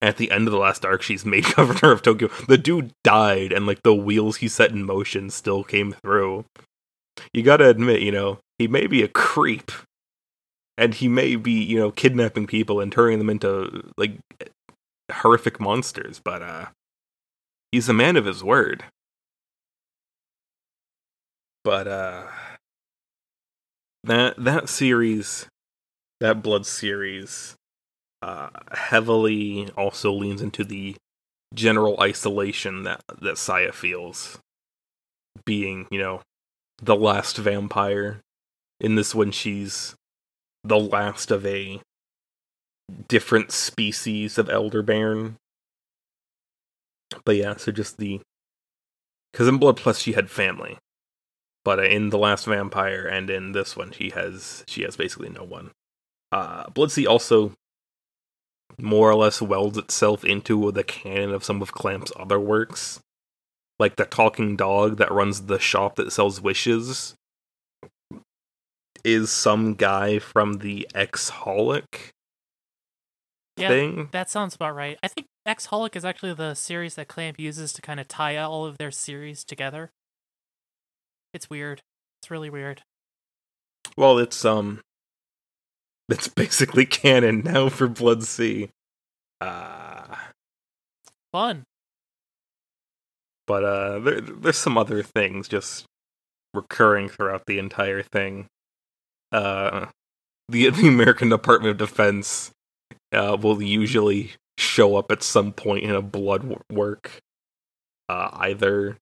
At 0.00 0.16
the 0.16 0.30
end 0.30 0.46
of 0.46 0.52
the 0.52 0.58
last 0.58 0.84
arc, 0.84 1.02
she's 1.02 1.24
made 1.24 1.44
governor 1.56 1.92
of 1.92 2.02
Tokyo. 2.02 2.28
The 2.46 2.58
dude 2.58 2.92
died, 3.02 3.52
and 3.52 3.66
like 3.66 3.82
the 3.82 3.94
wheels 3.94 4.36
he 4.36 4.48
set 4.48 4.70
in 4.70 4.84
motion 4.84 5.30
still 5.30 5.64
came 5.64 5.92
through. 5.92 6.44
You 7.32 7.42
gotta 7.42 7.68
admit, 7.68 8.02
you 8.02 8.12
know, 8.12 8.38
he 8.58 8.68
may 8.68 8.86
be 8.86 9.02
a 9.02 9.08
creep, 9.08 9.72
and 10.76 10.94
he 10.94 11.08
may 11.08 11.34
be, 11.34 11.52
you 11.52 11.76
know, 11.78 11.90
kidnapping 11.90 12.46
people 12.46 12.80
and 12.80 12.92
turning 12.92 13.18
them 13.18 13.30
into 13.30 13.92
like 13.96 14.12
horrific 15.10 15.60
monsters, 15.60 16.20
but 16.24 16.42
uh 16.42 16.66
he's 17.72 17.88
a 17.88 17.94
man 17.94 18.16
of 18.16 18.24
his 18.24 18.44
word. 18.44 18.84
But 21.64 21.88
uh 21.88 22.26
that 24.04 24.42
that 24.42 24.68
series, 24.68 25.48
that 26.20 26.42
blood 26.42 26.66
series 26.66 27.57
uh, 28.22 28.50
heavily 28.72 29.68
also 29.76 30.12
leans 30.12 30.42
into 30.42 30.64
the 30.64 30.96
general 31.54 31.98
isolation 32.00 32.82
that 32.84 33.02
that 33.20 33.38
Saya 33.38 33.72
feels, 33.72 34.38
being 35.44 35.86
you 35.90 35.98
know 35.98 36.22
the 36.82 36.96
last 36.96 37.36
vampire. 37.36 38.20
In 38.80 38.94
this 38.94 39.14
one, 39.14 39.32
she's 39.32 39.94
the 40.62 40.78
last 40.78 41.30
of 41.30 41.44
a 41.46 41.80
different 43.08 43.52
species 43.52 44.38
of 44.38 44.48
elder 44.48 44.82
bairn. 44.82 45.36
But 47.24 47.36
yeah, 47.36 47.56
so 47.56 47.72
just 47.72 47.98
the 47.98 48.20
because 49.32 49.48
in 49.48 49.58
Blood 49.58 49.76
Plus 49.76 50.00
she 50.00 50.12
had 50.12 50.30
family, 50.30 50.78
but 51.64 51.78
in 51.84 52.10
the 52.10 52.18
last 52.18 52.46
vampire 52.46 53.06
and 53.06 53.30
in 53.30 53.52
this 53.52 53.76
one 53.76 53.92
she 53.92 54.10
has 54.10 54.64
she 54.66 54.82
has 54.82 54.96
basically 54.96 55.28
no 55.28 55.44
one. 55.44 55.70
Uh, 56.30 56.68
Blood-C 56.70 57.06
also 57.06 57.52
more 58.80 59.10
or 59.10 59.14
less 59.14 59.40
welds 59.40 59.78
itself 59.78 60.24
into 60.24 60.70
the 60.72 60.84
canon 60.84 61.32
of 61.32 61.44
some 61.44 61.62
of 61.62 61.72
Clamp's 61.72 62.12
other 62.16 62.38
works, 62.38 63.00
like 63.78 63.96
the 63.96 64.04
talking 64.04 64.56
dog 64.56 64.96
that 64.98 65.10
runs 65.12 65.42
the 65.42 65.58
shop 65.58 65.96
that 65.96 66.12
sells 66.12 66.40
wishes 66.40 67.14
is 69.04 69.30
some 69.30 69.74
guy 69.74 70.18
from 70.18 70.58
the 70.58 70.86
X-Holic 70.94 72.10
Yeah, 73.56 73.68
thing. 73.68 74.08
that 74.12 74.28
sounds 74.28 74.54
about 74.54 74.74
right. 74.74 74.98
I 75.02 75.08
think 75.08 75.26
X 75.46 75.68
Holic 75.68 75.96
is 75.96 76.04
actually 76.04 76.34
the 76.34 76.54
series 76.54 76.96
that 76.96 77.08
Clamp 77.08 77.38
uses 77.40 77.72
to 77.72 77.80
kind 77.82 78.00
of 78.00 78.08
tie 78.08 78.36
all 78.36 78.66
of 78.66 78.76
their 78.76 78.90
series 78.90 79.44
together. 79.44 79.90
It's 81.32 81.48
weird. 81.48 81.80
It's 82.20 82.30
really 82.30 82.50
weird. 82.50 82.82
Well, 83.96 84.18
it's 84.18 84.44
um, 84.44 84.80
it's 86.08 86.28
basically 86.28 86.86
canon 86.86 87.42
now 87.44 87.68
for 87.68 87.88
Blood-C. 87.88 88.70
Uh 89.40 90.16
Fun. 91.32 91.64
but 93.46 93.64
uh, 93.64 93.98
there, 93.98 94.20
there's 94.20 94.56
some 94.56 94.78
other 94.78 95.02
things 95.02 95.46
just 95.46 95.84
recurring 96.54 97.08
throughout 97.08 97.44
the 97.46 97.58
entire 97.58 98.02
thing. 98.02 98.46
Uh, 99.30 99.86
the 100.48 100.70
the 100.70 100.88
American 100.88 101.28
Department 101.28 101.70
of 101.72 101.76
Defense 101.76 102.50
uh, 103.12 103.36
will 103.40 103.62
usually 103.62 104.32
show 104.56 104.96
up 104.96 105.12
at 105.12 105.22
some 105.22 105.52
point 105.52 105.84
in 105.84 105.90
a 105.90 106.02
blood 106.02 106.62
work. 106.72 107.18
Uh, 108.08 108.30
either 108.32 108.96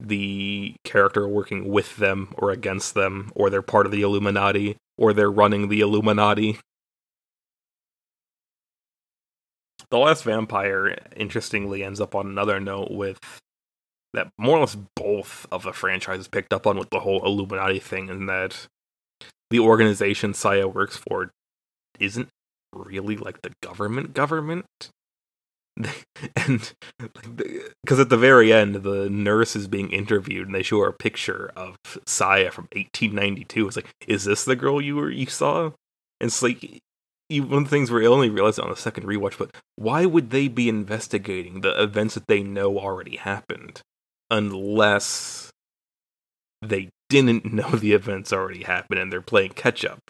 the 0.00 0.74
character 0.84 1.28
working 1.28 1.68
with 1.68 1.96
them 1.96 2.34
or 2.36 2.50
against 2.50 2.94
them, 2.94 3.30
or 3.36 3.48
they're 3.50 3.62
part 3.62 3.86
of 3.86 3.92
the 3.92 4.02
Illuminati, 4.02 4.76
or 4.98 5.12
they're 5.12 5.30
running 5.30 5.68
the 5.68 5.80
Illuminati. 5.80 6.58
The 9.90 9.98
Last 9.98 10.24
Vampire, 10.24 10.96
interestingly, 11.16 11.84
ends 11.84 12.00
up 12.00 12.14
on 12.14 12.26
another 12.26 12.58
note 12.60 12.90
with 12.90 13.18
that 14.14 14.30
more 14.38 14.56
or 14.56 14.60
less 14.60 14.76
both 14.96 15.46
of 15.52 15.62
the 15.62 15.72
franchises 15.72 16.28
picked 16.28 16.52
up 16.52 16.66
on 16.66 16.78
with 16.78 16.90
the 16.90 17.00
whole 17.00 17.24
Illuminati 17.24 17.78
thing, 17.78 18.08
and 18.10 18.28
that 18.28 18.66
the 19.50 19.60
organization 19.60 20.34
Saya 20.34 20.66
works 20.66 20.96
for 20.96 21.30
isn't 22.00 22.28
really 22.74 23.16
like 23.16 23.42
the 23.42 23.52
government 23.62 24.14
government. 24.14 24.66
and 26.36 26.72
because 27.82 27.98
at 27.98 28.10
the 28.10 28.16
very 28.16 28.52
end, 28.52 28.76
the 28.76 29.08
nurse 29.08 29.56
is 29.56 29.68
being 29.68 29.90
interviewed, 29.90 30.46
and 30.46 30.54
they 30.54 30.62
show 30.62 30.80
her 30.80 30.88
a 30.88 30.92
picture 30.92 31.50
of 31.56 31.76
Saya 32.06 32.50
from 32.50 32.68
1892. 32.72 33.68
It's 33.68 33.76
like, 33.76 33.94
is 34.06 34.24
this 34.24 34.44
the 34.44 34.56
girl 34.56 34.80
you 34.80 34.96
were 34.96 35.10
you 35.10 35.26
saw? 35.26 35.72
And 36.20 36.28
it's 36.28 36.42
like 36.42 36.80
one 37.30 37.62
of 37.62 37.64
the 37.64 37.70
things 37.70 37.90
we 37.90 38.06
only 38.06 38.28
realized 38.28 38.60
on 38.60 38.68
the 38.68 38.76
second 38.76 39.06
rewatch, 39.06 39.38
but 39.38 39.50
why 39.76 40.04
would 40.04 40.30
they 40.30 40.48
be 40.48 40.68
investigating 40.68 41.60
the 41.62 41.80
events 41.82 42.14
that 42.14 42.28
they 42.28 42.42
know 42.42 42.78
already 42.78 43.16
happened? 43.16 43.82
unless 44.32 45.50
they 46.62 46.88
didn't 47.08 47.44
know 47.52 47.70
the 47.70 47.92
events 47.92 48.32
already 48.32 48.64
happened 48.64 48.98
and 48.98 49.12
they're 49.12 49.20
playing 49.20 49.52
catch 49.52 49.84
up. 49.84 50.00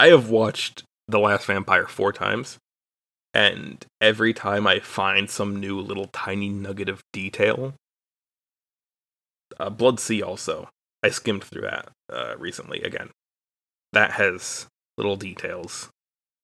I 0.00 0.06
have 0.06 0.30
watched 0.30 0.84
The 1.08 1.18
Last 1.18 1.46
Vampire 1.46 1.86
four 1.86 2.12
times, 2.12 2.58
and 3.34 3.84
every 4.00 4.34
time 4.34 4.66
I 4.66 4.80
find 4.80 5.30
some 5.30 5.58
new 5.58 5.80
little 5.80 6.06
tiny 6.06 6.48
nugget 6.48 6.88
of 6.88 7.02
detail. 7.12 7.74
Uh, 9.58 9.70
Blood-C 9.70 10.22
also. 10.22 10.68
I 11.02 11.10
skimmed 11.10 11.44
through 11.44 11.62
that 11.62 11.90
uh, 12.10 12.34
recently 12.38 12.80
again. 12.82 13.10
That 13.92 14.12
has 14.12 14.66
little 14.96 15.16
details 15.16 15.88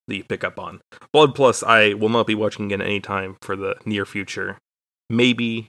that 0.08 0.16
you 0.16 0.24
pick 0.24 0.42
up 0.42 0.58
on. 0.58 0.80
Blood 1.12 1.34
Plus, 1.34 1.62
I 1.62 1.94
will 1.94 2.08
not 2.08 2.26
be 2.26 2.34
watching 2.34 2.66
again 2.66 2.82
anytime 2.82 3.36
for 3.40 3.54
the 3.56 3.76
near 3.84 4.04
future. 4.04 4.58
Maybe 5.08 5.68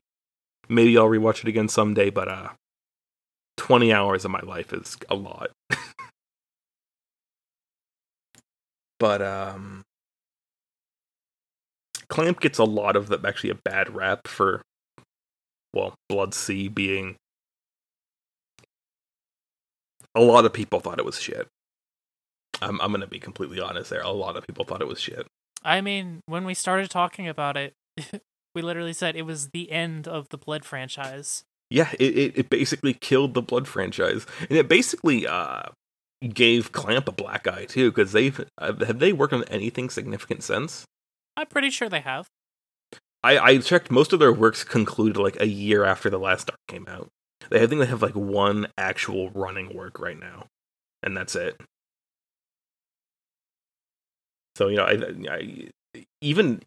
maybe 0.68 0.98
I'll 0.98 1.08
rewatch 1.08 1.40
it 1.40 1.48
again 1.48 1.68
someday, 1.68 2.10
but 2.10 2.28
uh 2.28 2.50
20 3.58 3.94
hours 3.94 4.26
of 4.26 4.32
my 4.32 4.40
life 4.42 4.74
is 4.74 4.98
a 5.10 5.16
lot. 5.16 5.52
but 9.00 9.22
um 9.22 9.84
Clamp 12.10 12.40
gets 12.40 12.58
a 12.58 12.64
lot 12.64 12.96
of 12.96 13.08
the 13.08 13.20
actually 13.26 13.52
a 13.52 13.56
bad 13.56 13.94
rap 13.96 14.28
for 14.28 14.62
well, 15.74 15.94
Blood-C 16.10 16.68
being 16.70 17.16
a 20.16 20.22
lot 20.22 20.46
of 20.46 20.54
people 20.54 20.80
thought 20.80 21.00
it 21.00 21.06
was 21.06 21.22
shit. 21.22 21.48
I'm 22.62 22.82
I'm 22.82 22.92
going 22.92 23.02
to 23.02 23.08
be 23.08 23.20
completely 23.20 23.60
honest 23.60 23.90
there. 23.90 24.02
A 24.02 24.10
lot 24.10 24.36
of 24.36 24.46
people 24.46 24.66
thought 24.66 24.82
it 24.82 24.88
was 24.88 25.00
shit. 25.00 25.28
I 25.64 25.82
mean, 25.82 26.22
when 26.26 26.46
we 26.46 26.54
started 26.54 26.90
talking 26.90 27.28
about 27.28 27.58
it, 27.58 27.74
we 28.56 28.62
literally 28.62 28.94
said 28.94 29.16
it 29.16 29.26
was 29.26 29.50
the 29.50 29.72
end 29.72 30.08
of 30.08 30.30
the 30.30 30.38
Blood 30.38 30.66
franchise. 30.66 31.44
Yeah, 31.70 31.92
it, 32.00 32.18
it, 32.18 32.38
it 32.38 32.50
basically 32.50 32.94
killed 32.94 33.36
the 33.36 33.42
Blood 33.44 33.68
franchise, 33.68 34.26
and 34.50 34.58
it 34.58 34.68
basically 34.68 35.28
uh 35.28 35.64
gave 36.34 36.72
Clamp 36.74 37.08
a 37.08 37.14
black 37.14 37.48
eye 37.48 37.66
too, 37.66 37.92
because 37.92 38.12
they've 38.12 38.44
uh, 38.58 38.74
have 38.86 39.00
they 39.00 39.14
worked 39.14 39.34
on 39.34 39.44
anything 39.46 39.90
significant 39.90 40.44
since? 40.44 40.86
I'm 41.40 41.48
pretty 41.48 41.70
sure 41.70 41.88
they 41.88 42.02
have. 42.02 42.28
I 43.24 43.40
I 43.40 43.58
checked 43.60 43.90
most 43.90 44.12
of 44.12 44.20
their 44.20 44.34
works 44.34 44.66
concluded 44.66 45.18
like 45.18 45.40
a 45.40 45.48
year 45.48 45.86
after 45.86 46.10
the 46.10 46.20
last 46.20 46.48
Dark 46.48 46.60
came 46.68 46.86
out. 46.90 47.08
They 47.50 47.64
I 47.64 47.68
think 47.68 47.80
they 47.80 47.88
have 47.88 48.02
like 48.02 48.14
one 48.16 48.68
actual 48.78 49.30
running 49.30 49.74
work 49.74 50.00
right 50.00 50.20
now, 50.20 50.48
and 51.02 51.16
that's 51.16 51.38
it. 51.38 51.56
So 54.58 54.68
you 54.68 54.76
know, 54.76 54.84
I, 54.84 54.98
I 55.34 55.70
even 56.20 56.62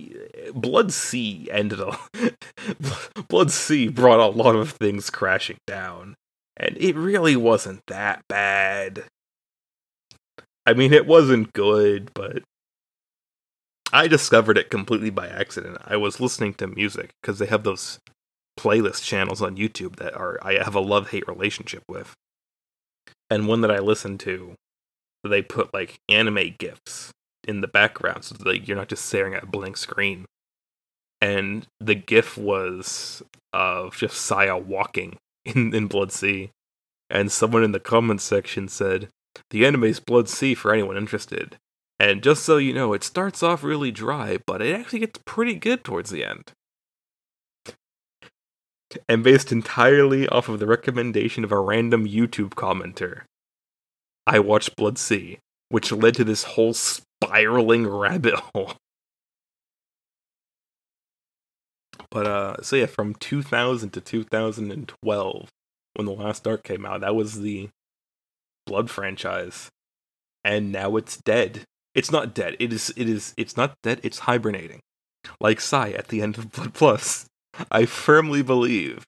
Blood-C 0.54 1.48
ended 1.50 1.78
a 1.80 1.98
Blood-C 3.28 3.88
brought 3.88 4.20
a 4.20 4.34
lot 4.34 4.56
of 4.56 4.70
things 4.70 5.10
crashing 5.10 5.58
down, 5.66 6.14
and 6.56 6.78
it 6.78 6.96
really 6.96 7.36
wasn't 7.36 7.82
that 7.88 8.22
bad. 8.26 9.04
I 10.64 10.72
mean, 10.72 10.94
it 10.94 11.06
wasn't 11.06 11.52
good, 11.52 12.10
but 12.14 12.42
I 13.92 14.08
discovered 14.08 14.56
it 14.56 14.70
completely 14.70 15.10
by 15.10 15.28
accident. 15.28 15.78
I 15.84 15.96
was 15.96 16.20
listening 16.20 16.54
to 16.54 16.66
music 16.66 17.10
because 17.20 17.38
they 17.38 17.46
have 17.46 17.64
those 17.64 17.98
playlist 18.58 19.02
channels 19.04 19.42
on 19.42 19.56
YouTube 19.56 19.96
that 19.96 20.14
are 20.14 20.38
I 20.42 20.54
have 20.62 20.74
a 20.74 20.80
love 20.80 21.10
hate 21.10 21.28
relationship 21.28 21.82
with, 21.88 22.14
and 23.30 23.48
one 23.48 23.60
that 23.62 23.70
I 23.70 23.78
listened 23.78 24.20
to, 24.20 24.54
they 25.24 25.42
put 25.42 25.74
like 25.74 26.00
anime 26.08 26.54
gifs 26.58 27.12
in 27.46 27.60
the 27.60 27.68
background 27.68 28.24
so 28.24 28.34
that 28.36 28.66
you're 28.66 28.76
not 28.76 28.88
just 28.88 29.04
staring 29.04 29.34
at 29.34 29.44
a 29.44 29.46
blank 29.46 29.76
screen. 29.76 30.26
And 31.20 31.66
the 31.80 31.94
GIF 31.94 32.36
was 32.36 33.22
of 33.52 33.96
just 33.96 34.20
Saya 34.20 34.56
walking 34.56 35.16
in, 35.44 35.74
in 35.74 35.86
Blood-C. 35.86 36.50
And 37.08 37.30
someone 37.30 37.62
in 37.62 37.72
the 37.72 37.80
comments 37.80 38.24
section 38.24 38.68
said, 38.68 39.08
The 39.50 39.66
anime's 39.66 40.00
Blood-C 40.00 40.54
for 40.54 40.72
anyone 40.72 40.96
interested. 40.96 41.56
And 42.02 42.20
just 42.20 42.44
so 42.44 42.56
you 42.56 42.74
know, 42.74 42.94
it 42.94 43.04
starts 43.04 43.44
off 43.44 43.62
really 43.62 43.92
dry, 43.92 44.38
but 44.44 44.60
it 44.60 44.74
actually 44.74 44.98
gets 44.98 45.20
pretty 45.24 45.54
good 45.54 45.84
towards 45.84 46.10
the 46.10 46.24
end. 46.24 46.50
And 49.08 49.22
based 49.22 49.52
entirely 49.52 50.26
off 50.28 50.48
of 50.48 50.58
the 50.58 50.66
recommendation 50.66 51.44
of 51.44 51.52
a 51.52 51.60
random 51.60 52.04
YouTube 52.04 52.54
commenter, 52.54 53.20
I 54.26 54.40
watched 54.40 54.74
Blood-C, 54.74 55.38
which 55.68 55.92
led 55.92 56.16
to 56.16 56.24
this 56.24 56.42
whole 56.42 56.74
spiraling 56.74 57.86
rabbit 57.86 58.34
hole. 58.34 58.72
But 62.10 62.26
uh 62.26 62.62
so 62.62 62.74
yeah, 62.74 62.86
from 62.86 63.14
2000 63.14 63.90
to 63.90 64.00
2012 64.00 65.48
when 65.94 66.06
The 66.06 66.12
Last 66.12 66.42
Dark 66.42 66.64
came 66.64 66.84
out, 66.84 67.02
that 67.02 67.14
was 67.14 67.42
the 67.42 67.68
Blood 68.66 68.90
franchise. 68.90 69.70
And 70.44 70.72
now 70.72 70.96
it's 70.96 71.16
dead. 71.18 71.64
It's 71.94 72.10
not 72.10 72.34
dead. 72.34 72.56
It 72.58 72.72
is 72.72 72.92
it 72.96 73.08
is 73.08 73.34
it's 73.36 73.56
not 73.56 73.74
dead, 73.82 74.00
it's 74.02 74.20
hibernating. 74.20 74.80
Like 75.40 75.60
Sai 75.60 75.90
at 75.90 76.08
the 76.08 76.22
end 76.22 76.38
of 76.38 76.52
Blood 76.52 76.74
Plus. 76.74 77.26
I 77.70 77.84
firmly 77.84 78.42
believe 78.42 79.04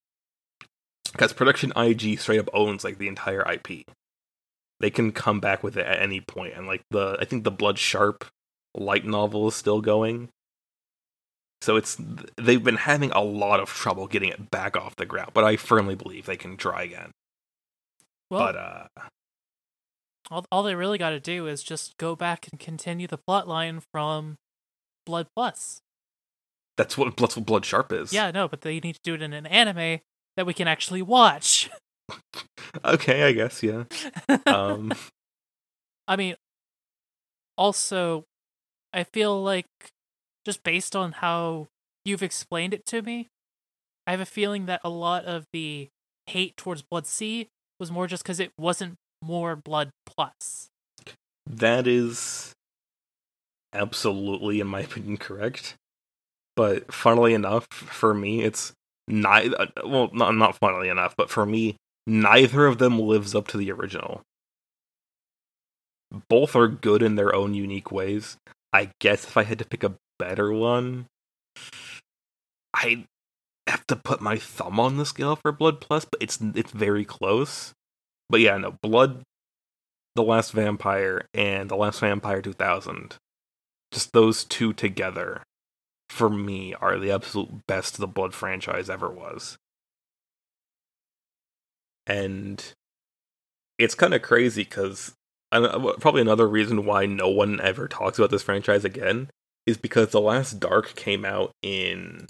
because 1.12 1.32
production 1.32 1.72
IG 1.76 2.18
straight 2.18 2.40
up 2.40 2.50
owns 2.52 2.84
like 2.84 2.98
the 2.98 3.08
entire 3.08 3.44
IP 3.50 3.86
they 4.80 4.90
can 4.90 5.12
come 5.12 5.40
back 5.40 5.62
with 5.62 5.76
it 5.76 5.86
at 5.86 6.02
any 6.02 6.20
point 6.20 6.52
and 6.54 6.66
like 6.66 6.82
the 6.90 7.16
i 7.20 7.24
think 7.24 7.44
the 7.44 7.50
blood 7.50 7.78
sharp 7.78 8.24
light 8.74 9.04
novel 9.04 9.48
is 9.48 9.54
still 9.54 9.80
going. 9.80 10.28
So 11.62 11.76
it's 11.76 11.96
they've 12.36 12.62
been 12.62 12.76
having 12.76 13.10
a 13.12 13.22
lot 13.22 13.60
of 13.60 13.70
trouble 13.70 14.06
getting 14.06 14.28
it 14.28 14.50
back 14.50 14.76
off 14.76 14.96
the 14.96 15.06
ground, 15.06 15.30
but 15.32 15.44
I 15.44 15.56
firmly 15.56 15.94
believe 15.94 16.26
they 16.26 16.36
can 16.36 16.56
try 16.56 16.82
again. 16.82 17.12
Well, 18.30 18.40
but 18.40 18.56
uh 18.56 18.86
all 20.30 20.44
all 20.50 20.62
they 20.62 20.74
really 20.74 20.98
got 20.98 21.10
to 21.10 21.20
do 21.20 21.46
is 21.46 21.62
just 21.62 21.96
go 21.98 22.16
back 22.16 22.48
and 22.50 22.58
continue 22.60 23.06
the 23.06 23.18
plot 23.18 23.46
line 23.48 23.80
from 23.92 24.36
Blood 25.06 25.26
Plus. 25.36 25.80
that's 26.76 26.96
what 26.98 27.16
that's 27.16 27.36
what 27.36 27.46
Blood 27.46 27.64
Sharp 27.64 27.92
is. 27.92 28.12
Yeah, 28.12 28.30
no, 28.30 28.48
but 28.48 28.62
they 28.62 28.80
need 28.80 28.94
to 28.94 29.00
do 29.04 29.14
it 29.14 29.22
in 29.22 29.32
an 29.32 29.46
anime 29.46 30.00
that 30.36 30.46
we 30.46 30.54
can 30.54 30.68
actually 30.68 31.02
watch. 31.02 31.70
Okay, 32.84 33.22
I 33.22 33.32
guess 33.32 33.62
yeah. 33.62 33.84
Um 34.46 34.92
I 36.08 36.16
mean, 36.16 36.34
also, 37.56 38.24
I 38.92 39.04
feel 39.04 39.42
like 39.42 39.66
just 40.44 40.62
based 40.64 40.94
on 40.94 41.12
how 41.12 41.68
you've 42.04 42.22
explained 42.22 42.74
it 42.74 42.84
to 42.86 43.00
me, 43.00 43.28
I 44.06 44.10
have 44.10 44.20
a 44.20 44.26
feeling 44.26 44.66
that 44.66 44.80
a 44.84 44.90
lot 44.90 45.24
of 45.24 45.46
the 45.52 45.88
hate 46.26 46.56
towards 46.56 46.82
Blood-C 46.82 47.48
was 47.80 47.90
more 47.90 48.06
just 48.06 48.22
because 48.22 48.40
it 48.40 48.52
wasn't 48.58 48.96
more 49.24 49.56
Blood 49.56 49.90
Plus. 50.06 50.68
that 51.46 51.86
is 51.86 52.52
absolutely 53.72 54.60
in 54.60 54.66
my 54.66 54.80
opinion 54.88 55.16
correct. 55.16 55.74
But 56.56 56.92
funnily 56.94 57.34
enough, 57.34 57.66
for 57.70 58.14
me 58.14 58.42
it's 58.42 58.72
neither 59.08 59.60
uh, 59.60 59.66
well 59.84 60.10
not 60.12 60.34
not 60.36 60.56
funnily 60.56 60.88
enough, 60.88 61.14
but 61.16 61.30
for 61.30 61.44
me 61.44 61.76
neither 62.06 62.66
of 62.66 62.78
them 62.78 62.98
lives 62.98 63.34
up 63.34 63.48
to 63.48 63.56
the 63.56 63.72
original. 63.72 64.22
Both 66.28 66.54
are 66.54 66.68
good 66.68 67.02
in 67.02 67.16
their 67.16 67.34
own 67.34 67.54
unique 67.54 67.90
ways. 67.90 68.36
I 68.72 68.90
guess 69.00 69.24
if 69.24 69.36
I 69.36 69.42
had 69.42 69.58
to 69.58 69.64
pick 69.64 69.82
a 69.82 69.94
better 70.18 70.52
one, 70.52 71.06
I 72.74 73.06
have 73.66 73.86
to 73.88 73.96
put 73.96 74.20
my 74.20 74.36
thumb 74.36 74.78
on 74.78 74.96
the 74.96 75.06
scale 75.06 75.36
for 75.36 75.50
Blood 75.50 75.80
Plus, 75.80 76.04
but 76.04 76.22
it's 76.22 76.38
it's 76.54 76.70
very 76.70 77.04
close. 77.04 77.72
But 78.34 78.40
yeah, 78.40 78.56
no, 78.56 78.72
Blood 78.82 79.22
The 80.16 80.24
Last 80.24 80.50
Vampire 80.50 81.28
and 81.32 81.70
The 81.70 81.76
Last 81.76 82.00
Vampire 82.00 82.42
2000. 82.42 83.14
Just 83.92 84.12
those 84.12 84.42
two 84.42 84.72
together 84.72 85.44
for 86.08 86.28
me 86.28 86.74
are 86.74 86.98
the 86.98 87.12
absolute 87.12 87.64
best 87.68 87.96
the 87.96 88.08
Blood 88.08 88.34
franchise 88.34 88.90
ever 88.90 89.08
was. 89.08 89.56
And 92.08 92.72
it's 93.78 93.94
kind 93.94 94.12
of 94.12 94.22
crazy 94.22 94.64
cuz 94.64 95.12
uh, 95.52 95.92
probably 96.00 96.22
another 96.22 96.48
reason 96.48 96.84
why 96.84 97.06
no 97.06 97.28
one 97.28 97.60
ever 97.60 97.86
talks 97.86 98.18
about 98.18 98.32
this 98.32 98.42
franchise 98.42 98.84
again 98.84 99.30
is 99.64 99.76
because 99.76 100.08
The 100.08 100.20
Last 100.20 100.58
Dark 100.58 100.96
came 100.96 101.24
out 101.24 101.52
in 101.62 102.26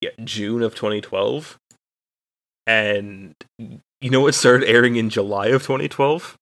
yeah, 0.00 0.10
June 0.22 0.62
of 0.62 0.76
2012. 0.76 1.58
And 2.68 3.34
you 4.00 4.10
know 4.10 4.20
what 4.20 4.34
started 4.34 4.68
airing 4.68 4.96
in 4.96 5.10
July 5.10 5.48
of 5.48 5.62
2012? 5.62 6.36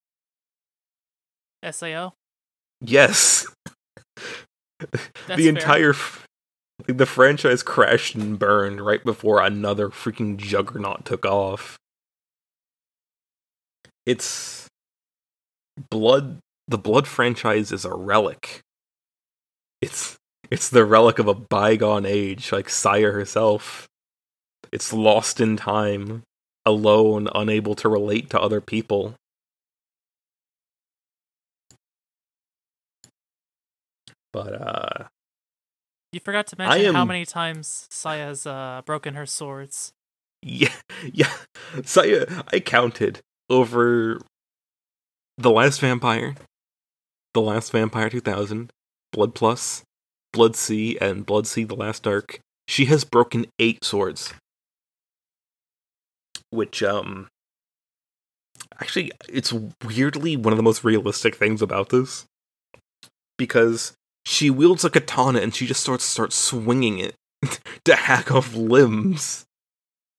Sao. 1.71 2.13
Yes. 2.81 3.47
The 5.29 5.49
entire 5.49 5.91
f- 5.91 6.27
like, 6.87 6.99
the 6.99 7.07
franchise 7.07 7.63
crashed 7.63 8.15
and 8.15 8.39
burned 8.39 8.85
right 8.85 9.03
before 9.03 9.41
another 9.41 9.89
freaking 9.89 10.37
juggernaut 10.37 11.05
took 11.05 11.25
off. 11.25 11.79
It's 14.05 14.69
blood 15.91 16.39
the 16.69 16.79
blood 16.79 17.07
franchise 17.07 17.73
is 17.73 17.85
a 17.85 17.95
relic. 17.95 18.61
It's 19.81 20.17
it's 20.51 20.69
the 20.69 20.85
relic 20.85 21.19
of 21.19 21.29
a 21.29 21.35
bygone 21.35 22.05
age, 22.05 22.53
like 22.53 22.69
Saya 22.69 23.11
herself. 23.11 23.89
It's 24.73 24.93
lost 24.93 25.41
in 25.41 25.57
time, 25.57 26.23
alone, 26.67 27.29
unable 27.35 27.75
to 27.77 27.89
relate 27.89 28.31
to 28.31 28.41
other 28.41 28.61
people. 28.61 29.15
But 34.33 34.61
uh 34.61 35.05
You 36.13 36.21
forgot 36.21 36.47
to 36.49 36.57
mention 36.59 36.95
how 36.95 37.05
many 37.05 37.25
times 37.25 37.87
Saya 37.91 38.27
has 38.27 38.47
uh, 38.47 38.83
broken 38.85 39.15
her 39.15 39.27
swords. 39.27 39.93
Yeah, 40.43 40.75
yeah. 41.13 41.33
Saya, 41.85 42.45
I 42.53 42.61
counted 42.61 43.21
over 43.49 44.21
the 45.39 45.51
last 45.51 45.81
vampire, 45.81 46.35
the 47.33 47.41
last 47.41 47.73
vampire 47.73 48.09
2000, 48.11 48.71
Blood 49.13 49.35
Plus, 49.35 49.83
Blood-C, 50.33 50.99
and 51.01 51.25
Blood-C 51.27 51.65
The 51.65 51.75
Last 51.75 52.03
Dark. 52.03 52.41
She 52.69 52.87
has 52.87 53.05
broken 53.05 53.47
eight 53.59 53.85
swords, 53.85 54.35
which 56.55 56.83
um, 56.83 57.29
actually, 58.81 59.13
it's 59.29 59.53
weirdly 59.85 60.37
one 60.37 60.53
of 60.53 60.57
the 60.57 60.63
most 60.63 60.85
realistic 60.85 61.35
things 61.35 61.63
about 61.63 61.91
this 61.91 62.27
because 63.37 63.95
she 64.25 64.51
wields 64.51 64.85
a 64.85 64.91
katana 64.91 65.41
and 65.41 65.55
she 65.55 65.67
just 65.67 65.83
starts 65.83 66.05
starts 66.05 66.37
swinging 66.37 66.99
it 66.99 67.15
to 67.85 67.95
hack 67.95 68.33
off 68.33 68.55
limbs. 68.55 69.45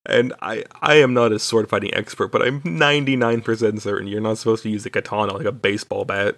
And 0.07 0.33
I 0.41 0.63
I 0.81 0.95
am 0.95 1.13
not 1.13 1.31
a 1.31 1.39
sword 1.39 1.69
fighting 1.69 1.93
expert, 1.93 2.31
but 2.31 2.43
I'm 2.43 2.61
99% 2.61 3.81
certain 3.81 4.07
you're 4.07 4.21
not 4.21 4.37
supposed 4.37 4.63
to 4.63 4.69
use 4.69 4.85
a 4.85 4.89
katana 4.89 5.33
like 5.33 5.47
a 5.47 5.51
baseball 5.51 6.05
bat. 6.05 6.35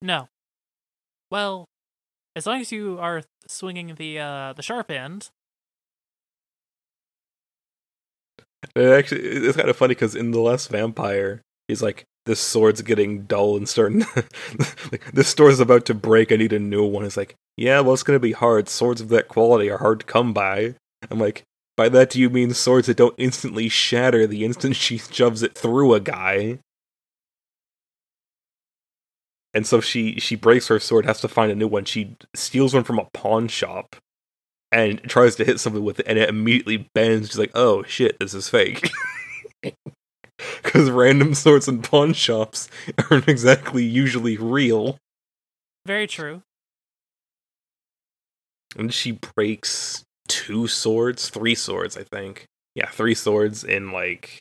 No. 0.00 0.28
Well, 1.30 1.66
as 2.34 2.46
long 2.46 2.60
as 2.60 2.72
you 2.72 2.98
are 2.98 3.22
swinging 3.46 3.94
the 3.96 4.18
uh, 4.18 4.52
the 4.54 4.62
sharp 4.62 4.90
end, 4.90 5.30
And 8.74 8.86
actually, 8.86 9.20
it's 9.22 9.56
kind 9.56 9.68
of 9.68 9.76
funny 9.76 9.94
because 9.94 10.14
in 10.14 10.30
the 10.30 10.40
last 10.40 10.70
vampire, 10.70 11.42
he's 11.68 11.82
like, 11.82 12.04
"This 12.26 12.40
sword's 12.40 12.82
getting 12.82 13.24
dull 13.24 13.56
and 13.56 13.68
starting. 13.68 14.00
like 14.90 15.12
this 15.12 15.28
sword's 15.28 15.60
about 15.60 15.84
to 15.86 15.94
break. 15.94 16.32
I 16.32 16.36
need 16.36 16.52
a 16.52 16.58
new 16.58 16.84
one." 16.84 17.04
It's 17.04 17.16
like, 17.16 17.34
"Yeah, 17.56 17.80
well, 17.80 17.94
it's 17.94 18.02
gonna 18.02 18.18
be 18.18 18.32
hard. 18.32 18.68
Swords 18.68 19.00
of 19.00 19.08
that 19.10 19.28
quality 19.28 19.70
are 19.70 19.78
hard 19.78 20.00
to 20.00 20.06
come 20.06 20.32
by." 20.32 20.74
I'm 21.10 21.18
like, 21.18 21.42
"By 21.76 21.88
that, 21.90 22.10
do 22.10 22.20
you 22.20 22.30
mean 22.30 22.54
swords 22.54 22.86
that 22.86 22.96
don't 22.96 23.14
instantly 23.18 23.68
shatter 23.68 24.26
the 24.26 24.44
instant 24.44 24.76
she 24.76 24.98
shoves 24.98 25.42
it 25.42 25.56
through 25.56 25.94
a 25.94 26.00
guy?" 26.00 26.58
And 29.54 29.66
so 29.66 29.80
she 29.80 30.18
she 30.18 30.34
breaks 30.34 30.68
her 30.68 30.78
sword, 30.78 31.04
has 31.04 31.20
to 31.20 31.28
find 31.28 31.52
a 31.52 31.54
new 31.54 31.68
one. 31.68 31.84
She 31.84 32.16
steals 32.34 32.72
one 32.74 32.84
from 32.84 32.98
a 32.98 33.08
pawn 33.12 33.48
shop 33.48 33.96
and 34.72 35.00
tries 35.04 35.36
to 35.36 35.44
hit 35.44 35.60
something 35.60 35.84
with 35.84 36.00
it, 36.00 36.06
and 36.08 36.18
it 36.18 36.28
immediately 36.28 36.88
bends. 36.94 37.28
She's 37.28 37.38
like, 37.38 37.52
"Oh 37.54 37.82
shit, 37.84 38.18
this 38.18 38.34
is 38.34 38.48
fake." 38.48 38.90
Because 40.62 40.90
random 40.90 41.34
swords 41.34 41.68
in 41.68 41.82
pawn 41.82 42.12
shops 42.14 42.68
aren't 43.10 43.28
exactly 43.28 43.84
usually 43.84 44.36
real. 44.36 44.98
very 45.86 46.06
true. 46.08 46.42
And 48.76 48.92
she 48.92 49.12
breaks 49.12 50.02
two 50.28 50.66
swords, 50.66 51.28
three 51.28 51.54
swords, 51.54 51.96
I 51.96 52.02
think. 52.04 52.46
Yeah, 52.74 52.88
three 52.88 53.14
swords 53.14 53.62
in 53.64 53.92
like 53.92 54.40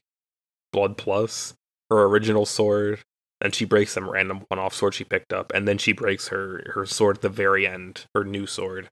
Blood 0.74 0.98
Plus, 0.98 1.54
her 1.90 2.04
original 2.06 2.46
sword. 2.46 3.02
and 3.44 3.54
she 3.54 3.66
breaks 3.66 3.92
some 3.92 4.10
random 4.10 4.46
one-off 4.48 4.74
sword 4.74 4.94
she 4.94 5.04
picked 5.04 5.34
up, 5.34 5.52
and 5.54 5.68
then 5.68 5.78
she 5.78 5.92
breaks 5.92 6.30
her 6.30 6.72
her 6.74 6.86
sword 6.86 7.18
at 7.18 7.22
the 7.22 7.30
very 7.30 7.68
end, 7.68 8.06
her 8.16 8.24
new 8.24 8.48
sword. 8.48 8.88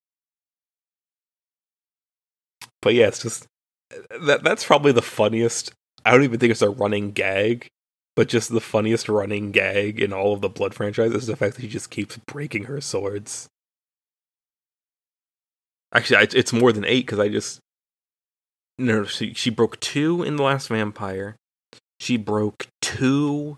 But 2.82 2.94
yeah, 2.94 3.08
it's 3.08 3.22
just 3.22 3.46
that 4.22 4.44
that's 4.44 4.66
probably 4.66 4.92
the 4.92 5.02
funniest. 5.02 5.72
I 6.06 6.12
don't 6.12 6.24
even 6.24 6.40
think 6.40 6.52
it's 6.52 6.62
a 6.62 6.70
running 6.70 7.12
gag, 7.12 7.68
but 8.16 8.30
just 8.30 8.52
the 8.52 8.62
funniest 8.62 9.10
running 9.10 9.52
gag 9.52 10.00
in 10.00 10.14
all 10.14 10.34
of 10.34 10.42
the 10.42 10.50
Blood 10.50 10.74
franchise 10.74 11.12
is 11.14 11.28
the 11.28 11.36
fact 11.36 11.56
that 11.56 11.62
she 11.62 11.68
just 11.68 11.90
keeps 11.90 12.18
breaking 12.18 12.66
her 12.66 12.80
swords. 12.82 13.48
Actually, 15.94 16.18
I- 16.18 16.38
it's 16.38 16.54
more 16.54 16.72
than 16.72 16.86
eight 16.86 17.06
because 17.06 17.20
I 17.20 17.30
just 17.30 17.60
no. 18.78 19.04
She 19.06 19.34
she 19.34 19.50
broke 19.50 19.80
two 19.80 20.24
in 20.24 20.36
the 20.36 20.44
last 20.44 20.68
vampire. 20.70 21.36
She 22.00 22.16
broke 22.16 22.68
two 22.82 23.58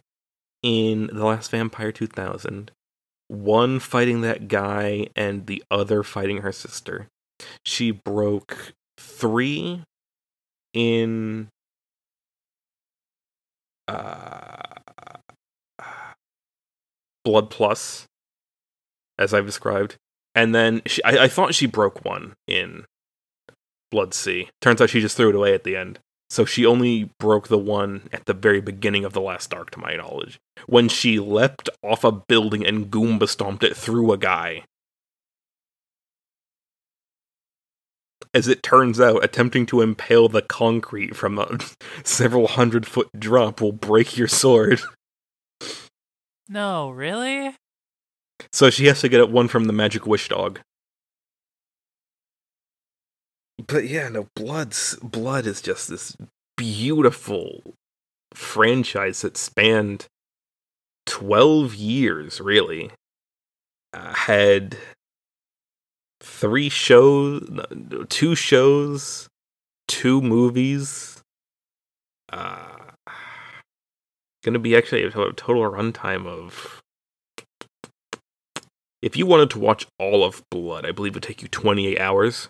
in 0.63 1.07
the 1.07 1.25
last 1.25 1.51
vampire 1.51 1.91
two 1.91 2.07
thousand. 2.07 2.71
One 3.27 3.79
fighting 3.79 4.21
that 4.21 4.47
guy 4.47 5.07
and 5.15 5.45
the 5.47 5.63
other 5.71 6.03
fighting 6.03 6.37
her 6.37 6.51
sister. 6.51 7.07
She 7.65 7.91
broke 7.91 8.73
three 9.01 9.83
in 10.73 11.49
uh, 13.87 14.57
Blood 17.25 17.49
Plus, 17.49 18.05
as 19.17 19.33
I've 19.33 19.45
described, 19.45 19.97
and 20.33 20.55
then 20.55 20.81
she, 20.85 21.03
I, 21.03 21.23
I 21.23 21.27
thought 21.27 21.53
she 21.53 21.65
broke 21.65 22.05
one 22.05 22.33
in 22.47 22.85
Blood-C. 23.91 24.47
Turns 24.61 24.81
out 24.81 24.89
she 24.89 25.01
just 25.01 25.17
threw 25.17 25.29
it 25.29 25.35
away 25.35 25.53
at 25.53 25.63
the 25.63 25.75
end. 25.75 25.99
So 26.29 26.45
she 26.45 26.65
only 26.65 27.09
broke 27.19 27.49
the 27.49 27.57
one 27.57 28.07
at 28.13 28.25
the 28.25 28.33
very 28.33 28.61
beginning 28.61 29.03
of 29.03 29.11
the 29.11 29.19
last 29.19 29.49
dark, 29.49 29.69
to 29.71 29.79
my 29.79 29.97
knowledge, 29.97 30.39
when 30.65 30.87
she 30.87 31.19
leapt 31.19 31.69
off 31.83 32.05
a 32.05 32.11
building 32.13 32.65
and 32.65 32.89
Goomba 32.89 33.27
stomped 33.27 33.65
it 33.65 33.75
through 33.75 34.13
a 34.13 34.17
guy. 34.17 34.63
As 38.33 38.47
it 38.47 38.63
turns 38.63 38.99
out, 38.99 39.23
attempting 39.23 39.65
to 39.67 39.81
impale 39.81 40.29
the 40.29 40.41
concrete 40.41 41.15
from 41.15 41.37
a 41.37 41.59
several 42.03 42.47
hundred 42.47 42.85
foot 42.85 43.09
drop 43.17 43.59
will 43.59 43.73
break 43.73 44.17
your 44.17 44.29
sword. 44.29 44.81
No, 46.47 46.89
really? 46.89 47.55
So 48.51 48.69
she 48.69 48.85
has 48.87 49.01
to 49.01 49.09
get 49.09 49.29
one 49.29 49.47
from 49.47 49.65
the 49.65 49.73
magic 49.73 50.05
wish 50.05 50.27
dog. 50.27 50.59
But 53.67 53.87
yeah, 53.87 54.09
no, 54.09 54.27
Blood's 54.35 54.95
Blood 55.03 55.45
is 55.45 55.61
just 55.61 55.87
this 55.87 56.15
beautiful 56.57 57.75
franchise 58.33 59.21
that 59.21 59.37
spanned 59.37 60.07
12 61.05 61.75
years, 61.75 62.41
really. 62.41 62.91
Uh, 63.93 64.13
had 64.13 64.77
three 66.21 66.69
shows, 66.69 67.49
two 68.09 68.35
shows, 68.35 69.27
two 69.87 70.21
movies. 70.21 71.21
Uh, 72.31 72.77
gonna 74.43 74.59
be 74.59 74.75
actually 74.75 75.03
a 75.03 75.09
total 75.09 75.63
runtime 75.63 76.25
of. 76.25 76.81
If 79.01 79.17
you 79.17 79.25
wanted 79.25 79.49
to 79.51 79.59
watch 79.59 79.87
all 79.97 80.23
of 80.23 80.43
Blood, 80.51 80.85
I 80.85 80.91
believe 80.91 81.13
it 81.13 81.15
would 81.15 81.23
take 81.23 81.41
you 81.41 81.47
28 81.47 81.99
hours. 81.99 82.49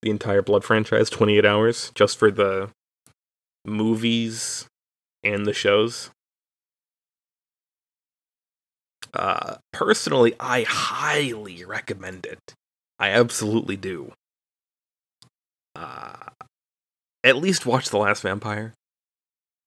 The 0.00 0.10
entire 0.10 0.42
Blood 0.42 0.64
franchise, 0.64 1.10
28 1.10 1.44
hours, 1.44 1.92
just 1.94 2.18
for 2.18 2.30
the 2.30 2.70
movies 3.66 4.66
and 5.22 5.46
the 5.46 5.52
shows. 5.52 6.10
Uh, 9.14 9.56
personally, 9.72 10.34
I 10.40 10.64
highly 10.68 11.64
recommend 11.64 12.26
it. 12.26 12.54
I 12.98 13.10
absolutely 13.10 13.76
do. 13.76 14.12
Uh, 15.76 16.30
at 17.22 17.36
least 17.36 17.64
watch 17.64 17.88
The 17.88 17.98
Last 17.98 18.22
Vampire. 18.22 18.74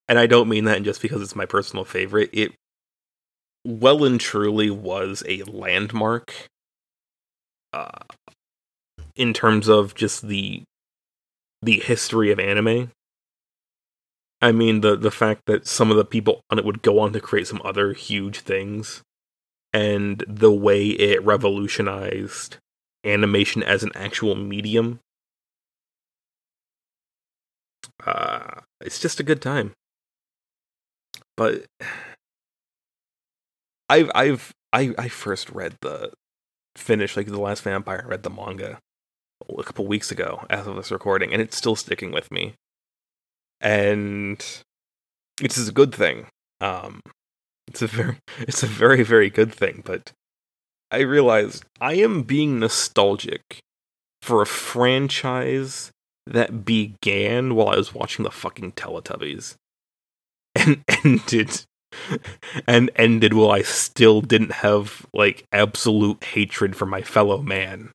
And 0.10 0.20
I 0.20 0.28
don't 0.28 0.50
mean 0.50 0.66
that 0.66 0.84
just 0.84 1.02
because 1.02 1.22
it's 1.22 1.36
my 1.36 1.46
personal 1.46 1.86
favorite. 1.86 2.30
It 2.34 2.54
well 3.66 4.04
and 4.06 4.20
truly 4.20 4.70
was 4.70 5.24
a 5.28 5.44
landmark 5.44 6.34
uh, 7.74 8.06
in 9.16 9.34
terms 9.34 9.68
of 9.68 9.96
just 9.96 10.28
the 10.28 10.64
the 11.62 11.80
history 11.80 12.32
of 12.32 12.40
anime. 12.40 12.92
I 14.42 14.52
mean 14.52 14.82
the 14.82 14.96
the 14.96 15.12
fact 15.12 15.42
that 15.48 15.68
some 15.68 15.92
of 15.92 15.98
the 15.98 16.06
people 16.06 16.42
on 16.50 16.60
it 16.60 16.66
would 16.66 16.82
go 16.82 17.00
on 17.00 17.12
to 17.14 17.20
create 17.20 17.48
some 17.48 17.62
other 17.66 17.94
huge 17.94 18.40
things 18.40 19.02
and 19.78 20.24
the 20.28 20.52
way 20.52 20.88
it 20.88 21.24
revolutionized 21.24 22.58
animation 23.04 23.62
as 23.62 23.84
an 23.84 23.92
actual 23.94 24.34
medium. 24.34 25.00
Uh, 28.04 28.62
it's 28.82 29.00
just 29.00 29.20
a 29.20 29.24
good 29.24 29.40
time. 29.40 29.74
But 31.36 31.66
I've 33.90 34.10
I've 34.16 34.52
I 34.74 34.96
I 34.98 35.10
first 35.10 35.52
read 35.52 35.76
the 35.82 36.12
finish 36.76 37.16
like 37.16 37.28
the 37.28 37.40
last 37.40 37.62
vampire. 37.62 38.02
I 38.04 38.08
read 38.08 38.24
the 38.24 38.32
manga 38.32 38.80
a 39.48 39.64
couple 39.64 39.86
weeks 39.86 40.10
ago 40.10 40.44
as 40.50 40.66
of 40.66 40.76
this 40.76 40.90
recording, 40.90 41.32
and 41.34 41.42
it's 41.42 41.56
still 41.56 41.76
sticking 41.76 42.12
with 42.12 42.32
me. 42.32 42.56
And 43.62 44.44
it's 45.40 45.68
a 45.68 45.72
good 45.72 45.94
thing. 45.94 46.26
Um, 46.62 47.00
it's 47.68 47.82
a 47.82 47.88
very 47.88 48.18
it's 48.40 48.64
a 48.64 48.68
very 48.68 49.04
very 49.04 49.30
good 49.30 49.54
thing. 49.54 49.82
But 49.86 50.12
I 50.90 51.00
realize 51.00 51.62
I 51.82 51.96
am 51.96 52.24
being 52.24 52.60
nostalgic 52.60 53.60
for 54.22 54.42
a 54.42 54.46
franchise 54.46 55.92
that 56.26 56.66
began 56.66 57.56
while 57.56 57.70
I 57.70 57.78
was 57.78 57.94
watching 57.94 58.24
the 58.24 58.32
fucking 58.32 58.74
Teletubbies 58.74 59.56
and 60.56 60.84
ended 61.06 61.64
and 62.68 62.92
ended 62.96 63.34
while 63.34 63.52
I 63.52 63.62
still 63.62 64.22
didn't 64.22 64.52
have 64.52 65.06
like 65.14 65.46
absolute 65.52 66.24
hatred 66.24 66.76
for 66.76 66.86
my 66.86 67.02
fellow 67.02 67.42
man. 67.42 67.92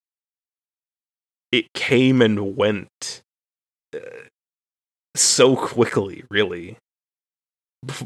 It 1.50 1.72
came 1.74 2.22
and 2.22 2.56
went 2.56 3.22
uh, 3.94 3.98
so 5.14 5.56
quickly, 5.56 6.24
really. 6.30 6.78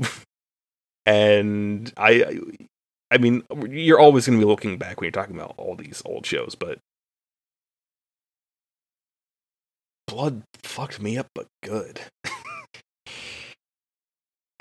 and 1.07 1.93
I 1.97 2.39
I 3.11 3.19
mean, 3.19 3.45
you're 3.69 4.01
always 4.01 4.27
going 4.27 4.39
to 4.39 4.45
be 4.45 4.49
looking 4.49 4.79
back 4.79 5.01
when 5.01 5.07
you're 5.07 5.13
talking 5.13 5.37
about 5.37 5.55
all 5.57 5.77
these 5.77 6.03
old 6.05 6.27
shows, 6.27 6.57
but 6.57 6.81
Blood 10.07 10.43
fucked 10.63 11.01
me 11.01 11.17
up, 11.19 11.29
but 11.35 11.47
good. 11.63 12.01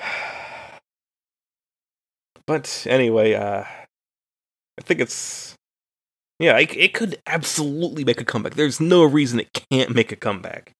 but 2.46 2.86
anyway, 2.88 3.34
uh, 3.34 3.64
I 3.64 4.82
think 4.82 5.00
it's 5.00 5.54
yeah, 6.38 6.58
it, 6.58 6.76
it 6.76 6.94
could 6.94 7.20
absolutely 7.26 8.04
make 8.04 8.20
a 8.20 8.24
comeback. 8.24 8.54
There's 8.54 8.80
no 8.80 9.04
reason 9.04 9.40
it 9.40 9.52
can't 9.70 9.94
make 9.94 10.12
a 10.12 10.16
comeback. 10.16 10.72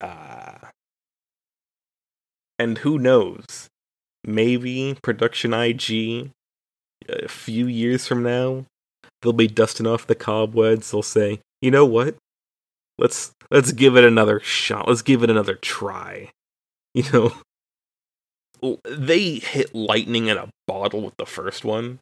Uh, 0.00 0.58
and 2.58 2.78
who 2.78 2.98
knows? 2.98 3.68
Maybe 4.26 4.96
Production 5.02 5.54
IG, 5.54 6.30
uh, 7.08 7.24
a 7.24 7.28
few 7.28 7.66
years 7.66 8.06
from 8.06 8.22
now, 8.22 8.66
they'll 9.22 9.32
be 9.32 9.46
dusting 9.46 9.86
off 9.86 10.06
the 10.06 10.14
cobwebs. 10.14 10.90
They'll 10.90 11.02
say, 11.02 11.40
you 11.62 11.70
know 11.70 11.86
what? 11.86 12.16
Let's 12.98 13.32
let's 13.50 13.72
give 13.72 13.96
it 13.96 14.04
another 14.04 14.40
shot. 14.40 14.88
Let's 14.88 15.02
give 15.02 15.22
it 15.22 15.30
another 15.30 15.54
try. 15.54 16.30
You 16.96 17.04
know, 17.12 18.78
they 18.88 19.34
hit 19.34 19.74
lightning 19.74 20.28
in 20.28 20.38
a 20.38 20.48
bottle 20.66 21.02
with 21.02 21.14
the 21.18 21.26
first 21.26 21.62
one, 21.62 21.98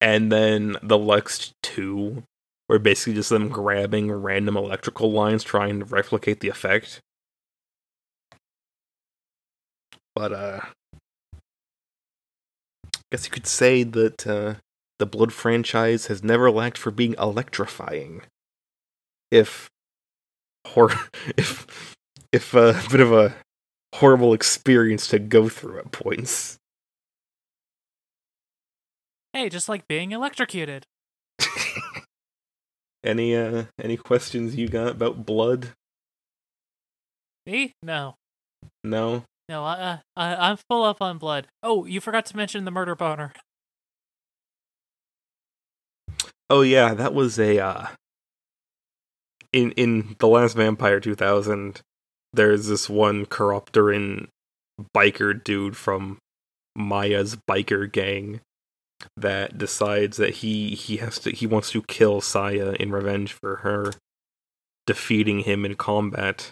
and 0.00 0.30
then 0.30 0.76
the 0.84 0.96
next 0.96 1.52
two 1.60 2.22
were 2.68 2.78
basically 2.78 3.14
just 3.14 3.30
them 3.30 3.48
grabbing 3.48 4.12
random 4.12 4.56
electrical 4.56 5.10
lines 5.10 5.42
trying 5.42 5.80
to 5.80 5.84
replicate 5.84 6.38
the 6.38 6.48
effect. 6.48 7.00
But 10.14 10.32
uh, 10.32 10.60
guess 13.10 13.24
you 13.24 13.30
could 13.30 13.46
say 13.46 13.82
that 13.82 14.26
uh, 14.26 14.54
the 14.98 15.06
Blood 15.06 15.32
franchise 15.32 16.06
has 16.06 16.22
never 16.22 16.50
lacked 16.50 16.78
for 16.78 16.90
being 16.90 17.14
electrifying 17.18 18.22
if 19.30 19.70
hor 20.66 20.90
if 21.36 21.94
if 22.32 22.54
a 22.54 22.80
bit 22.90 23.00
of 23.00 23.12
a 23.12 23.34
horrible 23.94 24.32
experience 24.32 25.06
to 25.08 25.18
go 25.18 25.48
through 25.48 25.78
at 25.78 25.92
points. 25.92 26.56
Hey, 29.32 29.48
just 29.48 29.68
like 29.68 29.86
being 29.88 30.12
electrocuted. 30.12 30.86
any 33.04 33.34
uh 33.34 33.64
any 33.82 33.96
questions 33.96 34.56
you 34.56 34.68
got 34.68 34.88
about 34.88 35.24
blood? 35.24 35.70
Me? 37.46 37.72
No. 37.82 38.16
No. 38.84 39.24
No, 39.50 39.64
I, 39.64 39.72
uh, 39.72 39.98
I 40.16 40.34
I'm 40.48 40.56
full 40.68 40.84
up 40.84 41.02
on 41.02 41.18
blood. 41.18 41.48
Oh, 41.60 41.84
you 41.84 42.00
forgot 42.00 42.24
to 42.26 42.36
mention 42.36 42.64
the 42.64 42.70
murder 42.70 42.94
boner. 42.94 43.32
Oh 46.52 46.62
yeah, 46.62 46.94
that 46.94 47.14
was 47.14 47.38
a 47.38 47.60
uh 47.60 47.86
in 49.52 49.70
in 49.72 50.16
the 50.18 50.26
last 50.26 50.56
Vampire 50.56 50.98
2000, 50.98 51.80
there's 52.32 52.66
this 52.66 52.90
one 52.90 53.24
Chiropteran 53.24 54.26
biker 54.92 55.44
dude 55.44 55.76
from 55.76 56.18
Maya's 56.74 57.36
biker 57.48 57.90
gang 57.90 58.40
that 59.16 59.58
decides 59.58 60.16
that 60.16 60.36
he 60.36 60.74
he 60.74 60.96
has 60.96 61.20
to 61.20 61.30
he 61.30 61.46
wants 61.46 61.70
to 61.70 61.82
kill 61.82 62.20
Saya 62.20 62.72
in 62.80 62.90
revenge 62.90 63.32
for 63.32 63.56
her 63.56 63.92
defeating 64.88 65.40
him 65.40 65.64
in 65.64 65.76
combat. 65.76 66.50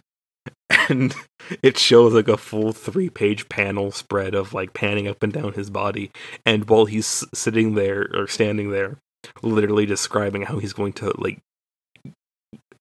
And 0.88 1.14
it 1.62 1.78
shows 1.78 2.14
like 2.14 2.28
a 2.28 2.36
full 2.36 2.72
three 2.72 3.10
page 3.10 3.48
panel 3.48 3.90
spread 3.90 4.34
of 4.34 4.54
like 4.54 4.72
panning 4.72 5.06
up 5.06 5.22
and 5.22 5.32
down 5.32 5.52
his 5.52 5.70
body. 5.70 6.10
And 6.46 6.68
while 6.68 6.86
he's 6.86 7.24
sitting 7.34 7.74
there 7.74 8.08
or 8.14 8.26
standing 8.26 8.70
there, 8.70 8.98
literally 9.42 9.86
describing 9.86 10.42
how 10.42 10.58
he's 10.58 10.72
going 10.72 10.94
to 10.94 11.12
like 11.18 11.40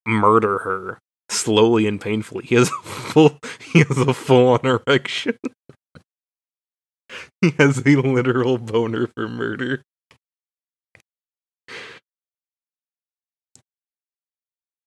murder 0.05 0.59
her 0.59 0.99
slowly 1.30 1.88
and 1.88 1.99
painfully. 1.99 2.45
He 2.45 2.55
has 2.55 2.70
a 2.70 2.84
full 2.84 3.39
he 3.59 3.80
has 3.80 3.97
a 3.97 4.13
full 4.13 4.47
on 4.49 4.65
erection. 4.65 5.38
he 7.41 7.51
has 7.57 7.80
a 7.86 7.95
literal 7.95 8.57
boner 8.57 9.07
for 9.15 9.28
murder. 9.28 9.82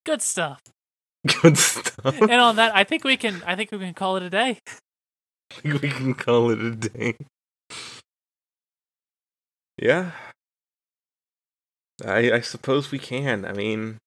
Good 0.05 0.22
stuff. 0.22 0.61
Good 1.42 1.58
stuff. 1.58 2.20
and 2.20 2.32
on 2.32 2.56
that, 2.56 2.74
I 2.74 2.84
think 2.84 3.04
we 3.04 3.16
can. 3.16 3.42
I 3.46 3.54
think 3.56 3.70
we 3.72 3.78
can 3.78 3.94
call 3.94 4.16
it 4.16 4.22
a 4.22 4.30
day. 4.30 4.58
I 5.50 5.54
think 5.60 5.82
we 5.82 5.90
can 5.90 6.14
call 6.14 6.50
it 6.50 6.60
a 6.60 6.74
day. 6.74 7.16
Yeah. 9.76 10.12
I 12.04 12.32
I 12.32 12.40
suppose 12.40 12.90
we 12.90 12.98
can. 12.98 13.44
I 13.44 13.52
mean, 13.52 13.98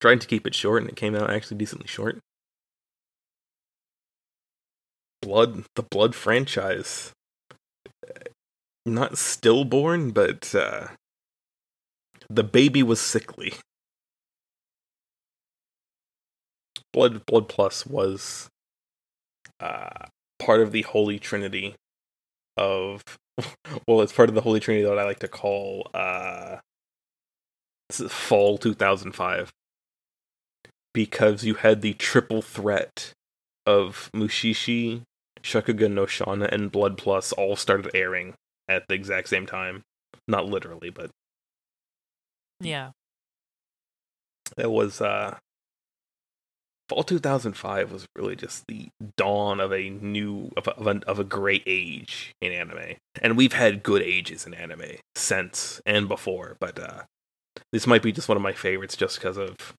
trying 0.00 0.18
to 0.18 0.26
keep 0.26 0.46
it 0.46 0.54
short, 0.54 0.82
and 0.82 0.90
it 0.90 0.96
came 0.96 1.14
out 1.14 1.30
actually 1.30 1.58
decently 1.58 1.86
short. 1.86 2.18
Blood, 5.20 5.64
the 5.76 5.82
Blood 5.82 6.14
franchise. 6.14 7.12
Not 8.86 9.16
stillborn, 9.16 10.10
but 10.10 10.54
uh, 10.54 10.88
the 12.28 12.44
baby 12.44 12.82
was 12.82 13.00
sickly. 13.00 13.54
Blood 16.94 17.26
Blood 17.26 17.48
Plus 17.48 17.84
was 17.84 18.48
uh, 19.60 20.06
part 20.38 20.60
of 20.60 20.72
the 20.72 20.82
Holy 20.82 21.18
Trinity 21.18 21.74
of 22.56 23.02
well, 23.88 24.00
it's 24.00 24.12
part 24.12 24.28
of 24.28 24.34
the 24.36 24.40
Holy 24.42 24.60
Trinity 24.60 24.84
that 24.86 24.98
I 24.98 25.04
like 25.04 25.18
to 25.18 25.28
call 25.28 25.90
uh, 25.92 26.58
Fall 27.92 28.58
2005 28.58 29.50
because 30.94 31.44
you 31.44 31.54
had 31.54 31.82
the 31.82 31.94
triple 31.94 32.42
threat 32.42 33.12
of 33.66 34.08
Mushishi, 34.14 35.02
Shakugan 35.42 35.92
no 35.92 36.06
Shana, 36.06 36.48
and 36.52 36.70
Blood 36.70 36.96
Plus 36.96 37.32
all 37.32 37.56
started 37.56 37.90
airing 37.92 38.34
at 38.68 38.84
the 38.88 38.94
exact 38.94 39.28
same 39.28 39.46
time. 39.46 39.82
Not 40.28 40.46
literally, 40.46 40.90
but 40.90 41.10
Yeah. 42.60 42.92
it 44.56 44.70
was 44.70 45.00
uh 45.00 45.38
Fall 46.88 47.02
2005 47.02 47.90
was 47.92 48.06
really 48.14 48.36
just 48.36 48.66
the 48.66 48.88
dawn 49.16 49.58
of 49.58 49.72
a 49.72 49.88
new 49.88 50.50
of 50.56 50.66
a, 50.66 50.72
of 50.72 50.86
a, 50.86 51.00
of 51.06 51.18
a 51.18 51.24
great 51.24 51.62
age 51.66 52.34
in 52.42 52.52
anime. 52.52 52.96
And 53.22 53.36
we've 53.36 53.54
had 53.54 53.82
good 53.82 54.02
ages 54.02 54.46
in 54.46 54.52
anime 54.52 54.96
since 55.16 55.80
and 55.86 56.08
before, 56.08 56.56
but 56.60 56.78
uh 56.78 57.02
this 57.72 57.86
might 57.86 58.02
be 58.02 58.12
just 58.12 58.28
one 58.28 58.36
of 58.36 58.42
my 58.42 58.52
favorites 58.52 58.96
just 58.96 59.18
because 59.18 59.38
of 59.38 59.74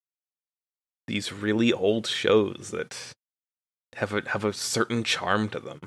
these 1.07 1.31
really 1.31 1.71
old 1.71 2.07
shows 2.07 2.71
that 2.71 3.13
have 3.97 4.11
a 4.11 4.27
have 4.29 4.43
a 4.43 4.53
certain 4.53 5.03
charm 5.03 5.47
to 5.49 5.59
them. 5.59 5.81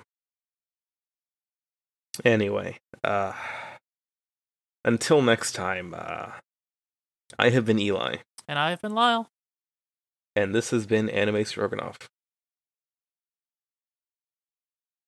Anyway, 2.24 2.78
uh 3.02 3.32
until 4.84 5.20
next 5.20 5.52
time, 5.52 5.94
uh 5.98 6.30
I 7.38 7.50
have 7.50 7.64
been 7.64 7.80
Eli, 7.80 8.18
And 8.46 8.58
I've 8.58 8.80
been 8.80 8.94
Lyle. 8.94 9.28
And 10.38 10.54
this 10.54 10.70
has 10.70 10.86
been 10.86 11.10
Anime 11.10 11.44
Stroganoff. 11.44 12.08